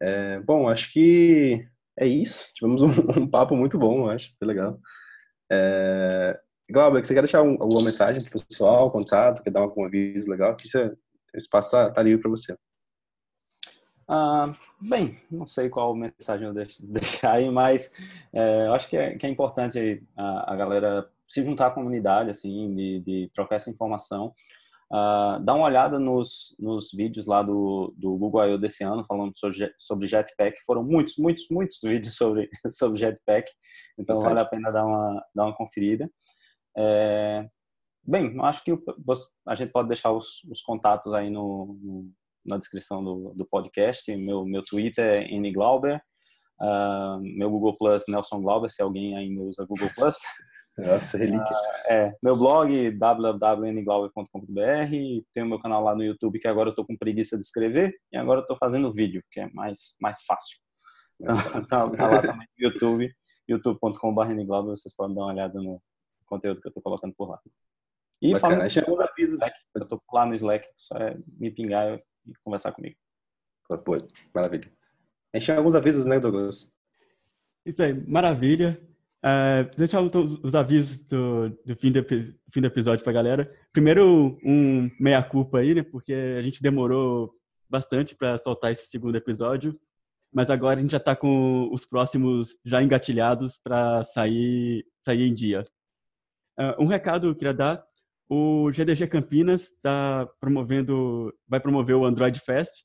É, 0.00 0.40
bom, 0.40 0.68
acho 0.68 0.92
que 0.92 1.66
é 1.98 2.06
isso. 2.06 2.48
Tivemos 2.54 2.82
um, 2.82 2.90
um 3.22 3.28
papo 3.28 3.56
muito 3.56 3.78
bom, 3.78 4.08
acho. 4.08 4.30
Foi 4.38 4.46
legal. 4.46 4.78
É... 5.50 6.38
Glauber, 6.70 7.04
você 7.04 7.14
quer 7.14 7.22
deixar 7.22 7.42
um, 7.42 7.60
alguma 7.60 7.84
mensagem 7.84 8.24
para 8.24 8.38
o 8.38 8.46
pessoal, 8.46 8.90
contato, 8.90 9.42
quer 9.42 9.50
dar 9.50 9.60
algum 9.60 9.84
aviso 9.84 10.30
legal? 10.30 10.56
Que 10.56 10.68
você, 10.68 10.86
o 10.86 11.36
espaço 11.36 11.68
está 11.68 11.90
tá 11.90 12.02
livre 12.02 12.22
para 12.22 12.30
você. 12.30 12.56
Ah, 14.06 14.52
bem, 14.80 15.18
não 15.30 15.46
sei 15.46 15.70
qual 15.70 15.94
mensagem 15.94 16.46
eu 16.46 16.52
deixo, 16.52 16.76
deixar 16.86 17.32
aí, 17.34 17.50
mas 17.50 17.92
é, 18.32 18.66
eu 18.66 18.74
acho 18.74 18.88
que 18.88 18.96
é, 18.96 19.16
que 19.16 19.26
é 19.26 19.28
importante 19.30 20.06
a, 20.16 20.52
a, 20.52 20.56
galera 20.56 21.10
se 21.28 21.42
juntar 21.42 21.68
à 21.68 21.70
comunidade, 21.70 22.30
assim, 22.30 22.74
de, 22.74 23.00
de 23.00 23.30
trocar 23.34 23.56
essa 23.56 23.70
informação. 23.70 24.32
Uh, 24.92 25.42
dá 25.42 25.54
uma 25.54 25.64
olhada 25.64 25.98
nos, 25.98 26.54
nos 26.58 26.90
vídeos 26.92 27.26
lá 27.26 27.42
do, 27.42 27.92
do 27.96 28.16
Google 28.16 28.46
I.O. 28.46 28.58
desse 28.58 28.84
ano, 28.84 29.04
falando 29.04 29.36
sobre, 29.36 29.72
sobre 29.78 30.06
Jetpack. 30.06 30.62
Foram 30.64 30.84
muitos, 30.84 31.16
muitos, 31.16 31.46
muitos 31.50 31.78
vídeos 31.82 32.14
sobre, 32.16 32.48
sobre 32.68 32.98
Jetpack. 32.98 33.50
Então, 33.98 34.20
vale 34.20 34.40
a 34.40 34.44
pena 34.44 34.70
dar 34.70 34.84
uma, 34.84 35.24
dar 35.34 35.44
uma 35.46 35.56
conferida. 35.56 36.08
É, 36.76 37.46
bem, 38.04 38.38
acho 38.42 38.62
que 38.62 38.72
a 39.48 39.54
gente 39.54 39.72
pode 39.72 39.88
deixar 39.88 40.12
os, 40.12 40.44
os 40.50 40.60
contatos 40.60 41.12
aí 41.12 41.30
no, 41.30 41.78
no, 41.82 42.10
na 42.44 42.58
descrição 42.58 43.02
do, 43.02 43.32
do 43.34 43.46
podcast. 43.46 44.14
Meu, 44.16 44.44
meu 44.44 44.62
Twitter 44.62 45.24
é 45.24 45.36
nglauber. 45.38 46.00
Uh, 46.60 47.20
meu 47.20 47.50
Google 47.50 47.76
Plus, 47.76 48.04
Nelson 48.06 48.40
Glauber, 48.40 48.70
se 48.70 48.80
alguém 48.80 49.16
ainda 49.16 49.42
usa 49.42 49.66
Google 49.66 49.90
Plus. 49.94 50.18
Nossa, 50.76 51.16
relíquia. 51.16 51.56
Uh, 51.56 51.92
é, 51.92 52.12
meu 52.22 52.36
blog, 52.36 52.90
www.nglauber.com.br, 52.90 54.90
tem 55.32 55.42
o 55.42 55.46
meu 55.46 55.60
canal 55.60 55.84
lá 55.84 55.94
no 55.94 56.02
YouTube, 56.02 56.40
que 56.40 56.48
agora 56.48 56.70
eu 56.70 56.74
tô 56.74 56.84
com 56.84 56.96
preguiça 56.96 57.36
de 57.36 57.44
escrever, 57.44 57.94
e 58.12 58.16
agora 58.16 58.40
eu 58.40 58.46
tô 58.46 58.56
fazendo 58.56 58.92
vídeo, 58.92 59.22
que 59.30 59.40
é 59.40 59.48
mais, 59.52 59.94
mais 60.00 60.22
fácil. 60.24 60.58
Então, 61.20 61.36
tá, 61.68 61.88
tá, 61.90 62.08
lá 62.08 62.20
também 62.20 62.48
no 62.58 62.58
YouTube, 62.66 63.14
youtube.com.br 63.48 64.64
vocês 64.64 64.94
podem 64.96 65.14
dar 65.14 65.22
uma 65.22 65.32
olhada 65.32 65.60
no 65.60 65.80
conteúdo 66.26 66.60
que 66.60 66.68
eu 66.68 66.72
tô 66.72 66.82
colocando 66.82 67.14
por 67.16 67.30
lá. 67.30 67.38
E 68.20 68.32
Bacana. 68.32 68.68
falando 68.68 68.78
alguns 68.78 69.00
avisos, 69.00 69.40
eu 69.74 69.86
tô 69.86 70.02
lá 70.12 70.26
no 70.26 70.34
Slack, 70.34 70.66
só 70.76 70.96
é 70.96 71.16
me 71.38 71.50
pingar 71.50 72.00
e 72.26 72.32
conversar 72.42 72.72
comigo. 72.72 72.96
Pô, 73.84 73.96
maravilha. 74.34 74.70
A 75.32 75.38
gente 75.38 75.46
tem 75.46 75.56
alguns 75.56 75.74
avisos, 75.74 76.04
né, 76.04 76.18
Douglas? 76.18 76.72
Isso 77.64 77.82
aí, 77.82 77.92
maravilha. 78.08 78.80
Uh, 79.24 79.74
deixar 79.74 80.02
os 80.02 80.54
avisos 80.54 81.02
do, 81.04 81.48
do 81.64 81.74
fim, 81.76 81.90
do, 81.90 82.04
fim 82.04 82.60
do 82.60 82.66
episódio 82.66 83.02
para 83.02 83.10
a 83.10 83.14
galera. 83.14 83.50
Primeiro, 83.72 84.38
um 84.44 84.90
meia-culpa 85.00 85.60
aí, 85.60 85.74
né? 85.74 85.82
Porque 85.82 86.12
a 86.12 86.42
gente 86.42 86.62
demorou 86.62 87.32
bastante 87.66 88.14
para 88.14 88.36
soltar 88.36 88.72
esse 88.72 88.86
segundo 88.88 89.16
episódio, 89.16 89.80
mas 90.30 90.50
agora 90.50 90.78
a 90.78 90.82
gente 90.82 90.90
já 90.90 90.98
está 90.98 91.16
com 91.16 91.70
os 91.72 91.86
próximos 91.86 92.58
já 92.66 92.82
engatilhados 92.82 93.56
para 93.56 94.04
sair, 94.04 94.84
sair 95.02 95.26
em 95.26 95.34
dia. 95.34 95.66
Uh, 96.60 96.82
um 96.82 96.86
recado 96.86 97.22
que 97.22 97.28
eu 97.28 97.34
queria 97.36 97.54
dar: 97.54 97.82
o 98.28 98.70
GDG 98.72 99.06
Campinas 99.06 99.68
está 99.68 100.28
promovendo, 100.38 101.34
vai 101.48 101.60
promover 101.60 101.96
o 101.96 102.04
Android 102.04 102.38
Fest 102.40 102.84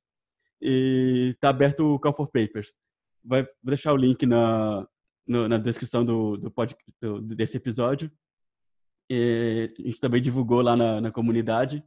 e 0.61 1.31
está 1.33 1.49
aberto 1.49 1.95
o 1.95 1.99
Call 1.99 2.13
for 2.13 2.27
Papers. 2.27 2.69
Vai, 3.25 3.43
vou 3.43 3.51
deixar 3.65 3.91
o 3.91 3.97
link 3.97 4.25
na, 4.25 4.87
no, 5.29 5.47
na 5.47 5.59
descrição 5.59 6.03
do, 6.03 6.35
do, 6.35 6.49
pod, 6.49 6.75
do, 6.99 7.21
desse 7.21 7.55
episódio. 7.55 8.11
E 9.07 9.71
a 9.77 9.81
gente 9.83 10.01
também 10.01 10.21
divulgou 10.21 10.61
lá 10.61 10.75
na, 10.75 10.99
na 10.99 11.11
comunidade. 11.11 11.83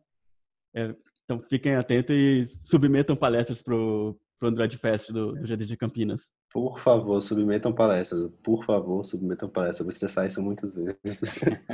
É, 0.74 0.94
então 1.24 1.42
fiquem 1.50 1.74
atentos 1.74 2.14
e 2.14 2.46
submetam 2.62 3.16
palestras 3.16 3.60
para 3.60 3.74
o 3.74 4.16
Android 4.40 4.78
Fest 4.78 5.10
do, 5.10 5.32
do 5.32 5.46
GDG 5.46 5.76
Campinas. 5.76 6.30
Por 6.52 6.78
favor, 6.80 7.20
submetam 7.20 7.72
palestras. 7.72 8.30
Por 8.42 8.64
favor, 8.64 9.04
submetam 9.04 9.48
palestras. 9.48 9.84
Vou 9.84 9.92
estressar 9.92 10.26
isso 10.26 10.40
muitas 10.40 10.74
vezes. 10.74 11.20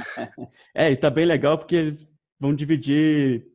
é, 0.75 0.91
e 0.91 0.97
tá 0.97 1.11
bem 1.11 1.27
legal 1.27 1.59
porque 1.59 1.77
eles 1.77 2.09
vão 2.41 2.55
dividir 2.55 3.47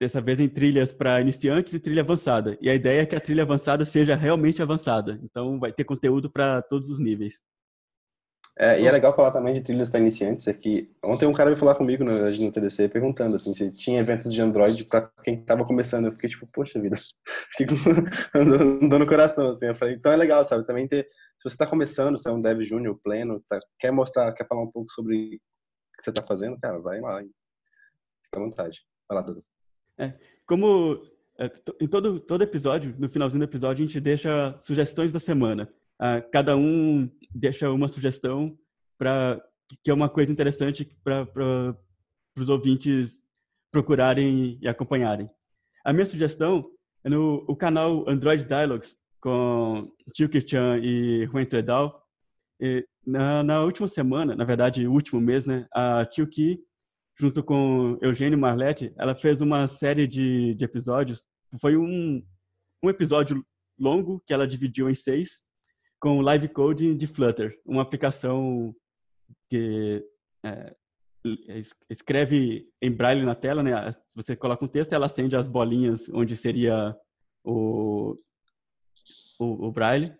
dessa 0.00 0.20
vez 0.20 0.40
em 0.40 0.48
trilhas 0.48 0.92
para 0.92 1.20
iniciantes 1.20 1.72
e 1.72 1.80
trilha 1.80 2.02
avançada. 2.02 2.58
E 2.60 2.68
a 2.68 2.74
ideia 2.74 3.02
é 3.02 3.06
que 3.06 3.16
a 3.16 3.20
trilha 3.20 3.42
avançada 3.42 3.84
seja 3.84 4.14
realmente 4.14 4.62
avançada. 4.62 5.18
Então 5.22 5.58
vai 5.58 5.72
ter 5.72 5.84
conteúdo 5.84 6.30
para 6.30 6.62
todos 6.62 6.88
os 6.90 6.98
níveis. 6.98 7.42
É, 8.56 8.80
e 8.80 8.86
é 8.86 8.92
legal 8.92 9.14
falar 9.16 9.32
também 9.32 9.52
de 9.52 9.62
trilhas 9.62 9.90
para 9.90 9.98
iniciantes, 9.98 10.46
é 10.46 10.52
que 10.52 10.88
ontem 11.04 11.26
um 11.26 11.32
cara 11.32 11.50
veio 11.50 11.58
falar 11.58 11.74
comigo 11.74 12.04
no, 12.04 12.30
no 12.30 12.52
TDC 12.52 12.88
perguntando 12.88 13.34
assim, 13.34 13.52
se 13.52 13.72
tinha 13.72 13.98
eventos 13.98 14.32
de 14.32 14.40
Android 14.40 14.84
para 14.84 15.10
quem 15.24 15.34
estava 15.34 15.64
começando. 15.64 16.06
Eu 16.06 16.12
fiquei 16.12 16.30
tipo, 16.30 16.46
poxa 16.52 16.80
vida, 16.80 16.96
fico 17.56 17.74
andando 18.32 18.98
no 18.98 19.06
coração, 19.06 19.50
assim. 19.50 19.66
Eu 19.66 19.74
falei, 19.74 19.94
então 19.94 20.12
é 20.12 20.16
legal, 20.16 20.44
sabe? 20.44 20.64
Também 20.64 20.86
ter, 20.86 21.04
se 21.04 21.42
você 21.42 21.54
está 21.54 21.66
começando, 21.66 22.16
se 22.16 22.28
é 22.28 22.32
um 22.32 22.40
dev 22.40 22.62
júnior 22.62 22.96
pleno, 23.02 23.42
tá, 23.48 23.58
quer 23.78 23.90
mostrar, 23.90 24.32
quer 24.32 24.46
falar 24.46 24.62
um 24.62 24.70
pouco 24.70 24.92
sobre 24.92 25.16
o 25.16 25.96
que 25.96 26.04
você 26.04 26.10
está 26.10 26.22
fazendo, 26.22 26.58
cara, 26.60 26.78
vai 26.78 27.00
lá. 27.00 27.18
Fica 27.20 28.36
à 28.36 28.38
vontade. 28.38 28.80
Vai 29.08 29.18
lá, 29.18 29.22
Douglas. 29.22 29.53
É, 29.98 30.14
como 30.46 31.02
é, 31.38 31.50
em 31.80 31.88
todo, 31.88 32.20
todo 32.20 32.42
episódio, 32.42 32.94
no 32.98 33.08
finalzinho 33.08 33.40
do 33.40 33.50
episódio, 33.50 33.84
a 33.84 33.86
gente 33.86 34.00
deixa 34.00 34.56
sugestões 34.60 35.12
da 35.12 35.20
semana. 35.20 35.68
Ah, 35.98 36.20
cada 36.20 36.56
um 36.56 37.10
deixa 37.34 37.70
uma 37.70 37.88
sugestão 37.88 38.56
para 38.98 39.42
que 39.82 39.90
é 39.90 39.94
uma 39.94 40.08
coisa 40.08 40.30
interessante 40.30 40.84
para 41.02 41.76
os 42.36 42.48
ouvintes 42.48 43.24
procurarem 43.70 44.58
e 44.60 44.68
acompanharem. 44.68 45.28
A 45.84 45.92
minha 45.92 46.06
sugestão 46.06 46.70
é 47.02 47.08
no 47.08 47.44
o 47.48 47.56
canal 47.56 48.08
Android 48.08 48.44
Dialogues 48.44 48.96
com 49.20 49.90
Tio 50.12 50.28
Chan 50.46 50.78
e 50.82 51.26
Juan 51.26 51.44
Tredal. 51.44 52.02
Na, 53.06 53.42
na, 53.42 53.62
última 53.62 53.88
semana, 53.88 54.34
na 54.36 54.44
verdade, 54.44 54.86
último 54.86 55.20
mês, 55.20 55.44
né, 55.44 55.66
a 55.72 56.06
Ki 56.06 56.60
junto 57.16 57.42
com 57.42 57.98
Eugênio 58.00 58.38
Marletti, 58.38 58.92
ela 58.96 59.14
fez 59.14 59.40
uma 59.40 59.68
série 59.68 60.06
de, 60.06 60.54
de 60.54 60.64
episódios. 60.64 61.26
Foi 61.60 61.76
um, 61.76 62.24
um 62.82 62.90
episódio 62.90 63.44
longo 63.78 64.22
que 64.26 64.32
ela 64.32 64.46
dividiu 64.46 64.90
em 64.90 64.94
seis, 64.94 65.42
com 66.00 66.20
live 66.20 66.48
coding 66.48 66.96
de 66.96 67.06
Flutter, 67.06 67.58
uma 67.64 67.82
aplicação 67.82 68.74
que 69.48 70.04
é, 70.44 70.74
escreve 71.88 72.68
em 72.82 72.90
braille 72.90 73.24
na 73.24 73.34
tela, 73.34 73.62
né? 73.62 73.72
Você 74.14 74.36
coloca 74.36 74.64
um 74.64 74.68
texto, 74.68 74.92
ela 74.92 75.06
acende 75.06 75.36
as 75.36 75.48
bolinhas 75.48 76.08
onde 76.10 76.36
seria 76.36 76.94
o, 77.42 78.18
o, 79.38 79.68
o 79.68 79.72
braille. 79.72 80.14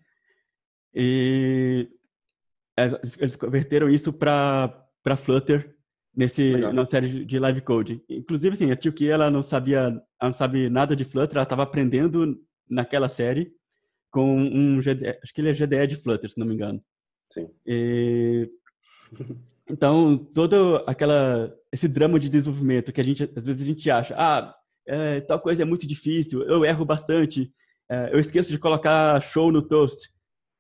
E 0.95 1.91
eles 3.21 3.37
converteram 3.37 3.91
isso 3.91 4.13
para 4.13 4.89
Flutter 5.17 5.74
nesse 6.17 6.53
na 6.73 6.87
série 6.87 7.25
de 7.25 7.39
live 7.39 7.61
code. 7.61 8.03
Inclusive, 8.09 8.55
assim, 8.55 8.71
a 8.71 8.77
Tio 8.77 8.93
que 8.93 9.09
ela 9.09 9.31
não 9.31 9.43
sabia, 9.43 9.79
ela 9.79 10.03
não 10.23 10.33
sabe 10.33 10.69
nada 10.69 10.95
de 10.95 11.05
Flutter, 11.05 11.37
ela 11.37 11.43
estava 11.43 11.63
aprendendo 11.63 12.39
naquela 12.69 13.09
série 13.09 13.53
com 14.11 14.37
um 14.37 14.81
GDE, 14.81 15.19
acho 15.23 15.35
que 15.35 15.41
ele 15.41 15.51
é 15.51 15.53
GDE 15.53 15.89
de 15.89 15.97
Flutter, 15.97 16.31
se 16.31 16.39
não 16.39 16.47
me 16.47 16.55
engano. 16.55 16.81
Sim. 17.33 17.49
E, 17.67 18.49
então, 19.69 20.17
todo 20.17 20.85
aquela 20.87 21.53
esse 21.73 21.89
drama 21.89 22.21
de 22.21 22.29
desenvolvimento 22.29 22.93
que 22.93 23.01
a 23.01 23.05
gente 23.05 23.25
às 23.37 23.47
vezes 23.47 23.63
a 23.63 23.65
gente 23.65 23.91
acha, 23.91 24.15
ah, 24.17 24.55
é, 24.87 25.21
tal 25.21 25.41
coisa 25.41 25.63
é 25.63 25.65
muito 25.65 25.87
difícil, 25.87 26.43
eu 26.45 26.65
erro 26.65 26.85
bastante, 26.85 27.53
é, 27.91 28.11
eu 28.13 28.21
esqueço 28.21 28.53
de 28.53 28.59
colocar 28.59 29.21
show 29.21 29.51
no 29.51 29.63
toast. 29.63 30.09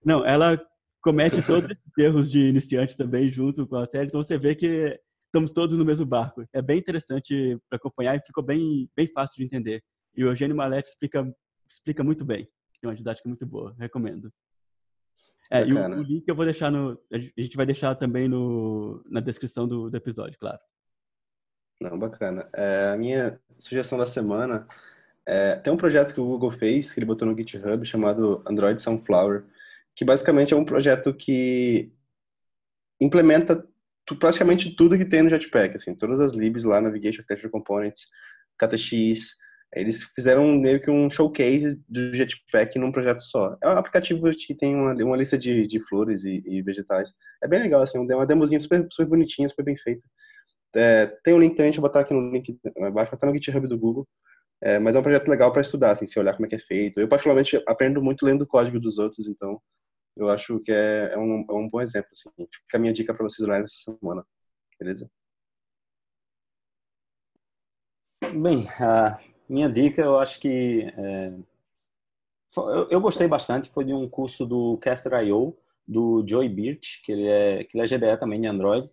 Não, 0.04 0.26
ela 0.26 0.60
comete 1.00 1.40
todos 1.46 1.70
os 1.70 1.98
erros 1.98 2.30
de 2.30 2.48
iniciante 2.48 2.96
também 2.96 3.30
junto 3.30 3.66
com 3.66 3.76
a 3.76 3.86
série, 3.86 4.08
então 4.08 4.22
você 4.22 4.36
vê 4.36 4.54
que 4.54 4.98
estamos 5.34 5.52
todos 5.52 5.76
no 5.76 5.84
mesmo 5.84 6.06
barco. 6.06 6.46
É 6.52 6.62
bem 6.62 6.78
interessante 6.78 7.58
para 7.68 7.76
acompanhar 7.76 8.14
e 8.16 8.24
ficou 8.24 8.42
bem, 8.42 8.88
bem 8.96 9.08
fácil 9.08 9.36
de 9.38 9.44
entender. 9.44 9.82
e 10.16 10.24
o 10.24 10.28
Eugênio 10.28 10.54
Malete 10.54 10.90
explica, 10.90 11.28
explica 11.68 12.04
muito 12.04 12.24
bem. 12.24 12.48
Tem 12.80 12.88
uma 12.88 12.94
didática 12.94 13.28
muito 13.28 13.44
boa, 13.44 13.74
recomendo. 13.76 14.32
É, 15.50 15.66
e 15.66 15.72
o, 15.72 15.98
o, 15.98 16.02
link 16.02 16.24
eu 16.26 16.36
vou 16.36 16.44
deixar 16.44 16.70
no. 16.70 16.98
A 17.12 17.18
gente 17.18 17.56
vai 17.56 17.66
deixar 17.66 17.94
também 17.96 18.28
no, 18.28 19.04
na 19.10 19.20
descrição 19.20 19.66
do, 19.66 19.90
do 19.90 19.96
episódio, 19.96 20.38
claro. 20.38 20.58
Não, 21.80 21.98
bacana. 21.98 22.48
É, 22.54 22.90
a 22.92 22.96
minha 22.96 23.40
sugestão 23.58 23.98
da 23.98 24.06
semana 24.06 24.66
é, 25.26 25.56
tem 25.56 25.72
um 25.72 25.76
projeto 25.76 26.14
que 26.14 26.20
o 26.20 26.26
Google 26.26 26.52
fez, 26.52 26.92
que 26.92 27.00
ele 27.00 27.06
botou 27.06 27.26
no 27.26 27.36
GitHub, 27.36 27.84
chamado 27.84 28.42
Android 28.46 28.80
Sunflower, 28.80 29.44
que 29.96 30.04
basicamente 30.04 30.54
é 30.54 30.56
um 30.56 30.64
projeto 30.64 31.12
que 31.12 31.92
implementa 33.00 33.66
praticamente 34.18 34.74
tudo 34.76 34.98
que 34.98 35.04
tem 35.04 35.22
no 35.22 35.30
Jetpack, 35.30 35.76
assim, 35.76 35.94
todas 35.94 36.20
as 36.20 36.34
libs 36.34 36.64
lá, 36.64 36.80
Navigation 36.80 37.20
Architecture 37.20 37.50
Components, 37.50 38.02
KTX, 38.58 39.36
eles 39.74 40.04
fizeram 40.14 40.46
meio 40.56 40.80
que 40.80 40.90
um 40.90 41.10
showcase 41.10 41.80
do 41.88 42.14
Jetpack 42.14 42.78
num 42.78 42.92
projeto 42.92 43.20
só. 43.20 43.56
É 43.62 43.68
um 43.68 43.78
aplicativo 43.78 44.30
que 44.30 44.54
tem 44.54 44.74
uma, 44.74 44.94
uma 44.94 45.16
lista 45.16 45.36
de, 45.36 45.66
de 45.66 45.80
flores 45.80 46.24
e, 46.24 46.42
e, 46.46 46.62
vegetais. 46.62 47.12
É 47.42 47.48
bem 47.48 47.60
legal, 47.60 47.82
assim, 47.82 47.98
uma 47.98 48.26
demozinha 48.26 48.60
super, 48.60 48.86
super 48.90 49.08
bonitinha, 49.08 49.48
super 49.48 49.64
bem 49.64 49.76
feita. 49.76 50.02
É, 50.76 51.06
tem 51.24 51.34
um 51.34 51.40
link 51.40 51.56
também, 51.56 51.70
deixa 51.70 51.78
eu 51.78 51.82
botar 51.82 52.00
aqui 52.00 52.14
no 52.14 52.30
link 52.30 52.56
abaixo, 52.82 53.16
no 53.20 53.34
GitHub 53.34 53.66
do 53.66 53.78
Google. 53.78 54.06
É, 54.62 54.78
mas 54.78 54.94
é 54.94 54.98
um 54.98 55.02
projeto 55.02 55.28
legal 55.28 55.52
para 55.52 55.62
estudar, 55.62 55.90
assim, 55.90 56.06
se 56.06 56.18
olhar 56.18 56.34
como 56.34 56.46
é 56.46 56.48
que 56.48 56.54
é 56.54 56.58
feito. 56.58 57.00
Eu, 57.00 57.08
particularmente, 57.08 57.60
aprendo 57.66 58.00
muito 58.00 58.24
lendo 58.24 58.42
o 58.42 58.46
código 58.46 58.78
dos 58.78 58.98
outros, 58.98 59.28
então 59.28 59.60
eu 60.16 60.28
acho 60.28 60.60
que 60.60 60.72
é, 60.72 61.12
é, 61.12 61.18
um, 61.18 61.44
é 61.48 61.52
um 61.52 61.68
bom 61.68 61.80
exemplo. 61.80 62.10
Assim. 62.12 62.30
Fica 62.36 62.76
a 62.76 62.78
minha 62.78 62.92
dica 62.92 63.14
para 63.14 63.24
vocês 63.24 63.46
olharem 63.46 63.64
essa 63.64 63.92
semana. 63.98 64.24
Beleza? 64.78 65.10
Bem, 68.32 68.68
a 68.80 69.20
minha 69.48 69.68
dica, 69.68 70.02
eu 70.02 70.18
acho 70.18 70.40
que 70.40 70.92
é, 70.96 71.32
eu, 72.56 72.88
eu, 72.90 73.00
gostei 73.00 73.28
bastante. 73.28 73.68
Foi 73.68 73.84
de 73.84 73.92
um 73.92 74.08
curso 74.08 74.46
do 74.46 74.78
Caster.io, 74.78 75.56
do 75.86 76.24
Joey 76.26 76.48
Birch, 76.48 77.02
que 77.04 77.12
ele 77.12 77.26
é 77.26 77.64
que 77.64 77.76
ele 77.76 77.84
é 77.84 77.86
GDE 77.86 78.18
também 78.18 78.40
de 78.40 78.46
Android, 78.46 78.88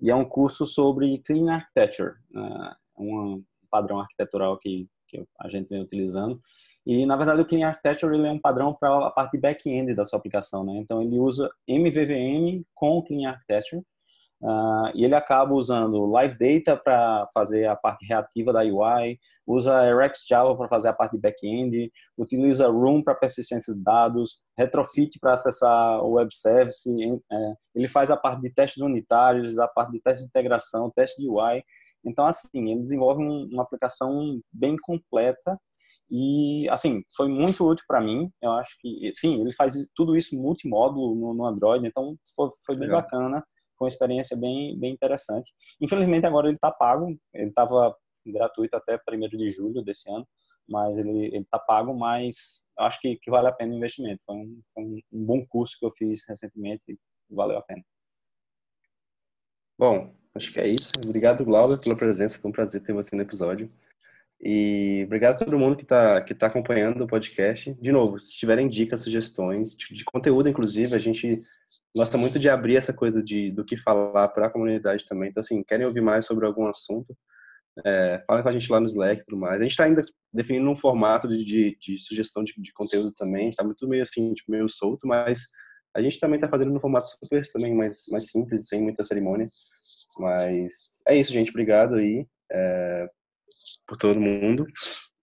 e 0.00 0.10
é 0.10 0.14
um 0.14 0.24
curso 0.24 0.66
sobre 0.66 1.18
Clean 1.18 1.52
Architecture, 1.52 2.14
uh, 2.34 3.02
um 3.02 3.44
padrão 3.70 4.00
arquitetural 4.00 4.58
que, 4.58 4.88
que 5.08 5.26
a 5.40 5.48
gente 5.48 5.68
vem 5.68 5.82
utilizando. 5.82 6.40
E, 6.86 7.04
na 7.04 7.16
verdade, 7.16 7.40
o 7.40 7.44
Clean 7.44 7.66
Architecture 7.66 8.14
ele 8.14 8.28
é 8.28 8.30
um 8.30 8.38
padrão 8.38 8.72
para 8.72 9.08
a 9.08 9.10
parte 9.10 9.36
back-end 9.36 9.92
da 9.92 10.04
sua 10.04 10.20
aplicação. 10.20 10.64
Né? 10.64 10.74
Então, 10.76 11.02
ele 11.02 11.18
usa 11.18 11.50
MVVM 11.66 12.62
com 12.72 13.02
Clean 13.02 13.28
Architecture 13.28 13.82
uh, 14.40 14.92
e 14.94 15.04
ele 15.04 15.16
acaba 15.16 15.52
usando 15.52 16.06
Live 16.06 16.38
Data 16.38 16.76
para 16.76 17.28
fazer 17.34 17.66
a 17.66 17.74
parte 17.74 18.06
reativa 18.06 18.52
da 18.52 18.60
UI, 18.60 19.18
usa 19.44 19.82
RxJava 19.82 20.56
para 20.56 20.68
fazer 20.68 20.88
a 20.88 20.92
parte 20.92 21.16
de 21.16 21.18
back-end, 21.18 21.92
utiliza 22.16 22.68
Room 22.68 23.02
para 23.02 23.16
persistência 23.16 23.74
de 23.74 23.82
dados, 23.82 24.44
Retrofit 24.56 25.18
para 25.18 25.32
acessar 25.32 26.00
o 26.04 26.12
web 26.12 26.32
service, 26.32 26.88
é, 27.32 27.52
ele 27.74 27.88
faz 27.88 28.12
a 28.12 28.16
parte 28.16 28.42
de 28.42 28.50
testes 28.50 28.80
unitários, 28.80 29.58
a 29.58 29.66
parte 29.66 29.90
de 29.90 30.00
teste 30.00 30.22
de 30.22 30.28
integração, 30.28 30.92
teste 30.94 31.20
de 31.20 31.28
UI. 31.28 31.64
Então, 32.04 32.24
assim, 32.24 32.70
ele 32.70 32.82
desenvolve 32.82 33.20
um, 33.20 33.48
uma 33.50 33.64
aplicação 33.64 34.40
bem 34.52 34.76
completa 34.76 35.58
e, 36.10 36.68
assim, 36.70 37.02
foi 37.16 37.28
muito 37.28 37.66
útil 37.66 37.84
para 37.86 38.00
mim. 38.00 38.30
Eu 38.40 38.52
acho 38.52 38.76
que, 38.80 39.10
sim, 39.14 39.40
ele 39.40 39.52
faz 39.52 39.74
tudo 39.94 40.16
isso 40.16 40.36
multimódulo 40.36 41.14
no, 41.14 41.34
no 41.34 41.46
Android, 41.46 41.86
então 41.86 42.16
foi, 42.34 42.48
foi 42.64 42.76
bem 42.76 42.88
Legal. 42.88 43.02
bacana. 43.02 43.44
Foi 43.76 43.86
uma 43.86 43.92
experiência 43.92 44.36
bem, 44.36 44.78
bem 44.78 44.92
interessante. 44.92 45.52
Infelizmente, 45.80 46.26
agora 46.26 46.46
ele 46.46 46.56
está 46.56 46.70
pago. 46.70 47.08
Ele 47.34 47.48
estava 47.50 47.94
gratuito 48.24 48.76
até 48.76 48.98
1 49.08 49.28
de 49.28 49.50
julho 49.50 49.82
desse 49.82 50.10
ano, 50.10 50.26
mas 50.68 50.96
ele 50.96 51.36
está 51.36 51.58
pago, 51.58 51.94
mas 51.94 52.64
acho 52.78 53.00
que, 53.00 53.16
que 53.16 53.30
vale 53.30 53.48
a 53.48 53.52
pena 53.52 53.74
o 53.74 53.76
investimento. 53.76 54.22
Foi, 54.24 54.36
um, 54.36 54.60
foi 54.72 54.82
um, 54.82 55.00
um 55.12 55.24
bom 55.24 55.46
curso 55.46 55.76
que 55.78 55.84
eu 55.84 55.90
fiz 55.90 56.22
recentemente 56.26 56.84
e 56.88 56.98
valeu 57.30 57.58
a 57.58 57.62
pena. 57.62 57.82
Bom, 59.78 60.14
acho 60.34 60.52
que 60.52 60.58
é 60.58 60.66
isso. 60.66 60.92
Obrigado, 61.04 61.44
Glauber, 61.44 61.78
pela 61.78 61.96
presença. 61.96 62.38
Foi 62.38 62.50
um 62.50 62.54
prazer 62.54 62.82
ter 62.82 62.94
você 62.94 63.14
no 63.14 63.22
episódio. 63.22 63.70
E 64.40 65.02
obrigado 65.06 65.36
a 65.36 65.44
todo 65.44 65.58
mundo 65.58 65.76
que 65.76 65.82
está 65.82 66.20
que 66.20 66.34
tá 66.34 66.46
acompanhando 66.48 67.02
o 67.04 67.06
podcast. 67.06 67.72
De 67.80 67.90
novo, 67.90 68.18
se 68.18 68.36
tiverem 68.36 68.68
dicas, 68.68 69.02
sugestões 69.02 69.74
de 69.76 70.04
conteúdo, 70.04 70.48
inclusive, 70.48 70.94
a 70.94 70.98
gente 70.98 71.42
gosta 71.96 72.18
muito 72.18 72.38
de 72.38 72.48
abrir 72.48 72.76
essa 72.76 72.92
coisa 72.92 73.22
de 73.22 73.50
do 73.50 73.64
que 73.64 73.76
falar 73.76 74.28
para 74.28 74.46
a 74.46 74.50
comunidade 74.50 75.06
também. 75.06 75.30
Então, 75.30 75.40
assim, 75.40 75.62
querem 75.62 75.86
ouvir 75.86 76.02
mais 76.02 76.26
sobre 76.26 76.44
algum 76.46 76.66
assunto, 76.66 77.16
é, 77.84 78.22
fala 78.26 78.42
com 78.42 78.48
a 78.48 78.52
gente 78.52 78.70
lá 78.70 78.80
no 78.80 78.86
Slack 78.86 79.20
e 79.20 79.24
tudo 79.24 79.38
mais. 79.38 79.58
A 79.58 79.62
gente 79.62 79.72
está 79.72 79.84
ainda 79.84 80.04
definindo 80.32 80.68
um 80.70 80.76
formato 80.76 81.28
de, 81.28 81.44
de, 81.44 81.78
de 81.80 81.98
sugestão 81.98 82.44
de, 82.44 82.54
de, 82.56 82.72
conteúdo 82.72 83.12
também. 83.12 83.50
Está 83.50 83.64
muito 83.64 83.86
meio 83.88 84.02
assim, 84.02 84.32
tipo, 84.34 84.50
meio 84.50 84.68
solto, 84.68 85.06
mas 85.06 85.48
a 85.94 86.02
gente 86.02 86.18
também 86.20 86.36
está 86.36 86.48
fazendo 86.48 86.72
no 86.72 86.80
formato 86.80 87.08
super 87.08 87.42
também 87.52 87.74
mais, 87.74 88.04
mais 88.10 88.28
simples, 88.28 88.68
sem 88.68 88.82
muita 88.82 89.04
cerimônia. 89.04 89.48
Mas 90.18 91.02
é 91.06 91.16
isso, 91.16 91.32
gente. 91.32 91.50
Obrigado 91.50 91.96
aí. 91.96 92.26
É, 92.52 93.08
por 93.86 93.96
todo 93.96 94.20
mundo. 94.20 94.66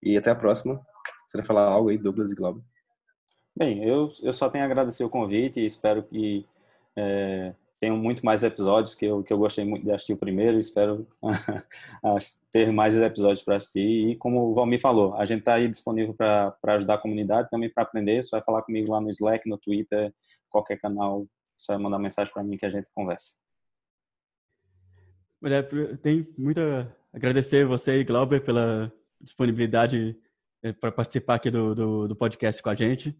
E 0.02 0.16
até 0.16 0.30
a 0.30 0.34
próxima. 0.34 0.80
Você 1.26 1.38
vai 1.38 1.46
falar 1.46 1.64
algo 1.64 1.88
aí, 1.88 1.98
Douglas 1.98 2.30
e 2.30 2.34
Globo? 2.34 2.64
Bem, 3.56 3.84
eu, 3.84 4.12
eu 4.22 4.32
só 4.32 4.50
tenho 4.50 4.64
a 4.64 4.66
agradecer 4.66 5.04
o 5.04 5.10
convite 5.10 5.60
e 5.60 5.66
espero 5.66 6.02
que 6.02 6.44
é, 6.96 7.54
tenham 7.78 7.96
muito 7.96 8.24
mais 8.24 8.42
episódios, 8.42 8.94
que 8.94 9.04
eu, 9.04 9.22
que 9.22 9.32
eu 9.32 9.38
gostei 9.38 9.64
muito 9.64 9.84
de 9.84 9.92
assistir 9.92 10.12
o 10.12 10.16
primeiro. 10.16 10.58
Espero 10.58 11.06
ter 12.50 12.72
mais 12.72 12.94
episódios 12.94 13.42
para 13.42 13.56
assistir. 13.56 14.10
E 14.10 14.16
como 14.16 14.50
o 14.50 14.54
Valmir 14.54 14.80
falou, 14.80 15.14
a 15.14 15.24
gente 15.24 15.40
está 15.40 15.54
aí 15.54 15.68
disponível 15.68 16.14
para 16.14 16.56
ajudar 16.62 16.94
a 16.94 16.98
comunidade, 16.98 17.50
também 17.50 17.70
para 17.70 17.82
aprender. 17.82 18.24
Só 18.24 18.36
vai 18.36 18.44
falar 18.44 18.62
comigo 18.62 18.90
lá 18.90 19.00
no 19.00 19.10
Slack, 19.10 19.48
no 19.48 19.58
Twitter, 19.58 20.12
qualquer 20.48 20.78
canal. 20.78 21.26
Só 21.56 21.74
vai 21.74 21.82
mandar 21.82 21.98
mensagem 21.98 22.32
para 22.32 22.42
mim 22.42 22.56
que 22.56 22.66
a 22.66 22.70
gente 22.70 22.88
conversa. 22.94 23.34
É, 25.44 25.62
tem 25.96 26.26
muita 26.38 26.96
agradecer 27.14 27.64
você 27.64 28.00
e 28.00 28.04
Glauber 28.04 28.40
pela 28.40 28.92
disponibilidade 29.20 30.16
eh, 30.62 30.72
para 30.72 30.90
participar 30.90 31.36
aqui 31.36 31.50
do, 31.50 31.74
do, 31.74 32.08
do, 32.08 32.16
podcast 32.16 32.60
com 32.60 32.68
a 32.68 32.74
gente. 32.74 33.16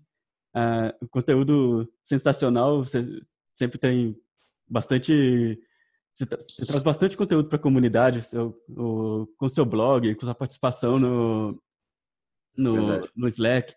Uh, 0.55 1.09
conteúdo 1.09 1.91
sensacional, 2.05 2.85
você 2.85 3.23
sempre 3.53 3.79
tem 3.79 4.17
bastante. 4.69 5.61
Você, 6.13 6.25
você 6.27 6.67
traz 6.67 6.83
bastante 6.83 7.17
conteúdo 7.17 7.49
para 7.49 7.57
a 7.57 7.63
comunidade 7.63 8.23
seu, 8.23 8.61
o, 8.69 9.27
com 9.37 9.49
seu 9.49 9.65
blog, 9.65 10.15
com 10.15 10.27
sua 10.27 10.35
participação 10.35 10.99
no, 10.99 11.63
no, 12.57 13.09
no 13.17 13.29
Slack, 13.29 13.73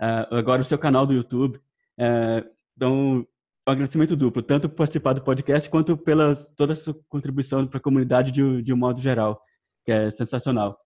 uh, 0.00 0.34
agora 0.34 0.62
o 0.62 0.64
seu 0.64 0.78
canal 0.78 1.06
do 1.06 1.14
YouTube. 1.14 1.58
Uh, 1.98 2.48
então, 2.76 3.18
um 3.20 3.26
agradecimento 3.72 4.16
duplo, 4.16 4.42
tanto 4.42 4.68
por 4.68 4.76
participar 4.76 5.12
do 5.12 5.22
podcast 5.22 5.68
quanto 5.68 5.96
pela 5.96 6.36
toda 6.56 6.72
a 6.72 6.76
sua 6.76 6.96
contribuição 7.08 7.66
para 7.66 7.78
a 7.78 7.82
comunidade 7.82 8.30
de, 8.30 8.62
de 8.62 8.72
um 8.72 8.76
modo 8.76 9.00
geral 9.00 9.42
que 9.86 9.92
é 9.92 10.10
sensacional. 10.10 10.78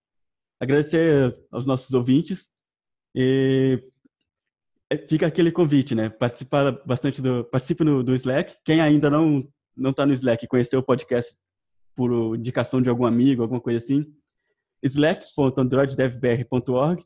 Agradecer 0.60 1.34
aos 1.50 1.66
nossos 1.66 1.92
ouvintes 1.94 2.50
e 3.14 3.82
é, 4.90 4.98
fica 5.08 5.26
aquele 5.26 5.50
convite, 5.50 5.94
né? 5.94 6.10
Participar 6.10 6.72
bastante 6.84 7.22
do, 7.22 7.42
participe 7.44 7.82
no, 7.82 8.04
do 8.04 8.14
Slack. 8.14 8.56
Quem 8.64 8.80
ainda 8.80 9.10
não 9.10 9.48
não 9.76 9.90
está 9.90 10.04
no 10.04 10.12
Slack, 10.12 10.46
conheceu 10.46 10.80
o 10.80 10.82
podcast 10.82 11.34
por 11.96 12.36
indicação 12.36 12.82
de 12.82 12.90
algum 12.90 13.06
amigo, 13.06 13.42
alguma 13.42 13.60
coisa 13.60 13.78
assim, 13.78 14.04
slack.androiddevbr.org. 14.82 17.04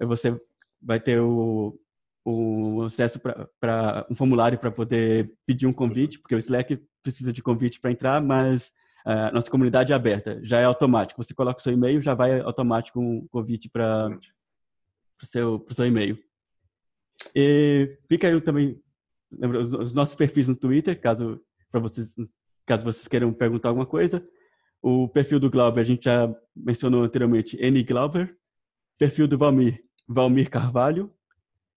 Você 0.00 0.40
vai 0.80 0.98
ter 0.98 1.20
o, 1.20 1.78
o 2.24 2.84
acesso 2.84 3.20
para 3.60 4.06
um 4.10 4.14
formulário 4.14 4.58
para 4.58 4.70
poder 4.70 5.30
pedir 5.44 5.66
um 5.66 5.72
convite, 5.72 6.18
porque 6.18 6.34
o 6.34 6.38
Slack 6.38 6.82
precisa 7.02 7.30
de 7.32 7.42
convite 7.42 7.80
para 7.80 7.90
entrar, 7.90 8.22
mas 8.22 8.72
a 9.06 9.30
nossa 9.30 9.48
comunidade 9.48 9.92
é 9.92 9.94
aberta, 9.94 10.40
já 10.42 10.58
é 10.58 10.64
automático. 10.64 11.22
Você 11.22 11.32
coloca 11.32 11.60
o 11.60 11.62
seu 11.62 11.72
e-mail, 11.72 12.02
já 12.02 12.12
vai 12.12 12.40
automático 12.40 13.00
um 13.00 13.26
convite 13.28 13.70
para 13.70 14.08
o 15.22 15.24
seu, 15.24 15.64
seu 15.70 15.86
e-mail. 15.86 16.18
E 17.34 17.96
fica 18.08 18.26
aí 18.26 18.40
também 18.40 18.82
lembra, 19.30 19.60
os 19.60 19.92
nossos 19.92 20.14
perfis 20.14 20.48
no 20.48 20.56
Twitter, 20.56 21.00
caso 21.00 21.40
vocês, 21.72 22.14
caso 22.64 22.84
vocês 22.84 23.06
queiram 23.06 23.32
perguntar 23.32 23.68
alguma 23.68 23.86
coisa. 23.86 24.26
O 24.82 25.08
perfil 25.08 25.38
do 25.38 25.50
Glauber 25.50 25.80
a 25.80 25.84
gente 25.84 26.04
já 26.04 26.34
mencionou 26.54 27.04
anteriormente, 27.04 27.56
N 27.60 27.82
Glauber. 27.82 28.36
Perfil 28.98 29.28
do 29.28 29.36
Valmir, 29.36 29.84
Valmir 30.08 30.48
Carvalho, 30.48 31.12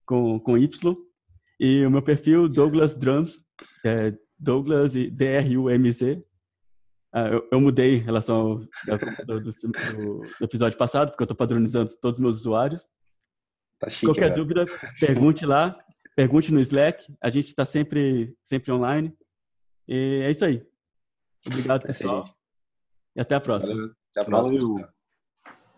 com, 0.05 0.39
com 0.39 0.57
Y. 0.57 0.95
E 1.59 1.86
o 1.86 1.91
meu 1.91 2.01
perfil, 2.01 2.47
Douglas 2.47 2.97
Drums, 2.97 3.43
é 3.84 4.17
Douglas 4.38 4.93
D-R-U-M-Z, 4.93 6.23
ah, 7.12 7.28
eu, 7.28 7.47
eu, 7.51 7.60
mudei 7.60 7.95
em 7.95 7.99
relação 7.99 8.36
ao 8.36 8.57
do, 9.26 9.41
do, 9.41 9.51
do, 9.51 10.45
episódio 10.45 10.78
passado, 10.78 11.10
porque 11.10 11.24
eu 11.24 11.26
estou 11.26 11.38
padronizando 11.38 11.89
todos 11.99 12.20
os 12.20 12.22
meus 12.22 12.39
usuários. 12.39 12.91
Tá 13.80 13.89
chique, 13.89 14.05
Qualquer 14.05 14.34
dúvida, 14.36 14.66
pergunte 14.99 15.45
lá, 15.45 15.78
pergunte 16.16 16.53
no 16.53 16.60
Slack. 16.60 17.12
A 17.22 17.30
gente 17.30 17.47
está 17.47 17.66
sempre, 17.66 18.36
sempre 18.43 18.72
online. 18.72 19.12
E 19.88 20.22
é 20.24 20.32
isso 20.32 20.45
aí. 20.45 20.64
Obrigado, 21.47 21.88
pessoal. 21.88 22.30
E 23.16 23.22
até 23.22 23.36
a 23.36 23.41
próxima. 23.41 23.74
Valeu. 23.74 23.95
Até 24.12 24.22
a 24.22 24.26
próxima. 24.26 24.60
Valeu. 24.60 24.99